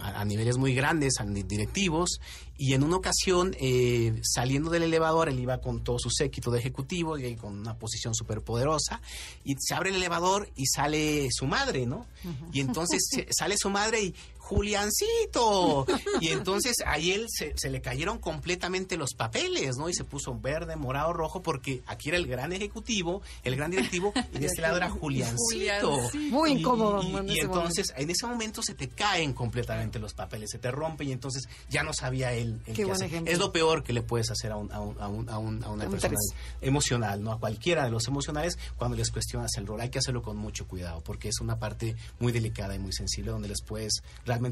a, 0.00 0.24
niveles 0.24 0.58
muy 0.58 0.74
grandes, 0.74 1.14
directivos, 1.46 2.20
y 2.56 2.74
en 2.74 2.82
una 2.82 2.96
ocasión, 2.96 3.56
eh, 3.60 4.20
saliendo 4.22 4.70
del 4.70 4.82
elevador, 4.82 5.28
él 5.28 5.38
iba 5.38 5.60
con 5.60 5.82
todo 5.82 5.98
su 5.98 6.10
séquito 6.10 6.50
de 6.50 6.58
ejecutivo 6.58 7.16
y 7.16 7.36
con 7.36 7.58
una 7.58 7.78
posición 7.78 8.14
súper 8.14 8.42
poderosa, 8.42 9.00
y 9.44 9.54
se 9.58 9.74
abre 9.74 9.90
el 9.90 9.96
elevador 9.96 10.50
y 10.56 10.66
sale 10.66 11.28
su 11.30 11.46
madre, 11.46 11.86
¿no? 11.86 12.06
Y 12.52 12.60
entonces 12.60 13.08
sale 13.30 13.56
su 13.56 13.70
madre 13.70 14.02
y, 14.02 14.14
Juliancito. 14.48 15.86
Y 16.20 16.28
entonces 16.28 16.76
ahí 16.86 17.12
él 17.12 17.26
se, 17.28 17.54
le 17.68 17.82
cayeron 17.82 18.18
completamente 18.18 18.96
los 18.96 19.12
papeles, 19.14 19.76
¿no? 19.76 19.90
Y 19.90 19.94
se 19.94 20.04
puso 20.04 20.34
verde, 20.34 20.74
morado, 20.74 21.12
rojo, 21.12 21.42
porque 21.42 21.82
aquí 21.86 22.08
era 22.08 22.16
el 22.16 22.26
gran 22.26 22.52
ejecutivo, 22.52 23.20
el 23.44 23.56
gran 23.56 23.70
directivo, 23.70 24.12
y 24.32 24.38
de 24.38 24.46
este 24.46 24.62
lado 24.62 24.78
era 24.78 24.88
Juliancito. 24.88 25.98
Muy 26.30 26.52
incómodo. 26.52 27.02
Y, 27.26 27.40
entonces 27.40 27.92
en 27.96 28.10
ese 28.10 28.26
momento 28.26 28.62
se 28.62 28.74
te 28.74 28.88
caen 28.88 29.34
completamente 29.34 29.98
los 29.98 30.14
papeles, 30.14 30.50
se 30.50 30.58
te 30.58 30.70
rompen 30.70 31.08
y 31.08 31.12
entonces 31.12 31.48
ya 31.68 31.82
no 31.82 31.92
sabía 31.92 32.32
él. 32.32 32.60
qué 32.74 32.86
buen 32.86 33.02
ejemplo. 33.02 33.30
Es 33.30 33.38
lo 33.38 33.52
peor 33.52 33.82
que 33.82 33.92
le 33.92 34.02
puedes 34.02 34.30
hacer 34.30 34.52
a, 34.52 34.56
un, 34.56 34.72
a, 34.72 34.80
un, 34.80 35.28
a, 35.28 35.38
una 35.38 35.88
persona 35.88 36.14
emocional, 36.62 37.22
¿no? 37.22 37.32
A 37.32 37.38
cualquiera 37.38 37.84
de 37.84 37.90
los 37.90 38.08
emocionales 38.08 38.58
cuando 38.76 38.96
les 38.96 39.10
cuestionas 39.10 39.54
el 39.58 39.66
rol. 39.66 39.80
Hay 39.82 39.90
que 39.90 39.98
hacerlo 39.98 40.22
con 40.22 40.38
mucho 40.38 40.66
cuidado 40.66 41.02
porque 41.02 41.28
es 41.28 41.40
una 41.40 41.58
parte 41.58 41.96
muy 42.18 42.32
delicada 42.32 42.74
y 42.74 42.78
muy 42.78 42.94
sensible 42.94 43.30
donde 43.30 43.48
les 43.48 43.62
puedes 43.62 44.02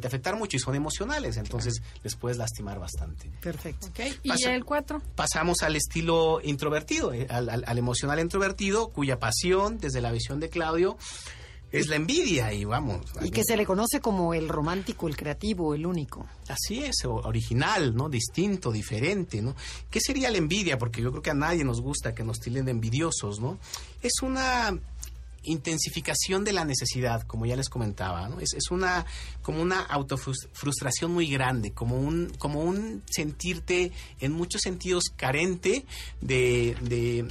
afectar 0.07 0.37
mucho 0.37 0.57
y 0.57 0.61
son 0.61 0.75
emocionales, 0.75 1.37
entonces 1.37 1.83
les 2.03 2.17
puedes 2.17 2.39
lastimar 2.39 2.79
bastante. 2.79 3.31
Perfecto. 3.41 3.89
¿Y 4.23 4.45
el 4.45 4.65
4? 4.65 5.03
Pasamos 5.15 5.63
al 5.63 5.77
estilo 5.77 6.41
introvertido, 6.43 7.13
eh, 7.13 7.27
al, 7.31 7.79
emocional 7.79 8.21
introvertido, 8.21 8.89
cuya 8.89 9.19
pasión, 9.19 9.79
desde 9.79 10.01
la 10.01 10.13
visión 10.13 10.41
de 10.41 10.49
Claudio, 10.49 10.97
es 11.73 11.89
la 11.89 11.97
envidia 11.97 12.53
y 12.53 12.65
vamos. 12.65 13.03
Y 13.23 13.31
que 13.31 13.43
se 13.45 13.57
le 13.57 13.67
conoce 13.67 14.01
como 14.01 14.35
el 14.35 14.49
romántico, 14.49 15.09
el 15.09 15.17
creativo, 15.17 15.75
el 15.75 15.85
único. 15.85 16.27
Así 16.49 16.85
es, 16.85 17.05
original, 17.05 17.95
¿no? 17.95 18.09
Distinto, 18.09 18.71
diferente, 18.71 19.43
¿no? 19.43 19.55
¿Qué 19.91 20.01
sería 20.01 20.31
la 20.31 20.39
envidia? 20.39 20.79
Porque 20.79 21.03
yo 21.03 21.11
creo 21.11 21.23
que 21.23 21.31
a 21.31 21.35
nadie 21.35 21.65
nos 21.65 21.81
gusta 21.81 22.15
que 22.15 22.25
nos 22.25 22.39
tilden 22.39 22.67
de 22.67 22.71
envidiosos, 22.71 23.41
¿no? 23.41 23.59
Es 24.01 24.23
una 24.23 24.79
intensificación 25.47 26.45
de 26.45 26.53
la 26.53 26.65
necesidad, 26.65 27.23
como 27.23 27.47
ya 27.47 27.57
les 27.57 27.69
comentaba, 27.69 28.29
¿no? 28.29 28.41
es, 28.41 28.53
es, 28.55 28.71
una 28.71 29.07
como 29.43 29.63
una 29.63 29.81
autofrustración 29.81 31.13
muy 31.13 31.29
grande, 31.29 31.73
como 31.73 31.97
un 31.97 32.33
como 32.39 32.61
un 32.61 33.03
sentirte 33.11 33.93
en 34.21 34.33
muchos 34.33 34.63
sentidos 34.63 35.05
carente 35.17 35.87
de, 36.21 36.77
de 36.83 37.27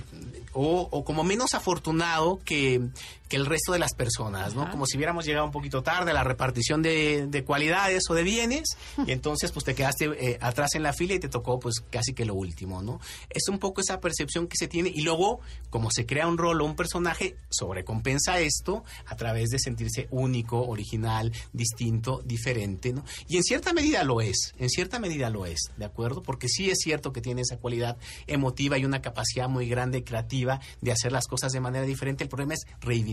o, 0.54 0.88
o, 0.90 1.04
como 1.04 1.24
menos 1.24 1.54
afortunado 1.54 2.40
que, 2.46 2.82
que 3.28 3.38
el 3.38 3.46
resto 3.46 3.72
de 3.72 3.80
las 3.80 3.94
personas, 3.94 4.56
¿no? 4.56 4.70
Como 4.70 4.86
si 4.86 4.98
hubiéramos 4.98 5.26
llegado 5.26 5.46
un 5.46 5.52
poquito 5.52 5.84
tarde 5.84 6.12
a 6.12 6.14
la 6.14 6.24
repartición 6.24 6.82
de, 6.82 7.28
de 7.28 7.44
cualidades 7.44 8.04
o 8.10 8.14
de 8.14 8.24
bienes 8.24 8.78
y 9.06 9.12
entonces 9.12 9.52
pues 9.52 9.66
te 9.66 9.74
quedaste 9.74 10.06
eh, 10.06 10.38
atrás 10.42 10.76
en 10.76 10.84
la 10.84 10.94
fila 10.94 11.14
y 11.16 11.20
te 11.20 11.30
tocó 11.30 11.60
pues 11.60 11.84
casi 11.90 12.14
que 12.14 12.26
lo 12.26 12.36
último, 12.36 12.82
¿no? 12.82 13.00
Es 13.30 13.48
un 13.50 13.60
poco 13.60 13.82
esa 13.82 14.00
percepción 14.00 14.48
que 14.48 14.58
se 14.58 14.68
tiene 14.68 14.92
y 14.94 15.02
luego 15.02 15.40
como 15.70 15.92
se 15.92 16.06
crea 16.06 16.28
un 16.28 16.38
rol 16.38 16.62
o 16.62 16.66
un 16.66 16.76
personaje 16.76 17.38
sobrecompensa 17.50 17.86
recompensa 17.86 18.40
esto 18.40 18.84
a 19.06 19.16
través 19.16 19.50
de 19.50 19.60
sentirse 19.60 20.08
único, 20.12 20.68
original, 20.68 21.32
distinto, 21.54 22.22
diferente, 22.26 22.94
¿no? 22.94 23.04
Y 23.28 23.38
en 23.38 23.44
cierta 23.44 23.74
medida 23.74 24.04
lo 24.04 24.22
es, 24.22 24.54
en 24.58 24.70
cierta 24.70 25.00
medida 25.00 25.30
lo 25.30 25.46
es, 25.46 25.72
¿de 25.78 25.86
acuerdo? 25.86 26.22
Porque 26.22 26.48
sí 26.48 26.70
es 26.70 26.80
cierto 26.80 27.14
que 27.14 27.22
tiene 27.22 27.42
esa 27.42 27.58
cualidad 27.58 27.98
emotiva 28.28 28.78
y 28.78 28.86
una 28.86 29.02
capacidad 29.02 29.48
muy 29.48 29.68
grande, 29.68 30.04
creativa, 30.04 30.60
de 30.82 30.92
hacer 30.92 31.12
las 31.12 31.28
cosas 31.28 31.52
de 31.52 31.60
manera 31.60 31.86
diferente. 31.86 32.24
El 32.24 32.30
problema 32.30 32.56
es 32.56 32.66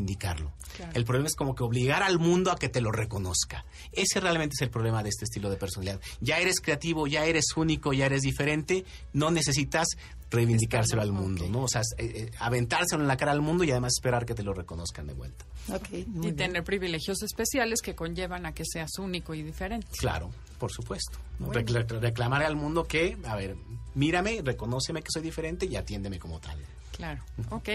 reivindicarlo. 0.02 0.52
El 0.94 1.04
problema 1.04 1.28
es 1.28 1.36
como 1.36 1.54
que 1.54 1.62
obligar 1.62 2.02
al 2.02 2.18
mundo 2.18 2.50
a 2.50 2.56
que 2.56 2.68
te 2.68 2.80
lo 2.80 2.90
reconozca. 2.90 3.64
Ese 3.92 4.20
realmente 4.20 4.54
es 4.58 4.62
el 4.62 4.70
problema 4.70 5.02
de 5.02 5.10
este 5.10 5.24
estilo 5.24 5.50
de 5.50 5.56
personalidad. 5.56 6.00
Ya 6.20 6.38
eres 6.38 6.60
creativo, 6.60 7.06
ya 7.06 7.24
eres 7.24 7.56
único, 7.56 7.92
ya 7.92 8.06
eres 8.06 8.22
diferente, 8.22 8.84
no 9.12 9.30
necesitas 9.30 9.88
reivindicárselo 10.30 11.02
al 11.02 11.12
mundo, 11.12 11.46
¿no? 11.50 11.64
O 11.64 11.68
sea, 11.68 11.82
eh, 11.98 12.04
eh, 12.14 12.30
aventárselo 12.38 13.02
en 13.02 13.08
la 13.08 13.18
cara 13.18 13.32
al 13.32 13.42
mundo 13.42 13.64
y 13.64 13.70
además 13.70 13.92
esperar 13.98 14.24
que 14.24 14.34
te 14.34 14.42
lo 14.42 14.54
reconozcan 14.54 15.06
de 15.06 15.12
vuelta. 15.12 15.44
y 16.22 16.32
tener 16.32 16.64
privilegios 16.64 17.22
especiales 17.22 17.82
que 17.82 17.94
conllevan 17.94 18.46
a 18.46 18.52
que 18.52 18.64
seas 18.64 18.98
único 18.98 19.34
y 19.34 19.42
diferente. 19.42 19.86
Claro, 19.98 20.30
por 20.58 20.72
supuesto. 20.72 21.18
reclamar 22.00 22.42
al 22.42 22.56
mundo 22.56 22.84
que, 22.84 23.18
a 23.26 23.36
ver, 23.36 23.56
mírame, 23.94 24.40
reconóceme 24.42 25.02
que 25.02 25.08
soy 25.10 25.22
diferente 25.22 25.66
y 25.66 25.76
atiéndeme 25.76 26.18
como 26.18 26.40
tal. 26.40 26.58
Claro, 26.92 27.22
ok. 27.50 27.68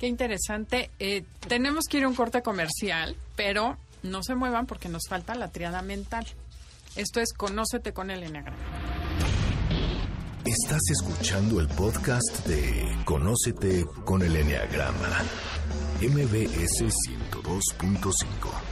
Qué 0.00 0.06
interesante. 0.06 0.90
Eh, 0.98 1.24
tenemos 1.46 1.84
que 1.84 1.98
ir 1.98 2.04
a 2.04 2.08
un 2.08 2.14
corte 2.14 2.40
comercial, 2.40 3.14
pero 3.36 3.76
no 4.02 4.22
se 4.22 4.34
muevan 4.34 4.64
porque 4.64 4.88
nos 4.88 5.02
falta 5.06 5.34
la 5.34 5.48
triada 5.48 5.82
mental. 5.82 6.26
Esto 6.96 7.20
es 7.20 7.34
Conócete 7.34 7.92
con 7.92 8.10
el 8.10 8.22
Enneagrama. 8.22 8.56
Estás 10.46 10.80
escuchando 10.90 11.60
el 11.60 11.68
podcast 11.68 12.46
de 12.46 12.96
Conócete 13.04 13.84
con 14.06 14.22
el 14.22 14.34
Enneagrama, 14.36 15.22
MBS 16.00 16.86
102.5. 17.30 18.69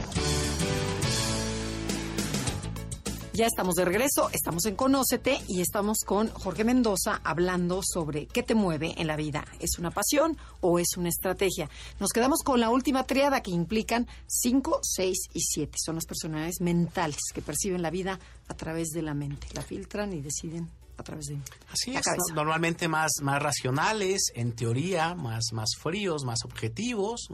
Ya 3.39 3.45
estamos 3.45 3.75
de 3.75 3.85
regreso, 3.85 4.29
estamos 4.33 4.65
en 4.65 4.75
Conócete 4.75 5.39
y 5.47 5.61
estamos 5.61 5.99
con 6.05 6.27
Jorge 6.27 6.65
Mendoza 6.65 7.21
hablando 7.23 7.79
sobre 7.81 8.25
qué 8.25 8.43
te 8.43 8.53
mueve 8.53 8.95
en 8.97 9.07
la 9.07 9.15
vida. 9.15 9.45
¿Es 9.61 9.79
una 9.79 9.91
pasión 9.91 10.35
o 10.59 10.77
es 10.77 10.97
una 10.97 11.07
estrategia? 11.07 11.69
Nos 12.01 12.09
quedamos 12.11 12.43
con 12.43 12.59
la 12.59 12.69
última 12.69 13.05
triada 13.05 13.39
que 13.39 13.51
implican 13.51 14.07
5, 14.27 14.81
6 14.83 15.17
y 15.33 15.39
7. 15.39 15.71
Son 15.81 15.95
las 15.95 16.05
personalidades 16.05 16.59
mentales 16.59 17.21
que 17.33 17.41
perciben 17.41 17.81
la 17.81 17.91
vida 17.91 18.19
a 18.49 18.53
través 18.55 18.89
de 18.89 19.03
la 19.03 19.13
mente. 19.13 19.47
La 19.53 19.61
filtran 19.61 20.11
y 20.11 20.19
deciden 20.19 20.69
a 20.99 21.03
través 21.03 21.27
de 21.27 21.37
Así 21.71 21.95
es, 21.95 22.05
normalmente 22.33 22.87
más, 22.87 23.11
más 23.21 23.41
racionales, 23.41 24.31
en 24.35 24.53
teoría, 24.53 25.15
más, 25.15 25.45
más 25.53 25.69
fríos, 25.79 26.23
más 26.23 26.39
objetivos. 26.43 27.27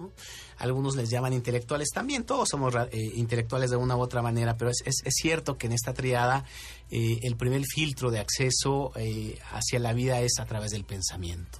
Algunos 0.57 0.95
les 0.95 1.09
llaman 1.09 1.33
intelectuales 1.33 1.89
también, 1.93 2.23
todos 2.23 2.49
somos 2.49 2.73
eh, 2.75 2.89
intelectuales 3.15 3.71
de 3.71 3.77
una 3.77 3.95
u 3.95 4.01
otra 4.01 4.21
manera, 4.21 4.57
pero 4.57 4.71
es, 4.71 4.81
es, 4.85 5.13
cierto 5.15 5.57
que 5.57 5.67
en 5.67 5.73
esta 5.73 5.93
triada 5.93 6.45
eh, 6.91 7.19
el 7.23 7.35
primer 7.35 7.63
filtro 7.65 8.11
de 8.11 8.19
acceso 8.19 8.91
eh, 8.95 9.39
hacia 9.51 9.79
la 9.79 9.93
vida 9.93 10.21
es 10.21 10.39
a 10.39 10.45
través 10.45 10.71
del 10.71 10.85
pensamiento. 10.85 11.59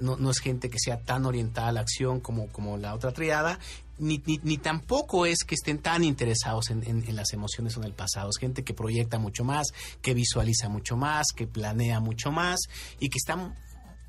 ¿no? 0.00 0.16
no, 0.16 0.30
es 0.30 0.38
gente 0.38 0.70
que 0.70 0.78
sea 0.78 1.00
tan 1.00 1.26
orientada 1.26 1.68
a 1.68 1.72
la 1.72 1.80
acción 1.80 2.20
como, 2.20 2.48
como 2.48 2.76
la 2.76 2.94
otra 2.94 3.12
triada, 3.12 3.58
ni, 3.98 4.22
ni, 4.42 4.58
tampoco 4.58 5.26
es 5.26 5.44
que 5.44 5.54
estén 5.54 5.78
tan 5.78 6.04
interesados 6.04 6.70
en, 6.70 7.04
las 7.14 7.32
emociones 7.32 7.76
o 7.76 7.80
en 7.80 7.86
el 7.86 7.92
pasado. 7.92 8.30
Es 8.30 8.38
gente 8.38 8.64
que 8.64 8.74
proyecta 8.74 9.18
mucho 9.18 9.44
más, 9.44 9.68
que 10.02 10.14
visualiza 10.14 10.68
mucho 10.68 10.96
más, 10.96 11.26
que 11.34 11.46
planea 11.46 12.00
mucho 12.00 12.30
más 12.30 12.60
y 12.98 13.08
que 13.08 13.18
está 13.18 13.54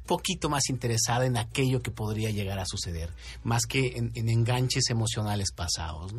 poquito 0.06 0.50
más 0.50 0.70
interesada 0.70 1.26
en 1.26 1.38
aquello 1.38 1.82
que 1.82 1.92
podría 1.92 2.30
llegar 2.30 2.60
a 2.60 2.66
suceder, 2.66 3.10
más 3.44 3.66
que 3.66 3.98
en, 3.98 4.12
enganches 4.30 4.90
emocionales 4.90 5.52
pasados. 5.52 6.14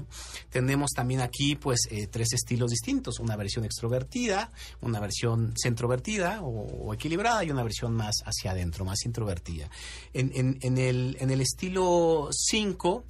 Tenemos 0.50 0.90
también 0.90 1.20
aquí 1.20 1.54
pues 1.56 1.88
eh, 1.90 2.06
tres 2.08 2.32
estilos 2.32 2.70
distintos, 2.70 3.20
una 3.20 3.36
versión 3.36 3.64
extrovertida, 3.64 4.50
una 4.80 5.00
versión 5.00 5.54
centrovertida 5.56 6.40
o, 6.42 6.92
equilibrada 6.92 7.44
y 7.44 7.50
una 7.50 7.62
versión 7.62 7.92
más 7.92 8.16
hacia 8.24 8.52
adentro, 8.52 8.84
más 8.84 9.04
introvertida. 9.04 9.70
En, 10.12 10.32
en 10.34 10.78
el, 10.78 11.16
en 11.20 11.30
el 11.30 11.40
estilo 11.40 12.28
5, 12.32 13.04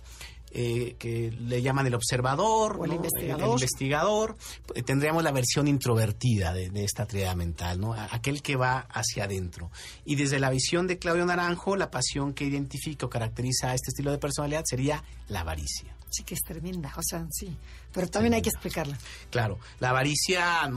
eh, 0.58 0.96
que 0.98 1.30
le 1.32 1.60
llaman 1.60 1.86
el 1.86 1.94
observador, 1.94 2.78
o 2.78 2.86
el, 2.86 2.94
investigador. 2.94 4.36
Eh, 4.74 4.82
tendríamos 4.82 5.22
la 5.22 5.30
versión 5.30 5.68
introvertida 5.68 6.54
de, 6.54 6.70
esta 6.82 7.04
triada 7.04 7.34
mental, 7.34 7.78
¿no? 7.78 7.92
aquel 7.92 8.40
que 8.40 8.56
va 8.56 8.86
hacia 8.88 9.24
adentro. 9.24 9.70
Y 10.06 10.14
desde 10.14 10.40
la 10.40 10.48
visión 10.48 10.86
de 10.86 10.98
Claudio 10.98 11.26
Naranjo, 11.26 11.76
la 11.76 11.90
pasión 11.90 12.32
que 12.32 12.46
identifica 12.46 13.04
o 13.04 13.10
caracteriza 13.10 13.68
a 13.68 13.74
este 13.74 13.90
estilo 13.90 14.10
de 14.12 14.16
personalidad 14.16 14.64
sería 14.64 15.04
la 15.28 15.40
avaricia. 15.40 15.94
Sí, 16.08 16.22
que 16.22 16.32
es 16.32 16.40
tremenda, 16.40 16.90
o 16.96 17.02
sea, 17.02 17.26
sí, 17.30 17.54
pero 17.92 18.08
también 18.08 18.32
hay 18.32 18.40
que 18.40 18.48
explicarla. 18.48 18.96
Claro, 19.28 19.58
la 19.78 19.90
avaricia 19.90 20.70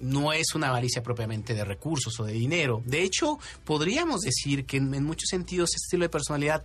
no, 0.00 0.34
es 0.34 0.54
una 0.54 0.68
avaricia 0.68 1.02
propiamente 1.02 1.54
de 1.54 1.64
recursos 1.64 2.20
o 2.20 2.24
de 2.24 2.34
dinero. 2.34 2.82
De 2.84 3.02
hecho, 3.02 3.38
podríamos 3.64 4.20
decir 4.20 4.66
que 4.66 4.76
en, 4.76 5.02
muchos 5.02 5.30
sentidos 5.30 5.70
este 5.70 5.86
estilo 5.86 6.04
de 6.04 6.10
personalidad 6.10 6.62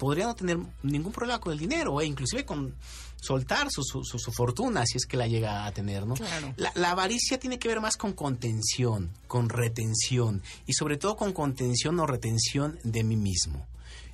podría 0.00 0.24
no 0.24 0.34
tener 0.34 0.58
ningún 0.82 1.12
problema 1.12 1.38
con 1.38 1.52
el 1.52 1.58
dinero, 1.58 2.00
e 2.00 2.06
inclusive 2.06 2.46
con 2.46 2.74
soltar 3.20 3.68
su, 3.70 3.82
su, 3.84 4.32
fortuna 4.32 4.86
si 4.86 4.96
es 4.96 5.04
que 5.04 5.18
la 5.18 5.26
llega 5.26 5.66
a 5.66 5.72
tener, 5.72 6.06
¿no? 6.06 6.14
La, 6.56 6.90
avaricia 6.90 7.38
tiene 7.38 7.58
que 7.58 7.68
ver 7.68 7.82
más 7.82 7.98
con 7.98 8.14
contención, 8.14 9.10
con 9.28 9.50
retención 9.50 10.42
y 10.66 10.72
sobre 10.72 10.96
todo 10.96 11.16
con 11.18 11.34
contención 11.34 12.00
o 12.00 12.06
retención 12.06 12.78
de 12.82 13.04
mí 13.04 13.16
mismo 13.16 13.66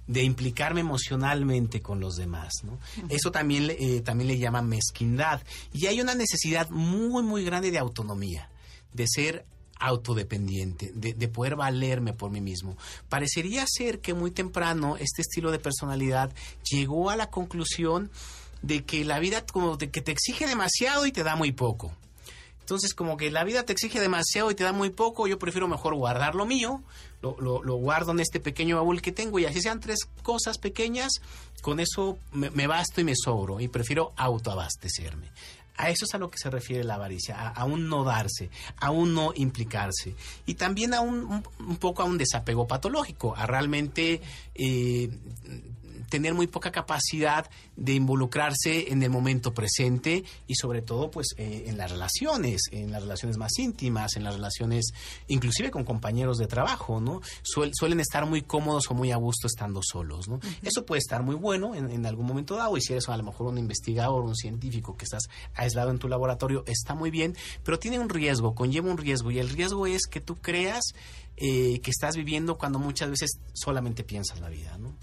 de 0.09 0.23
implicarme 0.23 0.81
emocionalmente 0.81 1.83
con 1.83 2.01
los 2.01 2.17
demás, 2.17 2.53
¿no? 2.63 2.79
Eso 3.09 3.33
también, 3.33 3.71
eh, 3.71 4.03
también 4.03 4.29
le 4.29 4.39
llaman 4.39 4.69
mezquindad. 4.69 5.43
Y 5.73 5.87
hay 5.87 6.01
una 6.01 6.15
necesidad 6.15 6.71
muy, 6.71 7.25
muy 7.25 7.45
grande 7.45 7.73
de 7.73 7.79
autonomía, 7.79 8.49
de 8.93 9.05
ser 9.09 9.47
autodependiente, 9.79 10.93
de, 10.95 11.29
poder 11.29 11.57
valerme 11.57 12.13
por 12.13 12.31
mí 12.31 12.41
mismo. 12.41 12.77
Parecería 13.09 13.65
ser 13.67 14.01
que 14.01 14.15
muy 14.15 14.31
temprano 14.31 14.97
este 14.97 15.23
estilo 15.23 15.51
de 15.51 15.59
personalidad 15.59 16.33
llegó 16.71 17.11
a 17.11 17.17
la 17.17 17.31
conclusión 17.31 18.11
de 18.63 18.85
que 18.85 19.05
la 19.05 19.19
vida 19.19 19.45
como 19.45 19.77
de 19.77 19.91
que 19.91 20.01
te 20.01 20.13
exige 20.13 20.47
demasiado 20.47 21.07
y 21.07 21.13
te 21.13 21.23
da 21.23 21.37
muy 21.37 21.53
poco. 21.53 21.93
Entonces, 22.61 22.95
como 22.95 23.17
que 23.17 23.31
la 23.31 23.45
vida 23.45 23.63
te 23.63 23.73
exige 23.73 24.01
demasiado 24.01 24.51
y 24.51 24.57
te 24.57 24.65
da 24.65 24.73
muy 24.73 24.91
poco, 24.91 25.29
yo 25.29 25.39
prefiero 25.39 25.69
mejor 25.69 25.95
guardar 25.95 26.35
lo 26.35 26.47
mío, 26.47 26.83
lo, 27.23 27.63
lo, 27.63 27.75
guardo 27.77 28.11
en 28.11 28.19
este 28.19 28.41
pequeño 28.41 28.75
baúl 28.75 29.01
que 29.01 29.13
tengo 29.13 29.39
y 29.39 29.45
así 29.45 29.61
sean 29.61 29.79
tres 29.79 30.01
cosas 30.25 30.59
pequeñas, 30.59 31.13
con 31.63 31.79
eso 31.79 32.19
me, 32.33 32.51
me 32.51 32.67
basto 32.67 33.01
y 33.01 33.05
me 33.05 33.15
sobro 33.15 33.61
y 33.61 33.69
prefiero 33.69 34.13
autoabastecerme. 34.17 35.31
A 35.77 35.91
eso 35.91 36.05
es 36.05 36.15
a 36.15 36.19
lo 36.19 36.31
que 36.31 36.39
se 36.39 36.51
refiere 36.51 36.85
la 36.85 36.95
avaricia, 36.95 37.49
a, 37.49 37.65
un 37.65 37.89
no 37.89 38.05
darse, 38.05 38.51
a 38.79 38.91
un 38.91 39.15
no 39.15 39.33
implicarse. 39.35 40.15
Y 40.47 40.55
también 40.55 40.95
a 40.95 41.01
un, 41.01 41.43
un, 41.59 41.77
poco 41.77 42.03
a 42.03 42.07
un 42.07 42.19
desapego 42.19 42.67
patológico, 42.67 43.37
a 43.37 43.47
realmente 43.47 44.21
eh, 44.55 45.11
tener 46.09 46.35
muy 46.35 46.47
poca 46.47 46.71
capacidad 46.71 47.49
de 47.77 47.95
involucrarse 47.95 48.93
en 48.93 49.03
el 49.03 49.11
momento 49.11 49.55
presente 49.55 50.25
y 50.47 50.55
sobre 50.55 50.83
todo 50.83 51.11
pues 51.11 51.29
eh, 51.37 51.65
en 51.67 51.77
las 51.77 51.91
relaciones, 51.91 52.63
en 52.71 52.93
las 52.93 53.03
relaciones 53.03 53.37
más 53.37 53.59
íntimas, 53.59 54.17
en 54.17 54.25
las 54.25 54.35
relaciones 54.35 54.87
inclusive 55.29 55.71
con 55.71 55.85
compañeros 55.85 56.39
de 56.39 56.47
trabajo, 56.47 57.01
¿no? 57.01 57.21
suelen 57.43 58.01
estar 58.01 58.27
muy 58.27 58.43
cómodos 58.43 58.91
o 58.91 58.95
muy 58.95 59.13
a 59.13 59.17
gusto 59.17 59.47
estando 59.47 59.81
solos, 59.83 60.29
¿no? 60.29 60.41
Eso 60.63 60.85
puede 60.85 61.01
estar 61.01 61.23
muy 61.23 61.35
bueno 61.35 61.75
en, 61.75 62.07
algún 62.07 62.27
momento 62.27 62.57
dado 62.57 62.77
y 62.77 62.81
si 62.81 62.93
eres 62.93 63.09
a 63.09 63.17
lo 63.17 63.23
mejor 63.23 63.49
un 63.49 63.59
investigador, 63.59 64.23
un 64.23 64.37
científico 64.37 64.97
que 64.97 65.05
estás 65.05 65.25
aislado 65.55 65.91
en 65.91 65.99
tu 65.99 66.09
laboratorio, 66.09 66.65
está 66.67 66.95
muy 66.95 67.11
bien, 67.11 67.37
pero 67.65 67.79
tiene 67.79 67.99
un 67.99 68.09
riesgo, 68.09 68.55
conlleva 68.55 68.91
un 68.91 68.99
riesgo 68.99 69.31
y 69.31 69.39
el 69.39 69.49
riesgo 69.49 69.87
es 69.87 70.07
que 70.07 70.21
tú 70.21 70.37
creas 70.37 70.95
eh, 71.37 71.81
que 71.81 71.91
estás 71.91 72.17
viviendo 72.17 72.57
cuando 72.59 72.79
muchas 72.79 73.11
veces 73.11 73.39
solamente 73.53 74.05
piensas 74.05 74.41
la 74.41 74.49
vida, 74.49 74.79
¿no? 74.79 74.95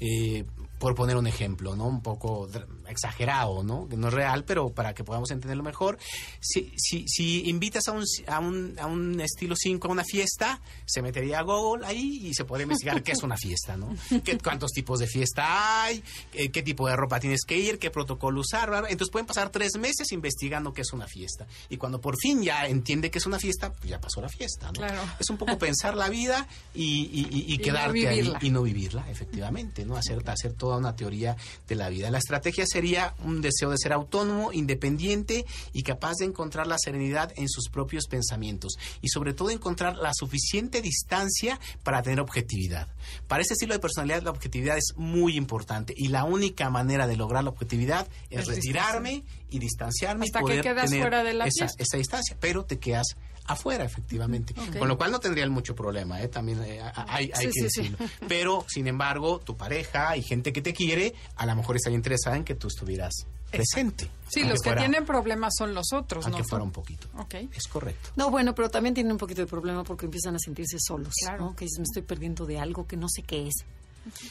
Eh, 0.00 0.44
por 0.78 0.94
poner 0.94 1.16
un 1.16 1.26
ejemplo, 1.26 1.74
¿no? 1.74 1.86
Un 1.86 2.02
poco 2.02 2.48
exagerado, 2.88 3.62
¿no? 3.62 3.88
Que 3.88 3.96
no 3.96 4.08
es 4.08 4.14
real, 4.14 4.44
pero 4.44 4.70
para 4.70 4.94
que 4.94 5.04
podamos 5.04 5.30
entenderlo 5.30 5.62
mejor. 5.62 5.98
Si, 6.40 6.72
si, 6.76 7.06
si 7.08 7.48
invitas 7.48 7.88
a 7.88 7.92
un, 7.92 8.04
a, 8.26 8.38
un, 8.38 8.76
a 8.78 8.86
un 8.86 9.20
estilo 9.20 9.54
5 9.56 9.88
a 9.88 9.90
una 9.90 10.04
fiesta, 10.04 10.60
se 10.86 11.02
metería 11.02 11.40
a 11.40 11.42
Google 11.42 11.86
ahí 11.86 12.28
y 12.28 12.34
se 12.34 12.44
puede 12.44 12.62
investigar 12.62 13.02
qué 13.02 13.12
es 13.12 13.22
una 13.22 13.36
fiesta, 13.36 13.76
¿no? 13.76 13.94
¿Qué, 14.24 14.38
¿Cuántos 14.38 14.70
tipos 14.72 15.00
de 15.00 15.06
fiesta 15.06 15.82
hay? 15.84 16.02
Eh, 16.32 16.50
¿Qué, 16.50 16.62
tipo 16.62 16.88
de 16.88 16.96
ropa 16.96 17.20
tienes 17.20 17.44
que 17.44 17.56
ir? 17.56 17.78
¿Qué 17.78 17.90
protocolo 17.90 18.40
usar? 18.40 18.72
Entonces 18.88 19.10
pueden 19.10 19.26
pasar 19.26 19.50
tres 19.50 19.76
meses 19.78 20.12
investigando 20.12 20.72
qué 20.72 20.82
es 20.82 20.92
una 20.92 21.06
fiesta. 21.06 21.46
Y 21.68 21.76
cuando 21.76 22.00
por 22.00 22.16
fin 22.16 22.42
ya 22.42 22.66
entiende 22.66 23.10
que 23.10 23.18
es 23.18 23.26
una 23.26 23.38
fiesta, 23.38 23.72
pues 23.72 23.90
ya 23.90 24.00
pasó 24.00 24.20
la 24.20 24.28
fiesta, 24.28 24.70
¿no? 24.72 24.86
Es 25.18 25.28
un 25.30 25.36
poco 25.36 25.58
pensar 25.58 25.96
la 25.96 26.08
vida 26.08 26.46
y, 26.74 26.84
y, 26.84 27.54
y, 27.54 27.58
quedarte 27.68 28.08
ahí 28.08 28.32
y 28.40 28.50
no 28.50 28.62
vivirla, 28.62 29.08
efectivamente, 29.10 29.84
¿no? 29.84 29.96
Hacer, 29.96 30.22
hacer 30.28 30.52
todo 30.52 30.67
toda 30.68 30.76
una 30.76 30.94
teoría 30.94 31.34
de 31.66 31.74
la 31.76 31.88
vida. 31.88 32.10
La 32.10 32.18
estrategia 32.18 32.66
sería 32.66 33.14
un 33.24 33.40
deseo 33.40 33.70
de 33.70 33.78
ser 33.78 33.94
autónomo, 33.94 34.52
independiente 34.52 35.46
y 35.72 35.82
capaz 35.82 36.16
de 36.18 36.26
encontrar 36.26 36.66
la 36.66 36.76
serenidad 36.78 37.32
en 37.36 37.48
sus 37.48 37.70
propios 37.70 38.06
pensamientos 38.06 38.74
y 39.00 39.08
sobre 39.08 39.32
todo 39.32 39.48
encontrar 39.48 39.96
la 39.96 40.12
suficiente 40.12 40.82
distancia 40.82 41.58
para 41.82 42.02
tener 42.02 42.20
objetividad. 42.20 42.86
Para 43.28 43.40
este 43.40 43.54
estilo 43.54 43.72
de 43.72 43.80
personalidad 43.80 44.22
la 44.22 44.30
objetividad 44.30 44.76
es 44.76 44.92
muy 44.96 45.36
importante 45.36 45.94
y 45.96 46.08
la 46.08 46.24
única 46.24 46.68
manera 46.68 47.06
de 47.06 47.16
lograr 47.16 47.44
la 47.44 47.50
objetividad 47.50 48.06
es, 48.28 48.46
retirarme 48.46 49.24
y 49.48 49.58
distanciarme 49.58 50.26
Hasta 50.26 50.40
y 50.40 50.42
poder 50.42 50.56
que 50.56 50.68
quedas 50.68 50.90
tener 50.90 51.00
fuera 51.00 51.24
de 51.24 51.32
la 51.32 51.46
esa, 51.46 51.64
esa 51.78 51.96
distancia, 51.96 52.36
pero 52.38 52.66
te 52.66 52.78
quedas 52.78 53.16
afuera 53.48 53.84
efectivamente, 53.84 54.54
con 54.78 54.86
lo 54.88 54.96
cual 54.96 55.10
no 55.10 55.18
tendrían 55.20 55.50
mucho 55.50 55.74
problema, 55.74 56.22
¿eh? 56.22 56.28
también 56.28 56.62
eh, 56.62 56.80
hay, 57.08 57.30
hay 57.34 57.46
Sí, 57.46 57.46
que 57.46 57.52
sí, 57.52 57.68
sí. 57.70 57.82
decirlo. 57.82 57.98
Pero, 58.28 58.64
sin 58.68 58.86
embargo, 58.86 59.40
tu 59.40 59.56
pareja 59.56 60.16
y 60.16 60.22
gente 60.22 60.52
que 60.52 60.62
te 60.62 60.72
quiere, 60.72 61.14
a 61.36 61.46
lo 61.46 61.56
mejor 61.56 61.76
estaría 61.76 61.96
interesada 61.96 62.36
en 62.36 62.44
que 62.44 62.54
tú 62.54 62.68
estuvieras 62.68 63.26
presente. 63.50 64.10
Sí, 64.28 64.44
los 64.44 64.60
que 64.60 64.68
fuera- 64.70 64.82
tienen 64.82 65.06
problemas 65.06 65.54
son 65.56 65.74
los 65.74 65.92
otros, 65.94 66.24
Aunque 66.26 66.42
¿no? 66.42 66.48
fuera 66.48 66.62
un 66.64 66.70
poquito. 66.70 67.08
Ok. 67.16 67.34
Es 67.54 67.66
correcto. 67.66 68.10
No, 68.16 68.30
bueno, 68.30 68.54
pero 68.54 68.68
también 68.68 68.94
tienen 68.94 69.12
un 69.12 69.18
poquito 69.18 69.40
de 69.40 69.46
problema 69.46 69.84
porque 69.84 70.04
empiezan 70.04 70.34
a 70.34 70.38
sentirse 70.38 70.76
solos, 70.78 71.14
Claro. 71.24 71.46
¿no? 71.46 71.56
Que 71.56 71.64
dices, 71.64 71.78
me 71.78 71.84
estoy 71.84 72.02
perdiendo 72.02 72.44
de 72.44 72.58
algo 72.60 72.86
que 72.86 72.96
no 72.98 73.08
sé 73.08 73.22
qué 73.22 73.46
es. 73.48 73.54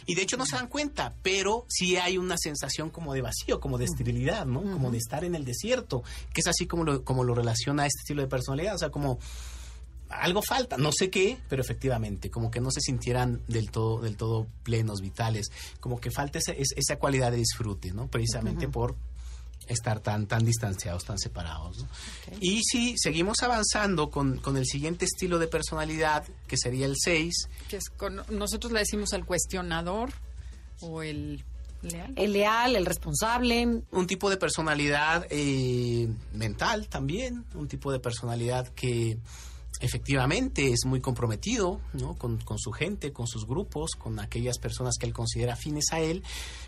Y 0.05 0.15
de 0.15 0.21
hecho 0.21 0.37
no 0.37 0.45
se 0.45 0.55
dan 0.55 0.67
cuenta, 0.67 1.13
pero 1.23 1.65
sí 1.69 1.97
hay 1.97 2.17
una 2.17 2.35
sensación 2.37 2.89
como 2.89 3.13
de 3.13 3.21
vacío, 3.21 3.59
como 3.59 3.77
de 3.77 3.85
esterilidad, 3.85 4.45
¿no? 4.45 4.61
Como 4.61 4.91
de 4.91 4.97
estar 4.97 5.23
en 5.23 5.35
el 5.35 5.45
desierto, 5.45 6.03
que 6.33 6.41
es 6.41 6.47
así 6.47 6.67
como 6.67 6.83
lo, 6.83 7.03
como 7.03 7.23
lo 7.23 7.33
relaciona 7.35 7.83
a 7.83 7.85
este 7.87 7.99
estilo 8.01 8.21
de 8.21 8.27
personalidad. 8.27 8.75
O 8.75 8.77
sea, 8.77 8.89
como 8.89 9.19
algo 10.09 10.41
falta, 10.41 10.77
no 10.77 10.91
sé 10.93 11.09
qué, 11.09 11.37
pero 11.49 11.61
efectivamente, 11.61 12.29
como 12.29 12.49
que 12.49 12.61
no 12.61 12.71
se 12.71 12.79
sintieran 12.79 13.41
del 13.49 13.71
todo, 13.71 13.99
del 14.01 14.15
todo 14.15 14.47
plenos, 14.63 15.01
vitales, 15.01 15.47
como 15.81 15.99
que 15.99 16.11
falta 16.11 16.39
esa, 16.39 16.53
es- 16.53 16.73
esa 16.77 16.97
cualidad 16.97 17.31
de 17.31 17.37
disfrute, 17.37 17.91
¿no? 17.91 18.07
Precisamente 18.07 18.67
por 18.71 18.95
estar 19.69 19.99
tan, 19.99 20.27
tan 20.27 20.43
distanciados, 20.45 21.03
tan 21.05 21.17
separados. 21.17 21.79
¿no? 21.79 21.87
Y 22.39 22.61
si 22.63 22.95
seguimos 22.97 23.41
avanzando 23.43 24.09
con, 24.09 24.37
con 24.39 24.57
el 24.57 24.65
siguiente 24.65 25.05
estilo 25.05 25.39
de 25.39 25.47
personalidad, 25.47 26.25
que 26.47 26.57
sería 26.57 26.85
el 26.85 26.95
6, 26.97 27.33
Que 27.69 27.77
es 27.77 27.89
con- 27.89 28.21
nosotros 28.29 28.71
le 28.71 28.79
decimos 28.79 29.13
el 29.13 29.25
cuestionador 29.25 30.11
o 30.81 31.01
el 31.03 31.43
leal. 31.81 32.13
El 32.15 32.33
leal, 32.33 32.75
el 32.75 32.85
responsable, 32.85 33.81
un 33.91 34.07
tipo 34.07 34.29
de 34.29 34.37
personalidad 34.37 35.25
eh, 35.29 36.07
mental 36.33 36.87
también, 36.87 37.45
un 37.53 37.67
tipo 37.67 37.91
de 37.91 37.99
personalidad 37.99 38.67
que 38.69 39.17
efectivamente 39.79 40.71
es 40.71 40.85
muy 40.85 41.01
comprometido 41.01 41.79
¿no? 41.93 42.15
con, 42.15 42.37
con 42.37 42.57
su 42.59 42.71
gente, 42.71 43.11
con 43.11 43.27
sus 43.27 43.45
grupos, 43.45 43.91
con 43.91 44.19
aquellas 44.19 44.57
personas 44.57 44.95
que 44.99 45.05
él 45.05 45.13
considera 45.13 45.53
afines 45.53 45.91
a 45.91 45.99
él, 45.99 46.23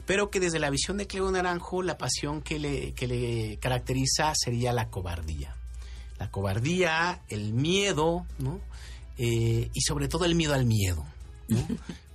pero 0.06 0.30
que 0.30 0.40
desde 0.40 0.60
la 0.60 0.70
visión 0.70 0.98
de 0.98 1.08
Cleo 1.08 1.30
Naranjo 1.32 1.82
la 1.82 1.98
pasión 1.98 2.42
que 2.42 2.60
le, 2.60 2.94
que 2.94 3.08
le 3.08 3.58
caracteriza 3.58 4.34
sería 4.36 4.74
la 4.74 4.90
cobardía. 4.90 5.56
La 6.18 6.30
cobardía, 6.30 7.22
el 7.30 7.54
miedo, 7.54 8.26
¿no? 8.40 8.60
Eh, 9.18 9.70
y 9.74 9.82
sobre 9.82 10.08
todo 10.08 10.26
el 10.26 10.36
miedo 10.36 10.54
al 10.54 10.66
miedo. 10.66 11.06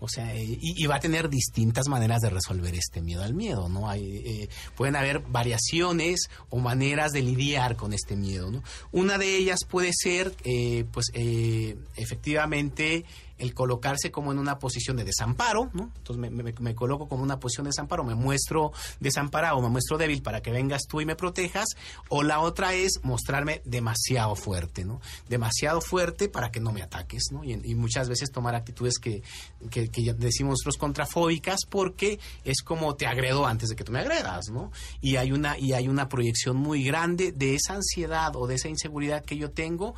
O 0.00 0.08
sea, 0.08 0.34
eh, 0.34 0.44
y, 0.44 0.82
y 0.82 0.86
va 0.86 0.96
a 0.96 1.00
tener 1.00 1.28
distintas 1.30 1.88
maneras 1.88 2.20
de 2.20 2.30
resolver 2.30 2.74
este 2.74 3.00
miedo 3.00 3.22
al 3.22 3.34
miedo, 3.34 3.68
¿no? 3.68 3.88
Hay, 3.88 4.18
eh, 4.18 4.48
pueden 4.76 4.96
haber 4.96 5.20
variaciones 5.20 6.28
o 6.50 6.58
maneras 6.58 7.12
de 7.12 7.22
lidiar 7.22 7.76
con 7.76 7.92
este 7.92 8.16
miedo, 8.16 8.50
¿no? 8.50 8.62
Una 8.92 9.18
de 9.18 9.36
ellas 9.36 9.60
puede 9.68 9.92
ser, 9.94 10.34
eh, 10.44 10.84
pues, 10.92 11.06
eh, 11.14 11.76
efectivamente, 11.96 13.04
el 13.38 13.54
colocarse 13.54 14.10
como 14.10 14.32
en 14.32 14.38
una 14.38 14.58
posición 14.58 14.96
de 14.96 15.04
desamparo, 15.04 15.70
¿no? 15.72 15.90
Entonces 15.96 16.30
me, 16.60 16.74
coloco 16.74 17.08
como 17.08 17.22
una 17.22 17.40
posición 17.40 17.64
de 17.64 17.70
desamparo, 17.70 18.04
me 18.04 18.14
muestro 18.14 18.72
desamparado, 19.00 19.60
me 19.60 19.68
muestro 19.68 19.98
débil 19.98 20.22
para 20.22 20.40
que 20.40 20.50
vengas 20.50 20.82
tú 20.88 21.00
y 21.00 21.06
me 21.06 21.16
protejas, 21.16 21.66
o 22.08 22.22
la 22.22 22.40
otra 22.40 22.74
es 22.74 23.00
mostrarme 23.02 23.62
demasiado 23.64 24.36
fuerte, 24.36 24.84
¿no? 24.84 25.00
Demasiado 25.28 25.80
fuerte 25.80 26.28
para 26.28 26.50
que 26.50 26.60
no 26.60 26.72
me 26.72 26.82
ataques, 26.82 27.24
¿no? 27.32 27.44
Y, 27.44 27.74
muchas 27.74 28.08
veces 28.08 28.30
tomar 28.30 28.54
actitudes 28.54 28.98
que, 28.98 29.22
que, 29.70 29.88
decimos 30.16 30.52
nosotros 30.52 30.76
contrafóbicas 30.76 31.60
porque 31.68 32.20
es 32.44 32.62
como 32.62 32.94
te 32.94 33.06
agredo 33.06 33.46
antes 33.46 33.68
de 33.68 33.76
que 33.76 33.84
tú 33.84 33.92
me 33.92 33.98
agredas, 33.98 34.48
¿no? 34.50 34.70
Y 35.00 35.16
hay 35.16 35.32
una, 35.32 35.58
y 35.58 35.72
hay 35.72 35.88
una 35.88 36.08
proyección 36.08 36.56
muy 36.56 36.84
grande 36.84 37.32
de 37.32 37.56
esa 37.56 37.74
ansiedad 37.74 38.36
o 38.36 38.46
de 38.46 38.54
esa 38.54 38.68
inseguridad 38.68 39.24
que 39.24 39.36
yo 39.36 39.50
tengo 39.50 39.94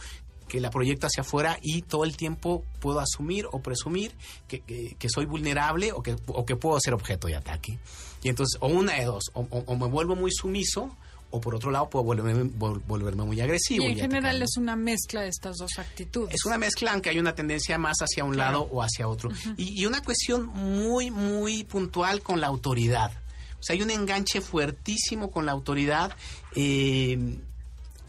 que 0.48 0.60
la 0.60 0.70
proyecto 0.70 1.06
hacia 1.06 1.22
afuera 1.22 1.58
y 1.62 1.82
todo 1.82 2.04
el 2.04 2.16
tiempo 2.16 2.64
puedo 2.80 3.00
asumir 3.00 3.46
o 3.52 3.60
presumir 3.60 4.12
que, 4.48 4.60
que- 4.60 4.96
que 4.98 5.08
soy 5.08 5.26
vulnerable 5.26 5.92
o 5.92 6.02
que, 6.02 6.16
o 6.28 6.44
que 6.46 6.56
puedo 6.56 6.78
ser 6.80 6.94
objeto 6.94 7.26
de 7.28 7.36
ataque. 7.36 7.78
Y 8.22 8.28
entonces, 8.28 8.58
o 8.60 8.68
una 8.68 8.94
de 8.94 9.04
dos, 9.04 9.24
o, 9.34 9.40
o- 9.50 9.64
o 9.66 9.76
me 9.76 9.86
vuelvo 9.86 10.16
muy 10.16 10.30
sumiso, 10.32 10.96
o 11.30 11.40
por 11.40 11.56
otro 11.56 11.70
lado 11.72 11.90
puedo 11.90 12.04
volverme, 12.04 12.44
vol- 12.44 12.80
volverme 12.86 13.24
muy 13.24 13.36
Y 13.38 13.40
agresivo. 13.40 13.84
en 13.84 13.92
y 13.92 13.94
general 13.96 14.36
atacar, 14.36 14.38
¿no? 14.38 14.44
es 14.44 14.56
una 14.56 14.76
mezcla 14.76 15.20
de 15.22 15.28
estas 15.28 15.56
dos 15.58 15.78
actitudes. 15.78 16.34
Es 16.34 16.44
una 16.46 16.56
mezcla, 16.56 16.92
aunque 16.92 17.10
hay 17.10 17.18
una 17.18 17.34
tendencia 17.34 17.76
más 17.78 17.96
hacia 17.98 18.24
un 18.24 18.36
lado 18.36 18.62
o 18.62 18.80
hacia 18.82 19.08
otro. 19.08 19.30
y, 19.56 19.80
y 19.82 19.86
una 19.86 20.02
cuestión 20.02 20.46
muy, 20.46 21.10
muy 21.10 21.64
puntual 21.64 22.22
con 22.22 22.40
la 22.40 22.46
autoridad. 22.46 23.10
O 23.58 23.62
sea, 23.62 23.74
hay 23.74 23.82
un 23.82 23.90
enganche 23.90 24.40
fuertísimo 24.40 25.30
con 25.32 25.44
la 25.46 25.52
autoridad. 25.52 26.12
eh, 26.54 27.38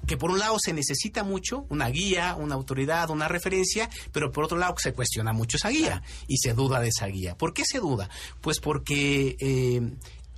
que 0.08 0.18
por 0.18 0.32
un 0.32 0.40
lado 0.40 0.58
se 0.60 0.74
necesita 0.74 1.24
mucho, 1.24 1.66
una 1.70 1.88
guía, 1.90 2.36
una 2.36 2.56
autoridad, 2.56 3.10
una 3.12 3.28
referencia, 3.28 3.90
pero 4.12 4.32
por 4.32 4.46
otro 4.46 4.58
lado 4.58 4.74
se 4.78 4.94
cuestiona 4.94 5.34
mucho 5.34 5.58
esa 5.58 5.70
guía 5.70 6.02
y 6.28 6.38
se 6.38 6.54
duda 6.54 6.80
de 6.80 6.88
esa 6.88 7.06
guía. 7.08 7.38
¿Por 7.38 7.54
qué 7.54 7.64
se 7.66 7.80
duda? 7.80 8.10
Pues 8.42 8.60
porque 8.60 9.36
eh, 9.40 9.82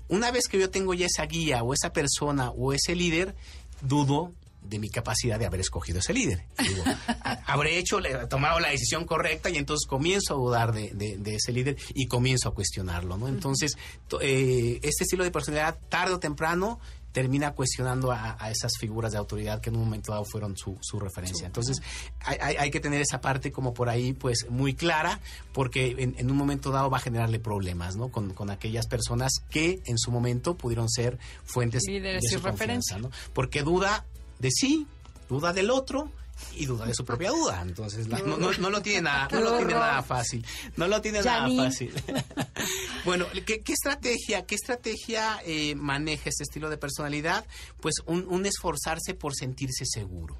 una 0.09 0.32
vez 0.32 0.47
que 0.49 0.59
yo 0.59 0.70
tengo 0.70 0.93
ya 0.93 1.05
esa 1.05 1.26
guía 1.26 1.63
o 1.63 1.74
esa 1.74 1.93
persona 1.93 2.49
o 2.49 2.74
ese 2.74 2.95
líder, 2.95 3.36
dudo 3.82 4.34
de 4.61 4.78
mi 4.78 4.89
capacidad 4.89 5.39
de 5.39 5.45
haber 5.45 5.61
escogido 5.61 5.99
ese 5.99 6.13
líder. 6.13 6.43
Digo, 6.59 6.84
"Ha- 7.24 7.39
habré 7.47 7.78
hecho, 7.80 7.99
tomado 8.30 8.59
la 8.59 8.70
decisión 8.70 9.05
correcta 9.05 9.49
y 9.49 9.57
entonces 9.57 9.88
comienzo 9.88 10.34
a 10.34 10.38
dudar 10.38 10.74
de, 10.74 10.91
de- 10.93 11.17
de 11.17 11.36
ese 11.36 11.51
líder 11.53 11.78
y 11.95 12.07
comienzo 12.07 12.49
a 12.49 12.53
cuestionarlo, 12.53 13.17
¿no? 13.17 13.28
Entonces, 13.30 13.78
to- 14.07 14.20
eh, 14.22 14.80
este 14.84 15.05
estilo 15.05 15.24
de 15.24 15.32
personalidad, 15.32 15.80
tarde 15.89 16.13
o 16.15 16.20
temprano, 16.20 16.80
termina 17.22 17.51
cuestionando 17.51 18.11
a, 18.13 18.38
a 18.39 18.49
esas 18.49 18.72
figuras 18.80 19.11
de 19.11 19.17
autoridad 19.17 19.59
que 19.59 19.70
en 19.70 19.76
un 19.76 19.84
momento 19.84 20.13
dado 20.13 20.24
fueron 20.24 20.55
su, 20.55 20.78
su 20.82 20.99
referencia. 21.01 21.45
Entonces, 21.45 21.82
hay, 22.22 22.38
hay- 22.41 22.55
hay 22.55 22.72
que 22.72 22.80
tener 22.80 23.01
esa 23.01 23.20
parte 23.20 23.51
como 23.51 23.74
por 23.74 23.89
ahí, 23.89 24.13
pues, 24.13 24.45
muy 24.49 24.74
clara, 24.74 25.20
porque 25.51 25.95
en, 25.99 26.15
en 26.17 26.32
un 26.32 26.38
momento 26.38 26.72
dado 26.72 26.89
va 26.89 26.97
a 26.97 27.01
generarle 27.01 27.39
problemas, 27.39 27.97
¿no? 27.97 28.07
Con, 28.09 28.34
con 28.34 28.49
aquellas 28.49 28.88
personas 28.88 29.34
que 29.49 29.82
en 29.86 29.97
su 29.97 30.11
momento 30.11 30.55
pudieron 30.55 30.89
ser 30.89 31.20
fuentes 31.43 31.84
Líderes 31.88 32.22
de 32.24 32.30
su 32.30 32.39
referencia. 32.39 32.97
¿no? 32.99 33.11
Porque 33.34 33.63
duda 33.63 34.05
de 34.39 34.49
sí, 34.51 34.88
duda 35.28 35.51
del 35.51 35.70
otro 35.72 36.11
y 36.55 36.65
duda 36.67 36.86
de 36.86 36.93
su 36.93 37.03
propia 37.03 37.32
duda. 37.32 37.61
Entonces, 37.61 38.07
la- 38.07 38.20
no, 38.20 38.38
no- 38.38 38.53
no 38.53 38.70
lo 38.70 38.82
tiene 38.82 39.01
nada, 39.01 39.28
no 39.30 39.41
lo 39.41 39.57
tiene 39.57 39.74
nada 39.74 40.01
fácil. 40.03 40.45
No 40.78 40.88
lo 40.88 41.01
tiene 41.01 41.22
nada 41.22 41.49
fácil. 41.65 41.93
bueno, 43.05 43.25
¿qué, 43.45 43.61
qué 43.61 43.73
estrategia, 43.73 44.45
qué 44.45 44.55
estrategia 44.55 45.39
eh, 45.45 45.75
maneja 45.75 46.29
este 46.29 46.43
estilo 46.43 46.69
de 46.69 46.77
personalidad? 46.77 47.45
Pues 47.79 47.95
un, 48.05 48.25
un 48.27 48.45
esforzarse 48.45 49.13
por 49.13 49.35
sentirse 49.35 49.85
seguro. 49.85 50.37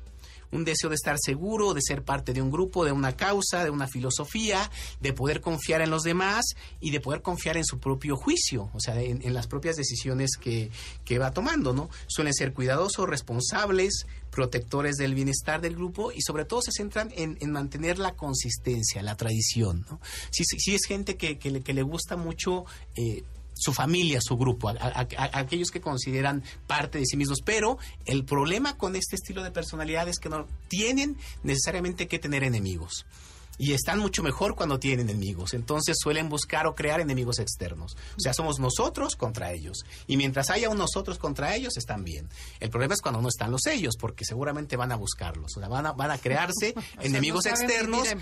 Un 0.52 0.66
deseo 0.66 0.89
de 0.89 0.95
estar 0.95 1.18
seguro, 1.20 1.74
de 1.74 1.82
ser 1.82 2.04
parte 2.04 2.34
de 2.34 2.41
un 2.41 2.50
grupo, 2.52 2.86
de 2.86 2.91
una 2.91 3.16
causa, 3.16 3.64
de 3.64 3.70
una 3.70 3.88
filosofía, 3.88 4.70
de 5.00 5.14
poder 5.14 5.41
confiar 5.41 5.82
en 5.82 5.89
los 5.89 6.04
demás 6.04 6.45
y 6.80 6.91
de 6.91 7.00
poder 7.00 7.22
confiar 7.22 7.58
en 7.58 7.66
su 7.66 7.80
propio 7.80 8.16
juicio, 8.16 8.70
o 8.74 8.80
sea, 8.80 9.00
en, 9.02 9.34
las 9.34 9.47
propias 9.47 9.76
decisiones 9.76 10.32
que, 10.39 10.72
que 11.06 11.20
va 11.20 11.32
tomando, 11.32 11.74
¿no? 11.74 11.89
Suelen 12.08 12.34
ser 12.34 12.54
cuidadosos, 12.54 13.08
responsables, 13.08 14.06
protectores 14.32 14.95
del 14.95 15.16
bienestar 15.16 15.62
del 15.62 15.76
grupo 15.76 16.12
y 16.12 16.22
sobre 16.22 16.45
todo 16.45 16.62
se 16.62 16.72
centran 16.72 17.12
en, 17.16 17.38
en 17.41 17.52
mantener 17.52 18.00
la 18.00 18.16
consistencia, 18.16 19.02
la 19.04 19.16
tradición, 19.16 19.86
¿no? 19.89 20.00
Si- 20.32 20.43
si 20.45 20.76
es 20.76 20.86
gente 20.88 21.18
que, 21.18 21.38
que 21.38 21.52
le, 21.52 21.62
que 21.62 21.74
le 21.74 21.82
gusta 21.84 22.16
mucho... 22.18 22.66
eh, 22.95 23.24
su 23.60 23.74
familia, 23.74 24.20
su 24.22 24.38
grupo, 24.38 24.70
a, 24.70 25.07
aquellos 25.34 25.72
que 25.72 25.82
consideran 25.82 26.43
parte 26.68 26.97
de 26.97 27.05
sí 27.05 27.18
mismos. 27.18 27.41
Pero 27.43 27.78
el 28.05 28.24
problema 28.24 28.78
con 28.78 28.95
este 28.95 29.16
estilo 29.16 29.43
de 29.43 29.51
personalidad 29.51 30.07
es 30.07 30.20
que 30.20 30.30
no 30.30 30.47
tienen 30.68 31.18
necesariamente 31.43 32.07
que 32.07 32.20
tener 32.20 32.43
enemigos. 32.43 33.05
Y 33.60 33.74
están 33.74 33.99
mucho 33.99 34.24
mejor 34.24 34.55
cuando 34.55 34.80
tienen 34.80 35.07
enemigos. 35.10 35.53
Entonces 35.53 35.97
suelen 36.01 36.30
buscar 36.30 36.66
o 36.66 36.74
crear 36.74 36.99
enemigos 36.99 37.38
externos. 37.38 37.95
O 38.18 38.20
sea, 38.20 38.34
somos 38.34 38.60
nosotros 38.60 39.16
contra 39.16 39.51
ellos. 39.51 39.84
Y 40.07 40.18
mientras 40.18 40.49
haya 40.49 40.70
un 40.70 40.80
nosotros 40.80 41.20
contra 41.20 41.55
ellos, 41.55 41.78
están 41.78 42.03
bien. 42.03 42.28
El 42.60 42.70
problema 42.70 42.95
es 42.95 43.01
cuando 43.01 43.22
no 43.22 43.28
están 43.28 43.51
los 43.51 43.68
ellos, 43.68 43.95
porque 43.99 44.26
seguramente 44.26 44.78
van 44.78 44.91
a 44.91 44.95
buscarlos. 44.95 45.55
O 45.57 45.60
sea, 45.60 45.70
van 45.70 45.86
a, 45.86 45.91
van 45.91 46.10
a 46.10 46.18
crearse 46.18 46.74
enemigos 47.01 47.45
no 47.45 47.51
externos 47.51 48.07
en 48.07 48.22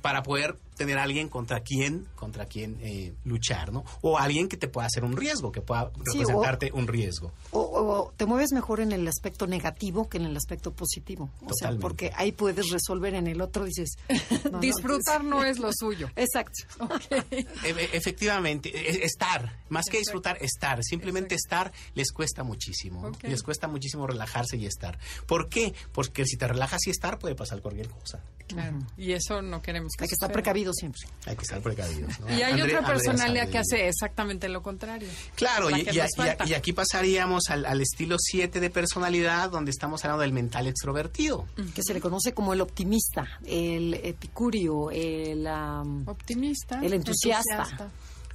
para 0.00 0.22
poder 0.22 0.56
tener 0.76 0.98
a 0.98 1.04
alguien 1.04 1.28
contra 1.28 1.60
quien, 1.60 2.06
contra 2.14 2.46
quien 2.46 2.78
eh, 2.82 3.14
luchar, 3.24 3.72
¿no? 3.72 3.84
O 4.02 4.18
alguien 4.18 4.46
que 4.46 4.56
te 4.56 4.68
pueda 4.68 4.86
hacer 4.86 5.04
un 5.04 5.16
riesgo, 5.16 5.50
que 5.50 5.62
pueda 5.62 5.90
Sí, 6.12 6.18
representarte 6.18 6.70
un 6.72 6.86
riesgo. 6.86 7.32
O, 7.50 7.60
o 7.60 8.12
te 8.16 8.26
mueves 8.26 8.52
mejor 8.52 8.80
en 8.80 8.92
el 8.92 9.08
aspecto 9.08 9.46
negativo 9.46 10.08
que 10.08 10.18
en 10.18 10.26
el 10.26 10.36
aspecto 10.36 10.72
positivo. 10.72 11.30
O 11.46 11.54
sea, 11.54 11.72
porque 11.80 12.12
ahí 12.14 12.32
puedes 12.32 12.70
resolver 12.70 13.14
en 13.14 13.26
el 13.26 13.40
otro, 13.40 13.64
dices... 13.64 13.96
no, 14.52 14.60
Disfrutar 14.66 15.24
no 15.24 15.44
es 15.44 15.58
lo 15.58 15.70
suyo. 15.72 16.10
Exacto. 16.16 16.64
E- 17.10 17.46
e- 17.64 17.90
efectivamente, 17.92 19.04
estar, 19.04 19.58
más 19.68 19.86
que 19.90 19.98
disfrutar, 19.98 20.38
estar. 20.40 20.82
Simplemente 20.82 21.34
estar 21.34 21.72
les 21.94 22.12
cuesta 22.12 22.42
muchísimo. 22.42 23.02
¿no? 23.02 23.08
Ok. 23.08 23.24
Les 23.24 23.42
cuesta 23.42 23.68
muchísimo 23.68 24.06
relajarse 24.06 24.56
y 24.56 24.66
estar. 24.66 24.98
¿Por 25.26 25.48
qué? 25.48 25.74
Porque 25.92 26.24
si 26.26 26.36
te 26.36 26.46
relajas 26.46 26.86
y 26.86 26.90
estar, 26.90 27.18
puede 27.18 27.34
pasar 27.34 27.60
cualquier 27.60 27.88
cosa. 27.88 28.20
Claro. 28.46 28.78
Y 28.96 29.10
eso 29.12 29.42
no 29.42 29.60
queremos 29.60 29.92
que 29.98 30.04
Hay 30.04 30.08
que 30.08 30.14
estar 30.14 30.28
suceda. 30.28 30.34
precavido 30.34 30.72
siempre. 30.72 31.02
Hay 31.26 31.34
que 31.34 31.42
estar 31.42 31.60
precavidos. 31.60 32.20
¿no? 32.20 32.28
Y 32.30 32.42
hay 32.42 32.52
André- 32.52 32.76
otra 32.76 32.86
personalidad 32.86 33.48
que 33.48 33.58
hace 33.58 33.88
exactamente 33.88 34.48
lo 34.48 34.62
contrario. 34.62 35.08
Claro, 35.34 35.68
La 35.68 35.78
y, 35.78 35.82
y- 35.82 36.46
y- 36.46 36.50
y 36.50 36.54
aquí 36.54 36.72
pasaríamos 36.72 37.50
al, 37.50 37.66
al 37.66 37.80
estilo 37.80 38.16
7 38.20 38.60
de 38.60 38.70
personalidad, 38.70 39.50
donde 39.50 39.72
estamos 39.72 40.04
hablando 40.04 40.22
del 40.22 40.32
mental 40.32 40.68
extrovertido. 40.68 41.46
Que 41.74 41.82
se 41.82 41.92
le 41.92 42.00
conoce 42.00 42.34
como 42.34 42.52
el 42.52 42.60
optimista, 42.60 43.26
el 43.44 43.94
el... 44.90 45.46
Optimista. 46.06 46.80
El 46.84 46.92
entusiasta. 46.94 47.90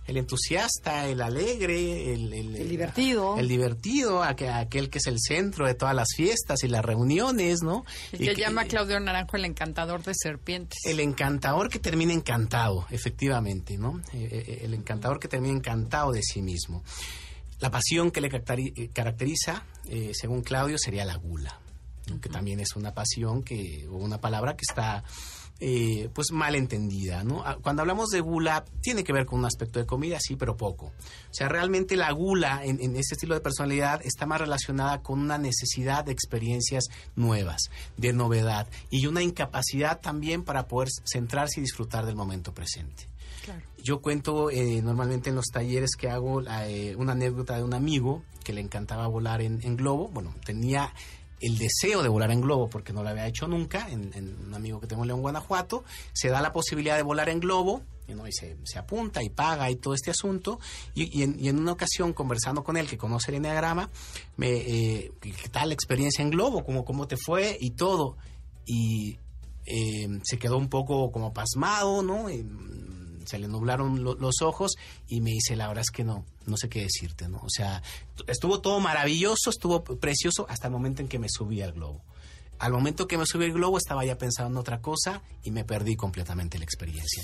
El 0.07 0.17
entusiasta, 0.17 1.07
el 1.07 1.21
alegre, 1.21 2.13
el, 2.13 2.33
El 2.33 2.67
divertido. 2.67 3.37
El 3.37 3.47
divertido, 3.47 4.23
aqu- 4.23 4.51
aquel 4.51 4.89
que 4.89 4.97
es 4.97 5.05
el 5.07 5.17
centro 5.19 5.67
de 5.67 5.75
todas 5.75 5.95
las 5.95 6.07
fiestas 6.15 6.63
y 6.63 6.67
las 6.67 6.83
reuniones, 6.83 7.59
¿no? 7.61 7.85
Y 8.11 8.17
que 8.17 8.33
que- 8.33 8.41
llama 8.41 8.61
a 8.61 8.65
Claudio 8.65 8.99
Naranjo 8.99 9.37
el 9.37 9.45
encantador 9.45 10.03
de 10.03 10.13
serpientes. 10.15 10.79
El 10.85 10.99
encantador 10.99 11.69
que 11.69 11.77
termina 11.79 12.13
encantado, 12.13 12.87
efectivamente, 12.89 13.77
¿no? 13.77 13.99
Eh, 14.11 14.27
eh, 14.47 14.61
el 14.63 14.73
encantador 14.73 15.19
que 15.19 15.27
termina 15.27 15.55
encantado 15.55 16.11
de 16.11 16.21
sí 16.23 16.41
mismo. 16.41 16.83
La 17.59 17.69
pasión 17.69 18.09
que 18.09 18.21
le 18.21 18.29
caracteri- 18.31 18.73
eh, 18.75 18.89
caracteriza, 18.91 19.63
eh, 19.85 20.11
según 20.15 20.41
Claudio, 20.41 20.77
sería 20.79 21.05
la 21.05 21.15
gula, 21.15 21.59
¿no? 22.07 22.19
que 22.19 22.27
también 22.27 22.59
es 22.59 22.75
una 22.75 22.91
pasión 22.95 23.43
que, 23.43 23.87
o 23.87 23.97
una 23.97 24.19
palabra 24.19 24.55
que 24.55 24.63
está 24.67 25.03
eh, 25.63 26.09
pues 26.13 26.31
mal 26.31 26.55
entendida, 26.55 27.23
¿no? 27.23 27.43
Ah, 27.45 27.59
Cuando 27.61 27.83
hablamos 27.83 28.09
de 28.09 28.19
gula, 28.19 28.65
tiene 28.81 29.03
que 29.03 29.13
ver 29.13 29.27
con 29.27 29.39
un 29.39 29.45
aspecto 29.45 29.77
de 29.77 29.85
comida, 29.85 30.17
sí, 30.19 30.35
pero 30.35 30.57
poco. 30.57 30.87
O 30.87 31.33
sea, 31.33 31.49
realmente 31.49 31.95
la 31.95 32.11
gula 32.11 32.65
en, 32.65 32.81
en 32.81 32.95
este 32.95 33.13
estilo 33.13 33.35
de 33.35 33.41
personalidad 33.41 34.01
está 34.03 34.25
más 34.25 34.41
relacionada 34.41 35.03
con 35.03 35.19
una 35.19 35.37
necesidad 35.37 36.03
de 36.03 36.13
experiencias 36.13 36.85
nuevas, 37.15 37.69
de 37.95 38.11
novedad 38.11 38.67
y 38.89 39.05
una 39.05 39.21
incapacidad 39.21 40.01
también 40.01 40.43
para 40.43 40.67
poder 40.67 40.89
centrarse 41.05 41.59
y 41.59 41.63
disfrutar 41.63 42.07
del 42.07 42.15
momento 42.15 42.55
presente. 42.55 43.07
Claro. 43.45 43.61
Yo 43.83 44.01
cuento 44.01 44.49
eh, 44.49 44.81
normalmente 44.81 45.29
en 45.29 45.35
los 45.35 45.45
talleres 45.47 45.91
que 45.95 46.09
hago 46.09 46.41
la, 46.41 46.67
eh, 46.67 46.95
una 46.95 47.11
anécdota 47.11 47.55
de 47.57 47.63
un 47.63 47.75
amigo 47.75 48.23
que 48.43 48.53
le 48.53 48.61
encantaba 48.61 49.05
volar 49.05 49.41
en, 49.41 49.59
en 49.63 49.77
globo. 49.77 50.07
Bueno, 50.07 50.33
tenía 50.43 50.91
el 51.41 51.57
deseo 51.57 52.03
de 52.03 52.09
volar 52.09 52.31
en 52.31 52.41
globo 52.41 52.69
porque 52.69 52.93
no 52.93 53.03
lo 53.03 53.09
había 53.09 53.27
hecho 53.27 53.47
nunca. 53.47 53.89
En, 53.89 54.11
en 54.13 54.35
un 54.47 54.53
amigo 54.53 54.79
que 54.79 54.87
tengo 54.87 55.03
en 55.03 55.07
León, 55.07 55.21
Guanajuato, 55.21 55.83
se 56.13 56.29
da 56.29 56.41
la 56.41 56.53
posibilidad 56.53 56.95
de 56.95 57.03
volar 57.03 57.29
en 57.29 57.39
globo. 57.39 57.81
¿no? 58.15 58.27
y 58.27 58.31
se, 58.31 58.57
se 58.63 58.79
apunta 58.79 59.23
y 59.23 59.29
paga 59.29 59.69
y 59.69 59.75
todo 59.75 59.93
este 59.93 60.11
asunto. 60.11 60.59
Y, 60.93 61.21
y 61.21 61.47
en, 61.47 61.59
una 61.59 61.71
ocasión, 61.71 62.13
conversando 62.13 62.63
con 62.63 62.77
él, 62.77 62.87
que 62.87 62.97
conoce 62.97 63.31
el 63.31 63.37
enneagrama, 63.37 63.89
me, 64.37 64.49
eh, 64.49 65.11
¿qué 65.21 65.49
tal 65.49 65.69
la 65.69 65.73
experiencia 65.73 66.21
en 66.21 66.29
globo? 66.29 66.63
¿Cómo, 66.63 66.85
¿Cómo 66.85 67.07
te 67.07 67.17
fue? 67.17 67.57
Y 67.59 67.71
todo. 67.71 68.17
Y 68.65 69.17
eh, 69.65 70.07
se 70.23 70.37
quedó 70.39 70.57
un 70.57 70.69
poco 70.69 71.11
como 71.11 71.33
pasmado, 71.33 72.03
¿no? 72.03 72.27
Se 73.25 73.39
le 73.39 73.47
nublaron 73.47 74.03
lo- 74.03 74.15
los 74.15 74.41
ojos 74.41 74.73
y 75.07 75.21
me 75.21 75.31
dice, 75.31 75.55
la 75.55 75.67
verdad 75.67 75.81
es 75.83 75.91
que 75.91 76.03
no, 76.03 76.25
no 76.45 76.57
sé 76.57 76.69
qué 76.69 76.81
decirte, 76.81 77.27
¿no? 77.27 77.37
O 77.39 77.49
sea, 77.49 77.81
estuvo 78.27 78.61
todo 78.61 78.79
maravilloso, 78.79 79.49
estuvo 79.49 79.83
precioso 79.83 80.45
hasta 80.49 80.67
el 80.67 80.73
momento 80.73 81.01
en 81.01 81.07
que 81.07 81.19
me 81.19 81.27
subí 81.29 81.61
al 81.61 81.73
globo. 81.73 82.01
Al 82.59 82.71
momento 82.73 83.07
que 83.07 83.17
me 83.17 83.25
subí 83.25 83.45
al 83.45 83.53
globo 83.53 83.77
estaba 83.79 84.05
ya 84.05 84.17
pensando 84.19 84.51
en 84.51 84.57
otra 84.57 84.81
cosa 84.81 85.21
y 85.43 85.49
me 85.49 85.63
perdí 85.63 85.95
completamente 85.95 86.59
la 86.59 86.63
experiencia. 86.65 87.23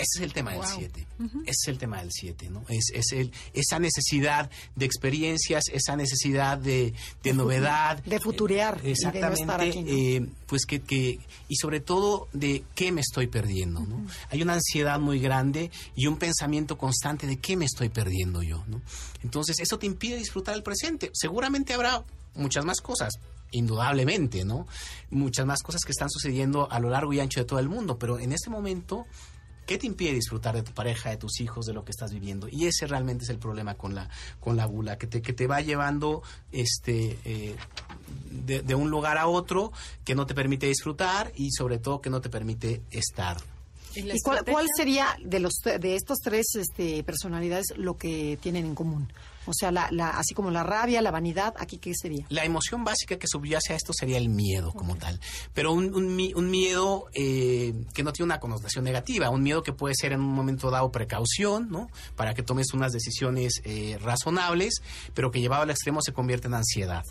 Ese 0.00 0.18
es 0.18 0.20
el 0.22 0.32
tema 0.32 0.52
del 0.52 0.60
Wow. 0.60 0.68
7. 0.78 1.06
Ese 1.42 1.50
es 1.50 1.68
el 1.68 1.78
tema 1.78 2.00
del 2.00 2.10
7, 2.10 2.50
¿no? 2.50 2.64
Es, 2.68 2.86
es 2.94 3.12
el, 3.12 3.32
esa 3.52 3.78
necesidad 3.78 4.50
de 4.74 4.86
experiencias, 4.86 5.64
esa 5.72 5.94
necesidad 5.96 6.58
de, 6.58 6.94
de 7.22 7.32
novedad. 7.34 8.02
De 8.04 8.18
futurear 8.18 8.78
y 8.78 8.80
de 8.80 8.86
no 8.88 8.92
Exactamente. 8.92 9.40
estar 9.42 9.60
aquí, 9.60 9.82
¿no? 9.82 9.88
eh, 9.90 10.26
pues 10.46 10.64
que, 10.66 10.80
que, 10.80 11.20
y 11.48 11.56
sobre 11.56 11.80
todo 11.80 12.28
de 12.32 12.64
qué 12.74 12.92
me 12.92 13.00
estoy 13.02 13.26
perdiendo, 13.26 13.80
¿no? 13.80 14.06
Hay 14.30 14.42
una 14.42 14.54
ansiedad 14.54 14.98
muy 14.98 15.20
grande 15.20 15.70
y 15.94 16.06
un 16.06 16.16
pensamiento 16.16 16.78
constante 16.78 17.26
de 17.26 17.36
qué 17.38 17.56
me 17.56 17.66
estoy 17.66 17.88
perdiendo 17.90 18.42
yo, 18.42 18.64
¿no? 18.66 18.80
Entonces, 19.22 19.58
eso 19.60 19.78
te 19.78 19.86
impide 19.86 20.16
disfrutar 20.16 20.54
el 20.54 20.62
presente. 20.62 21.10
Seguramente 21.12 21.74
habrá 21.74 22.02
muchas 22.34 22.64
más 22.64 22.80
cosas, 22.80 23.12
indudablemente, 23.52 24.44
¿no? 24.44 24.66
Muchas 25.10 25.44
más 25.46 25.62
cosas 25.62 25.82
que 25.84 25.92
están 25.92 26.08
sucediendo 26.10 26.70
a 26.70 26.78
lo 26.80 26.88
largo 26.90 27.12
y 27.12 27.20
ancho 27.20 27.40
de 27.40 27.46
todo 27.46 27.58
el 27.58 27.68
mundo, 27.68 27.98
pero 27.98 28.18
en 28.18 28.32
este 28.32 28.48
momento 28.50 29.06
¿Qué 29.70 29.78
te 29.78 29.86
impide 29.86 30.14
disfrutar 30.14 30.56
de 30.56 30.64
tu 30.64 30.72
pareja, 30.72 31.10
de 31.10 31.16
tus 31.16 31.40
hijos, 31.40 31.64
de 31.64 31.72
lo 31.72 31.84
que 31.84 31.92
estás 31.92 32.12
viviendo? 32.12 32.48
Y 32.50 32.66
ese 32.66 32.88
realmente 32.88 33.22
es 33.22 33.30
el 33.30 33.38
problema 33.38 33.76
con 33.76 33.94
la, 33.94 34.10
con 34.40 34.56
la 34.56 34.64
gula, 34.64 34.98
que 34.98 35.06
te, 35.06 35.22
que 35.22 35.32
te 35.32 35.46
va 35.46 35.60
llevando 35.60 36.24
este, 36.50 37.16
eh, 37.24 37.54
de, 38.32 38.62
de 38.62 38.74
un 38.74 38.90
lugar 38.90 39.16
a 39.16 39.28
otro, 39.28 39.70
que 40.04 40.16
no 40.16 40.26
te 40.26 40.34
permite 40.34 40.66
disfrutar 40.66 41.30
y 41.36 41.52
sobre 41.52 41.78
todo 41.78 42.00
que 42.00 42.10
no 42.10 42.20
te 42.20 42.28
permite 42.28 42.82
estar. 42.90 43.36
¿Y 43.94 44.20
cuál, 44.22 44.44
cuál 44.44 44.66
sería 44.76 45.16
de 45.24 45.38
los 45.38 45.52
de 45.62 45.94
estos 45.94 46.18
tres 46.18 46.46
este, 46.56 47.04
personalidades 47.04 47.66
lo 47.76 47.96
que 47.96 48.40
tienen 48.42 48.66
en 48.66 48.74
común? 48.74 49.12
O 49.46 49.52
sea, 49.54 49.72
la, 49.72 49.88
la, 49.90 50.10
así 50.10 50.34
como 50.34 50.50
la 50.50 50.62
rabia, 50.62 51.00
la 51.00 51.10
vanidad, 51.10 51.54
¿aquí 51.58 51.78
qué 51.78 51.92
sería? 51.94 52.26
La 52.28 52.44
emoción 52.44 52.84
básica 52.84 53.18
que 53.18 53.26
subyace 53.26 53.72
a 53.72 53.76
esto 53.76 53.92
sería 53.94 54.18
el 54.18 54.28
miedo 54.28 54.72
como 54.72 54.96
tal, 54.96 55.18
pero 55.54 55.72
un, 55.72 55.94
un 55.94 56.14
mi- 56.14 56.34
un 56.34 56.50
miedo 56.50 57.06
eh, 57.14 57.72
que 57.94 58.02
no 58.02 58.12
tiene 58.12 58.26
una 58.26 58.38
connotación 58.40 58.84
negativa, 58.84 59.30
un 59.30 59.42
miedo 59.42 59.62
que 59.62 59.72
puede 59.72 59.94
ser 59.94 60.12
en 60.12 60.20
un 60.20 60.34
momento 60.34 60.70
dado 60.70 60.92
precaución, 60.92 61.70
¿no? 61.70 61.88
Para 62.16 62.34
que 62.34 62.42
tomes 62.42 62.74
unas 62.74 62.92
decisiones 62.92 63.62
eh, 63.64 63.98
razonables, 64.02 64.74
pero 65.14 65.30
que 65.30 65.40
llevado 65.40 65.62
al 65.62 65.70
extremo 65.70 66.00
se 66.02 66.12
convierte 66.12 66.46
en 66.48 66.54
ansiedad. 66.54 67.04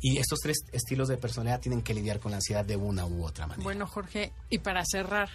Y 0.00 0.18
estos 0.18 0.40
tres 0.40 0.58
estilos 0.72 1.08
de 1.08 1.16
personalidad 1.16 1.60
tienen 1.60 1.82
que 1.82 1.94
lidiar 1.94 2.20
con 2.20 2.30
la 2.32 2.36
ansiedad 2.38 2.64
de 2.64 2.76
una 2.76 3.06
u 3.06 3.24
otra 3.24 3.46
manera. 3.46 3.64
Bueno, 3.64 3.86
Jorge, 3.86 4.32
y 4.50 4.58
para 4.58 4.84
cerrar, 4.84 5.28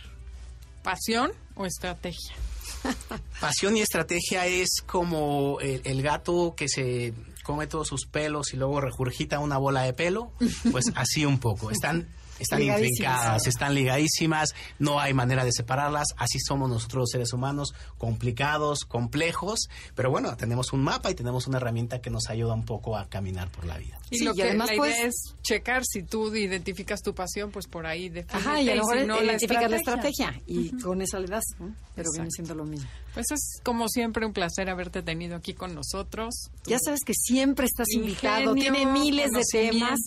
¿pasión 0.84 1.32
o 1.56 1.66
estrategia? 1.66 2.36
Pasión 3.40 3.78
y 3.78 3.82
estrategia 3.82 4.46
es 4.48 4.82
como 4.86 5.60
el, 5.62 6.02
gato 6.02 6.54
que 6.56 6.68
se 6.68 7.14
come 7.44 7.68
todos 7.68 7.88
sus 7.88 8.06
pelos 8.06 8.54
y 8.54 8.58
luego 8.58 8.82
regurgita 8.82 9.40
una 9.40 9.58
bola 9.58 9.84
de 9.84 9.94
pelo, 9.94 10.32
pues 10.72 10.86
así 10.96 11.26
un 11.26 11.40
poco. 11.40 11.72
Están 11.72 12.10
están 12.40 12.60
Ligadísimas. 12.60 12.90
intrincadas, 12.92 13.48
están 13.48 13.74
ligadísimas, 13.76 14.50
no 14.80 15.00
hay 15.00 15.14
manera 15.14 15.46
de 15.46 15.52
separarlas, 15.52 16.08
así 16.18 16.40
somos 16.40 16.70
nosotros 16.70 17.02
los 17.02 17.10
seres 17.10 17.34
humanos, 17.34 17.74
complicados, 17.98 18.86
complejos, 18.86 19.70
pero 19.96 20.10
bueno, 20.12 20.36
tenemos 20.38 20.74
un 20.74 20.84
mapa 20.84 21.10
y 21.12 21.16
tenemos 21.16 21.48
una 21.48 21.58
herramienta 21.58 22.02
que 22.02 22.10
nos 22.10 22.30
ayuda 22.30 22.54
un 22.54 22.66
poco 22.66 22.98
a 22.98 23.08
caminar 23.10 23.50
por 23.52 23.66
la 23.66 23.78
vida. 23.78 23.98
Y 24.10 24.18
Sí, 24.20 24.24
lo 24.26 24.32
y 24.32 24.36
que 24.36 24.44
además, 24.44 24.70
la 24.72 24.78
pues- 24.78 24.96
idea 24.96 25.06
es 25.08 25.36
checar 25.42 25.84
si 25.86 26.04
tú 26.04 26.34
identificas 26.36 27.02
tu 27.02 27.14
pasión, 27.14 27.52
pues 27.52 27.68
por 27.68 27.86
ahí 27.86 28.10
defínete, 28.10 28.38
Ajá, 28.38 28.62
y 28.62 28.70
a 28.70 28.76
lo 28.76 28.84
mejor 28.84 29.00
si 29.02 29.08
no, 29.08 29.22
identificas 29.24 29.70
la 29.72 29.78
estrategia 29.78 30.42
y 30.46 30.78
con 30.82 31.02
esa 31.02 31.20
le 31.20 31.28
das, 31.28 31.44
¿no? 31.60 31.76
pero 31.96 32.10
viene 32.12 32.26
Exacto. 32.28 32.32
siendo 32.36 32.56
lo 32.56 32.66
mismo. 32.66 32.90
Pues 33.14 33.28
es 33.32 33.60
como 33.64 33.88
siempre 33.88 34.26
un 34.26 34.34
placer 34.34 34.70
haberte 34.70 35.04
tenido 35.04 35.36
aquí 35.36 35.54
con 35.54 35.76
nosotros. 35.76 36.34
Ya 36.66 36.80
sabes 36.84 37.02
que 37.06 37.14
siempre 37.14 37.66
estás 37.68 37.92
invitado, 37.92 38.54
tiene 38.56 38.86
miles 38.86 39.32
de 39.32 39.44
temas. 39.52 40.00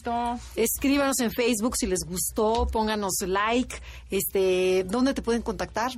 Escríbanos 0.57 1.21
en 1.21 1.31
Facebook 1.31 1.77
si 1.77 1.87
les 1.87 2.01
gustó, 2.05 2.67
pónganos 2.67 3.15
like, 3.27 3.77
este, 4.11 4.85
¿dónde 4.89 5.15
te 5.15 5.23
pueden 5.23 5.43
contactar? 5.43 5.93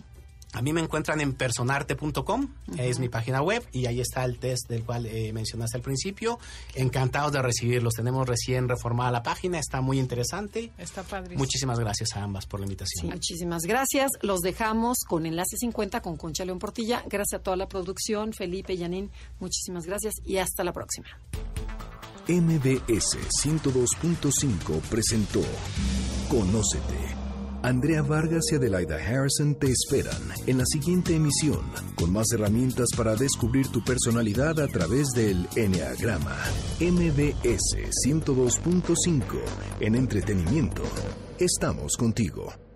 A 0.55 0.63
mí 0.63 0.73
me 0.73 0.81
encuentran 0.81 1.21
en 1.21 1.35
personarte.com, 1.35 2.49
es 2.79 2.99
mi 2.99 3.09
página 3.09 3.43
web, 3.43 3.63
y 3.71 3.87
ahí 3.87 4.01
está 4.01 4.25
el 4.25 4.39
test 4.39 4.69
del 4.69 4.83
cual 4.83 5.07
eh, 5.07 5.33
mencionaste 5.33 5.77
al 5.77 5.83
principio. 5.83 6.39
Encantados 6.75 7.33
de 7.33 7.43
recibirlos. 7.43 7.95
Tenemos 7.95 8.27
recién 8.27 8.69
reformada 8.69 9.11
la 9.11 9.23
página, 9.23 9.59
está 9.59 9.81
muy 9.81 9.99
interesante. 9.99 10.73
Está 10.79 11.03
padrísimo. 11.03 11.39
Muchísimas 11.39 11.79
gracias 11.79 12.17
a 12.17 12.23
ambas 12.23 12.47
por 12.47 12.61
la 12.61 12.67
invitación. 12.67 13.11
Muchísimas 13.11 13.63
gracias. 13.65 14.11
Los 14.23 14.41
dejamos 14.41 14.99
con 15.07 15.27
Enlace 15.27 15.57
50 15.59 16.01
con 16.01 16.17
Concha 16.17 16.45
León 16.45 16.59
Portilla. 16.59 17.03
Gracias 17.07 17.41
a 17.41 17.43
toda 17.43 17.57
la 17.57 17.69
producción, 17.69 18.33
Felipe, 18.33 18.77
Yanin. 18.77 19.11
Muchísimas 19.41 19.85
gracias 19.85 20.15
y 20.25 20.39
hasta 20.39 20.65
la 20.65 20.73
próxima. 20.73 21.09
MBS 22.29 23.17
102.5 23.43 24.81
presentó 24.91 25.41
Conócete. 26.29 27.18
Andrea 27.63 28.03
Vargas 28.03 28.45
y 28.53 28.57
Adelaida 28.57 28.97
Harrison 28.97 29.55
te 29.55 29.71
esperan 29.71 30.23
en 30.47 30.59
la 30.59 30.65
siguiente 30.67 31.15
emisión 31.15 31.61
con 31.97 32.13
más 32.13 32.27
herramientas 32.33 32.89
para 32.97 33.17
descubrir 33.17 33.69
tu 33.69 33.83
personalidad 33.83 34.61
a 34.61 34.69
través 34.69 35.09
del 35.09 35.49
Enneagrama. 35.57 36.37
MBS 36.81 37.77
102.5 38.07 39.23
en 39.81 39.95
entretenimiento. 39.95 40.83
Estamos 41.39 41.97
contigo. 41.97 42.68